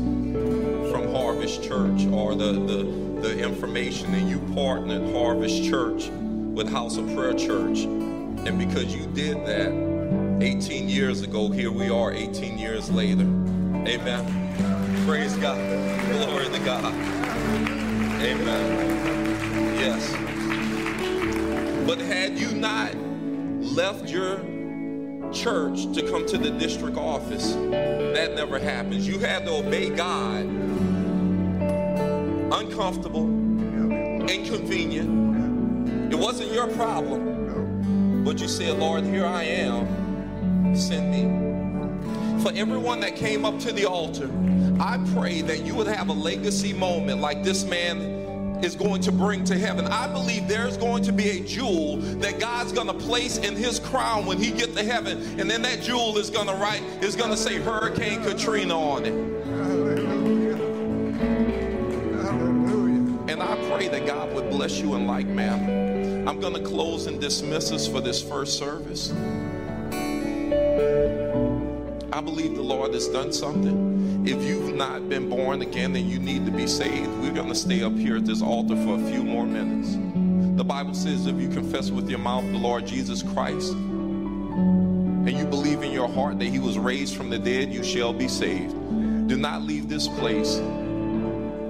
from 0.91 1.13
Harvest 1.13 1.63
Church 1.63 2.07
or 2.07 2.35
the, 2.35 2.53
the, 2.53 3.04
the 3.25 3.43
information 3.43 4.13
and 4.13 4.29
you 4.29 4.39
partnered 4.55 5.11
Harvest 5.15 5.65
Church 5.65 6.11
with 6.11 6.69
House 6.69 6.99
of 6.99 7.07
Prayer 7.15 7.33
Church. 7.33 7.85
And 7.85 8.59
because 8.59 8.95
you 8.95 9.07
did 9.07 9.47
that 9.47 9.73
18 10.43 10.91
years 10.91 11.23
ago, 11.23 11.49
here 11.49 11.71
we 11.71 11.89
are 11.89 12.13
18 12.13 12.59
years 12.59 12.91
later. 12.91 13.23
Amen. 13.23 15.07
Praise 15.07 15.35
God. 15.37 15.57
Glory 16.11 16.51
to 16.51 16.59
God. 16.67 16.93
Amen. 18.21 18.95
Yes. 19.79 20.13
But 21.87 22.01
had 22.01 22.39
you 22.39 22.51
not 22.51 22.95
left 23.75 24.11
your 24.11 24.37
church 25.33 25.95
to 25.95 26.07
come 26.11 26.27
to 26.27 26.37
the 26.37 26.51
district 26.51 26.99
office, 26.99 27.55
that 27.55 28.35
never 28.35 28.59
happens. 28.59 29.09
You 29.09 29.19
had 29.19 29.47
to 29.47 29.53
obey 29.53 29.89
God. 29.89 30.74
Uncomfortable, 32.65 33.25
inconvenient. 34.27 36.11
It 36.11 36.17
wasn't 36.17 36.51
your 36.51 36.67
problem. 36.69 38.25
But 38.25 38.41
you 38.41 38.49
said, 38.49 38.79
Lord, 38.79 39.05
here 39.05 39.27
I 39.27 39.43
am. 39.43 40.75
Send 40.75 41.11
me. 41.11 42.43
For 42.43 42.53
everyone 42.57 43.01
that 43.01 43.17
came 43.17 43.45
up 43.45 43.59
to 43.61 43.73
the 43.73 43.85
altar, 43.85 44.31
I 44.81 44.99
pray 45.13 45.43
that 45.43 45.67
you 45.67 45.75
would 45.75 45.87
have 45.89 46.09
a 46.09 46.15
legacy 46.15 46.73
moment 46.73 47.21
like 47.21 47.45
this 47.45 47.65
man 47.65 48.63
is 48.65 48.75
going 48.75 49.03
to 49.03 49.13
bring 49.13 49.45
to 49.45 49.59
heaven. 49.59 49.85
I 49.87 50.07
believe 50.11 50.49
there's 50.49 50.79
going 50.79 51.03
to 51.03 51.13
be 51.13 51.29
a 51.29 51.41
jewel 51.41 51.99
that 51.99 52.41
God's 52.41 52.73
going 52.73 52.87
to 52.87 52.95
place 52.95 53.37
in 53.37 53.57
his 53.57 53.79
crown 53.79 54.25
when 54.25 54.39
he 54.39 54.53
get 54.53 54.75
to 54.75 54.83
heaven. 54.83 55.39
And 55.39 55.51
then 55.51 55.61
that 55.63 55.83
jewel 55.83 56.17
is 56.17 56.31
going 56.31 56.47
to 56.47 56.55
write, 56.55 56.83
is 57.03 57.15
going 57.15 57.31
to 57.31 57.37
say 57.37 57.59
Hurricane 57.59 58.23
Katrina 58.23 58.75
on 58.75 59.05
it. 59.05 59.34
Pray 63.89 63.99
that 63.99 64.07
God 64.07 64.33
would 64.35 64.51
bless 64.51 64.79
you 64.79 64.95
in 64.95 65.07
like 65.07 65.27
manner. 65.27 66.29
I'm 66.29 66.41
going 66.41 66.55
to 66.55 66.63
close 66.63 67.07
and 67.07 67.21
dismiss 67.21 67.71
us 67.73 67.87
for 67.87 68.01
this 68.01 68.23
first 68.23 68.59
service. 68.59 69.13
I 72.13 72.21
believe 72.21 72.55
the 72.55 72.63
Lord 72.63 72.95
has 72.95 73.09
done 73.09 73.33
something. 73.33 74.27
If 74.27 74.43
you've 74.43 74.75
not 74.75 75.09
been 75.09 75.29
born 75.29 75.61
again 75.61 75.95
and 75.97 76.09
you 76.09 76.19
need 76.19 76.47
to 76.47 76.53
be 76.53 76.67
saved, 76.67 77.11
we're 77.21 77.33
going 77.33 77.49
to 77.49 77.55
stay 77.55 77.83
up 77.83 77.95
here 77.95 78.17
at 78.17 78.25
this 78.25 78.41
altar 78.41 78.77
for 78.77 78.95
a 78.95 79.11
few 79.11 79.23
more 79.23 79.45
minutes. 79.45 79.97
The 80.57 80.65
Bible 80.65 80.95
says 80.95 81.27
if 81.27 81.39
you 81.39 81.49
confess 81.49 81.91
with 81.91 82.09
your 82.09 82.21
mouth 82.21 82.45
the 82.53 82.59
Lord 82.59 82.87
Jesus 82.87 83.23
Christ 83.23 83.73
and 83.73 85.33
you 85.33 85.45
believe 85.45 85.83
in 85.83 85.91
your 85.91 86.09
heart 86.09 86.39
that 86.39 86.47
he 86.47 86.59
was 86.59 86.79
raised 86.79 87.17
from 87.17 87.29
the 87.29 87.39
dead, 87.39 87.73
you 87.73 87.85
shall 87.85 88.13
be 88.13 88.29
saved. 88.29 88.73
Do 89.29 89.37
not 89.37 89.63
leave 89.63 89.89
this 89.89 90.09
place 90.09 90.61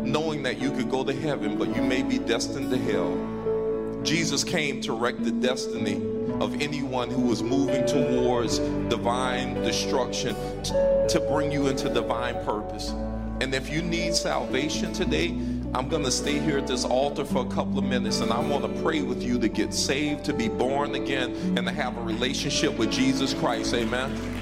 knowing 0.05 0.43
that 0.43 0.59
you 0.59 0.71
could 0.71 0.91
go 0.91 1.05
to 1.05 1.13
heaven, 1.13 1.57
but 1.59 1.75
you 1.75 1.83
may 1.83 2.03
be 2.03 2.19
destined 2.19 2.71
to 2.71 2.79
hell. 2.79 4.03
Jesus 4.05 4.45
came 4.45 4.81
to 4.83 4.93
wreck 4.93 5.17
the 5.19 5.31
destiny 5.31 5.95
of 6.41 6.61
anyone 6.61 7.11
who 7.11 7.23
was 7.23 7.43
moving 7.43 7.87
towards 7.87 8.59
divine 8.89 9.55
destruction 9.63 10.35
to 10.65 11.25
bring 11.31 11.51
you 11.51 11.69
into 11.69 11.89
divine 11.89 12.35
purpose. 12.45 12.91
And 13.41 13.55
if 13.55 13.71
you 13.71 13.83
need 13.83 14.15
salvation 14.15 14.93
today, 14.93 15.29
I'm 15.75 15.89
going 15.89 16.05
to 16.05 16.11
stay 16.11 16.39
here 16.39 16.59
at 16.59 16.67
this 16.67 16.85
altar 16.85 17.25
for 17.25 17.45
a 17.45 17.49
couple 17.49 17.79
of 17.79 17.85
minutes 17.85 18.21
and 18.21 18.31
I 18.31 18.39
want 18.41 18.63
to 18.63 18.83
pray 18.83 19.03
with 19.03 19.23
you 19.23 19.39
to 19.41 19.49
get 19.49 19.75
saved, 19.75 20.25
to 20.27 20.33
be 20.33 20.49
born 20.49 20.95
again, 20.95 21.35
and 21.57 21.67
to 21.67 21.73
have 21.73 21.97
a 21.97 22.03
relationship 22.03 22.77
with 22.79 22.93
Jesus 22.93 23.35
Christ. 23.35 23.75
Amen. 23.75 24.34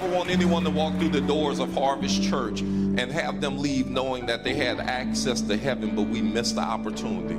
Never 0.00 0.14
want 0.14 0.30
anyone 0.30 0.62
to 0.62 0.70
walk 0.70 0.96
through 0.98 1.08
the 1.08 1.20
doors 1.20 1.58
of 1.58 1.72
Harvest 1.74 2.22
Church 2.22 2.60
and 2.60 3.10
have 3.10 3.40
them 3.40 3.58
leave 3.58 3.88
knowing 3.88 4.26
that 4.26 4.44
they 4.44 4.54
had 4.54 4.78
access 4.78 5.40
to 5.40 5.56
heaven, 5.56 5.94
but 5.96 6.02
we 6.02 6.20
missed 6.20 6.54
the 6.54 6.60
opportunity. 6.60 7.36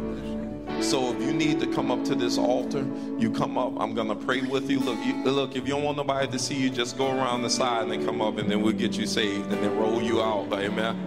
So 0.82 1.14
if 1.14 1.22
you 1.22 1.32
need 1.34 1.60
to 1.62 1.68
come 1.68 1.91
up 1.91 2.03
to 2.05 2.16
this 2.16 2.38
altar, 2.38 2.86
you 3.18 3.32
come 3.32 3.57
up. 3.57 3.74
I'm 3.80 3.93
gonna 3.93 4.16
pray 4.16 4.41
with 4.41 4.70
you. 4.70 4.80
Look, 4.80 4.97
you, 5.05 5.14
look. 5.24 5.55
If 5.55 5.68
you 5.68 5.74
don't 5.74 5.84
want 5.84 5.97
nobody 5.97 6.28
to 6.28 6.39
see 6.39 6.55
you, 6.55 6.70
just 6.70 6.97
go 6.97 7.07
around 7.07 7.43
the 7.43 7.49
side 7.49 7.84
and 7.84 7.91
then 7.91 8.05
come 8.05 8.22
up, 8.22 8.38
and 8.38 8.49
then 8.49 8.62
we'll 8.62 8.74
get 8.74 8.97
you 8.97 9.05
saved, 9.05 9.51
and 9.51 9.64
then 9.64 9.76
roll 9.78 10.01
you 10.01 10.22
out. 10.22 10.51
Amen. 10.53 10.97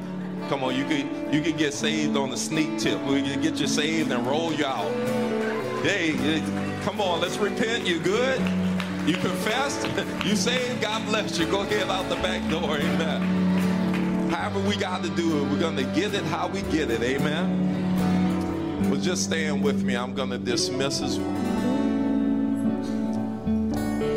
Come 0.49 0.65
on, 0.65 0.75
you 0.77 0.85
can 0.85 1.33
you 1.33 1.41
can 1.41 1.57
get 1.57 1.73
saved 1.73 2.17
on 2.17 2.31
the 2.31 2.37
sneak 2.37 2.79
tip. 2.79 3.03
We 3.05 3.23
can 3.23 3.41
get 3.41 3.57
you 3.57 3.67
saved 3.67 4.11
and 4.11 4.27
roll 4.27 4.53
you 4.53 4.67
out. 4.67 4.91
Hey, 5.83 6.13
come 6.83 7.01
on, 7.01 7.21
let's 7.21 7.39
repent. 7.39 7.87
You 7.87 7.99
good? 7.99 8.41
You 9.07 9.17
confessed? 9.17 9.89
You 10.25 10.37
saved? 10.37 10.81
God 10.81 11.05
bless 11.07 11.37
you. 11.37 11.47
Go 11.47 11.63
ahead 11.63 11.89
out 11.89 12.09
the 12.09 12.15
back 12.17 12.49
door. 12.49 12.77
Amen. 12.77 14.31
However 14.31 14.61
we 14.61 14.77
got 14.77 15.03
to 15.03 15.11
do 15.11 15.39
it, 15.39 15.51
we're 15.51 15.59
gonna 15.59 15.83
get 15.95 16.15
it 16.15 16.23
how 16.25 16.47
we 16.47 16.63
get 16.63 16.91
it. 16.93 17.03
Amen. 17.03 18.89
But 18.89 19.01
just 19.01 19.25
staying 19.25 19.63
with 19.63 19.83
me. 19.83 19.97
I'm 19.97 20.15
going 20.15 20.31
to 20.31 20.39
dismiss 20.39 21.03
us. 21.03 21.19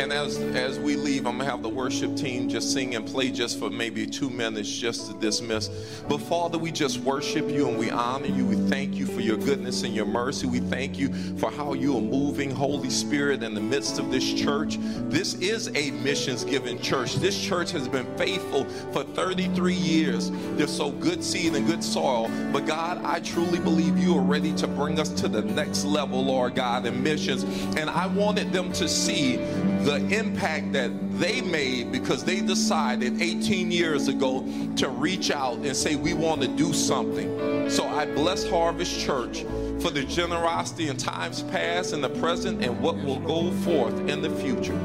And 0.05 0.13
as 0.13 0.37
as 0.37 0.77
we 0.77 0.95
leave, 0.95 1.25
I'm 1.25 1.39
gonna 1.39 1.49
have 1.49 1.63
the 1.63 1.69
worship 1.69 2.15
team 2.15 2.47
just 2.47 2.71
sing 2.71 2.93
and 2.93 3.07
play 3.07 3.31
just 3.31 3.57
for 3.57 3.71
maybe 3.71 4.05
two 4.05 4.29
minutes 4.29 4.69
just 4.71 5.09
to 5.09 5.17
dismiss. 5.17 5.69
But 6.07 6.19
Father, 6.19 6.59
we 6.59 6.71
just 6.71 6.99
worship 6.99 7.49
you 7.49 7.67
and 7.67 7.79
we 7.79 7.89
honor 7.89 8.27
you. 8.27 8.45
We 8.45 8.55
thank 8.69 8.93
you 8.93 9.07
for 9.07 9.21
your 9.21 9.37
goodness 9.37 9.81
and 9.81 9.95
your 9.95 10.05
mercy. 10.05 10.45
We 10.45 10.59
thank 10.59 10.99
you 10.99 11.11
for 11.39 11.49
how 11.49 11.73
you 11.73 11.97
are 11.97 12.01
moving, 12.01 12.51
Holy 12.51 12.91
Spirit, 12.91 13.41
in 13.41 13.55
the 13.55 13.61
midst 13.61 13.97
of 13.97 14.11
this 14.11 14.31
church. 14.31 14.77
This 15.09 15.33
is 15.39 15.69
a 15.69 15.89
missions 15.89 16.43
given 16.43 16.79
church. 16.79 17.15
This 17.15 17.41
church 17.41 17.71
has 17.71 17.87
been 17.87 18.05
faithful 18.15 18.65
for 18.93 19.03
33 19.03 19.73
years. 19.73 20.29
They're 20.55 20.67
so 20.67 20.91
good 20.91 21.23
seed 21.23 21.55
and 21.55 21.65
good 21.65 21.83
soil. 21.83 22.29
But 22.53 22.67
God, 22.67 23.03
I 23.03 23.21
truly 23.21 23.57
believe 23.57 23.97
you 23.97 24.15
are 24.15 24.23
ready 24.23 24.53
to 24.53 24.67
bring 24.67 24.99
us 24.99 25.09
to 25.21 25.27
the 25.27 25.41
next 25.41 25.83
level, 25.83 26.23
Lord 26.23 26.53
God, 26.53 26.85
in 26.85 27.01
missions. 27.01 27.43
And 27.75 27.89
I 27.89 28.05
wanted 28.05 28.53
them 28.53 28.71
to 28.73 28.87
see 28.87 29.37
the 29.85 29.94
impact 29.97 30.73
that 30.73 30.91
they 31.19 31.41
made 31.41 31.91
because 31.91 32.23
they 32.23 32.41
decided 32.41 33.21
18 33.21 33.71
years 33.71 34.07
ago 34.07 34.47
to 34.75 34.89
reach 34.89 35.31
out 35.31 35.57
and 35.57 35.75
say, 35.75 35.95
We 35.95 36.13
want 36.13 36.41
to 36.41 36.47
do 36.47 36.73
something. 36.73 37.69
So 37.69 37.87
I 37.87 38.05
bless 38.05 38.47
Harvest 38.49 38.99
Church 38.99 39.43
for 39.79 39.89
the 39.89 40.03
generosity 40.03 40.89
in 40.89 40.97
times 40.97 41.43
past 41.43 41.93
and 41.93 42.03
the 42.03 42.09
present 42.09 42.63
and 42.63 42.79
what 42.79 42.95
will 42.97 43.19
go 43.19 43.51
forth 43.51 44.09
in 44.09 44.21
the 44.21 44.29
future. 44.29 44.77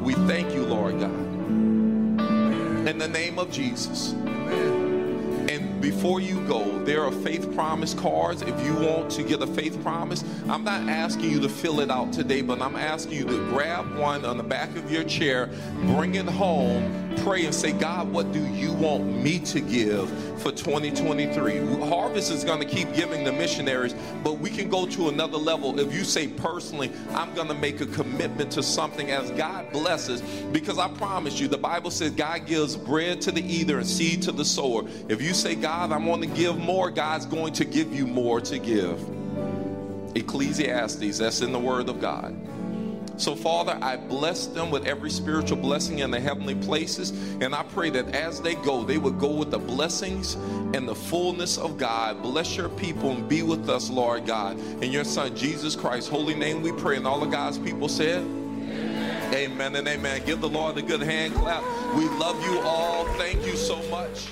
We 0.00 0.14
thank 0.14 0.52
you, 0.52 0.64
Lord 0.66 1.00
God. 1.00 1.10
In 2.88 2.98
the 2.98 3.08
name 3.08 3.38
of 3.38 3.50
Jesus. 3.50 4.14
Before 5.82 6.20
you 6.20 6.40
go, 6.46 6.78
there 6.84 7.02
are 7.02 7.10
faith 7.10 7.52
promise 7.56 7.92
cards. 7.92 8.42
If 8.42 8.64
you 8.64 8.72
want 8.72 9.10
to 9.10 9.24
get 9.24 9.42
a 9.42 9.48
faith 9.48 9.82
promise, 9.82 10.22
I'm 10.48 10.62
not 10.62 10.88
asking 10.88 11.28
you 11.28 11.40
to 11.40 11.48
fill 11.48 11.80
it 11.80 11.90
out 11.90 12.12
today, 12.12 12.40
but 12.40 12.62
I'm 12.62 12.76
asking 12.76 13.14
you 13.14 13.24
to 13.26 13.48
grab 13.48 13.96
one 13.96 14.24
on 14.24 14.36
the 14.36 14.44
back 14.44 14.76
of 14.76 14.92
your 14.92 15.02
chair, 15.02 15.50
bring 15.96 16.14
it 16.14 16.26
home, 16.26 17.12
pray 17.24 17.46
and 17.46 17.54
say, 17.54 17.72
God, 17.72 18.12
what 18.12 18.30
do 18.30 18.46
you 18.46 18.72
want 18.72 19.04
me 19.04 19.40
to 19.40 19.60
give 19.60 20.08
for 20.38 20.52
2023? 20.52 21.58
Harvest 21.88 22.30
is 22.30 22.44
going 22.44 22.60
to 22.60 22.66
keep 22.66 22.92
giving 22.94 23.24
the 23.24 23.32
missionaries, 23.32 23.94
but 24.22 24.38
we 24.38 24.50
can 24.50 24.68
go 24.68 24.86
to 24.86 25.08
another 25.08 25.38
level. 25.38 25.78
If 25.78 25.92
you 25.94 26.04
say 26.04 26.28
personally, 26.28 26.90
I'm 27.10 27.34
going 27.34 27.48
to 27.48 27.54
make 27.54 27.80
a 27.80 27.86
commitment 27.86 28.50
to 28.52 28.62
something 28.62 29.10
as 29.10 29.30
God 29.32 29.72
blesses, 29.72 30.20
because 30.52 30.78
I 30.78 30.88
promise 30.88 31.40
you, 31.40 31.48
the 31.48 31.58
Bible 31.58 31.90
says 31.90 32.10
God 32.10 32.46
gives 32.46 32.76
bread 32.76 33.20
to 33.22 33.32
the 33.32 33.42
eater 33.42 33.78
and 33.78 33.86
seed 33.86 34.22
to 34.22 34.32
the 34.32 34.44
sower. 34.44 34.84
If 35.08 35.22
you 35.22 35.34
say, 35.34 35.54
God, 35.54 35.92
I 35.92 35.98
want 35.98 36.22
to 36.22 36.28
give 36.28 36.58
more, 36.58 36.90
God's 36.90 37.26
going 37.26 37.52
to 37.54 37.64
give 37.64 37.94
you 37.94 38.06
more 38.06 38.40
to 38.40 38.58
give. 38.58 39.00
Ecclesiastes, 40.14 41.18
that's 41.18 41.40
in 41.40 41.52
the 41.52 41.58
Word 41.58 41.88
of 41.88 42.00
God. 42.00 42.36
So, 43.22 43.36
Father, 43.36 43.78
I 43.80 43.96
bless 43.98 44.48
them 44.48 44.72
with 44.72 44.84
every 44.84 45.08
spiritual 45.08 45.58
blessing 45.58 46.00
in 46.00 46.10
the 46.10 46.18
heavenly 46.18 46.56
places. 46.56 47.10
And 47.40 47.54
I 47.54 47.62
pray 47.62 47.88
that 47.90 48.16
as 48.16 48.40
they 48.40 48.56
go, 48.56 48.82
they 48.82 48.98
would 48.98 49.20
go 49.20 49.30
with 49.30 49.52
the 49.52 49.60
blessings 49.60 50.34
and 50.74 50.88
the 50.88 50.94
fullness 50.96 51.56
of 51.56 51.78
God. 51.78 52.20
Bless 52.20 52.56
your 52.56 52.68
people 52.68 53.12
and 53.12 53.28
be 53.28 53.44
with 53.44 53.70
us, 53.70 53.88
Lord 53.90 54.26
God. 54.26 54.58
In 54.82 54.90
your 54.90 55.04
Son, 55.04 55.36
Jesus 55.36 55.76
Christ, 55.76 56.08
holy 56.08 56.34
name 56.34 56.62
we 56.62 56.72
pray. 56.72 56.96
And 56.96 57.06
all 57.06 57.22
of 57.22 57.30
God's 57.30 57.58
people 57.58 57.88
said, 57.88 58.22
Amen, 58.22 59.32
amen 59.32 59.76
and 59.76 59.86
amen. 59.86 60.22
Give 60.26 60.40
the 60.40 60.48
Lord 60.48 60.76
a 60.78 60.82
good 60.82 61.02
hand 61.02 61.32
clap. 61.34 61.62
We 61.94 62.08
love 62.18 62.42
you 62.44 62.58
all. 62.58 63.04
Thank 63.18 63.46
you 63.46 63.54
so 63.54 63.80
much. 63.88 64.30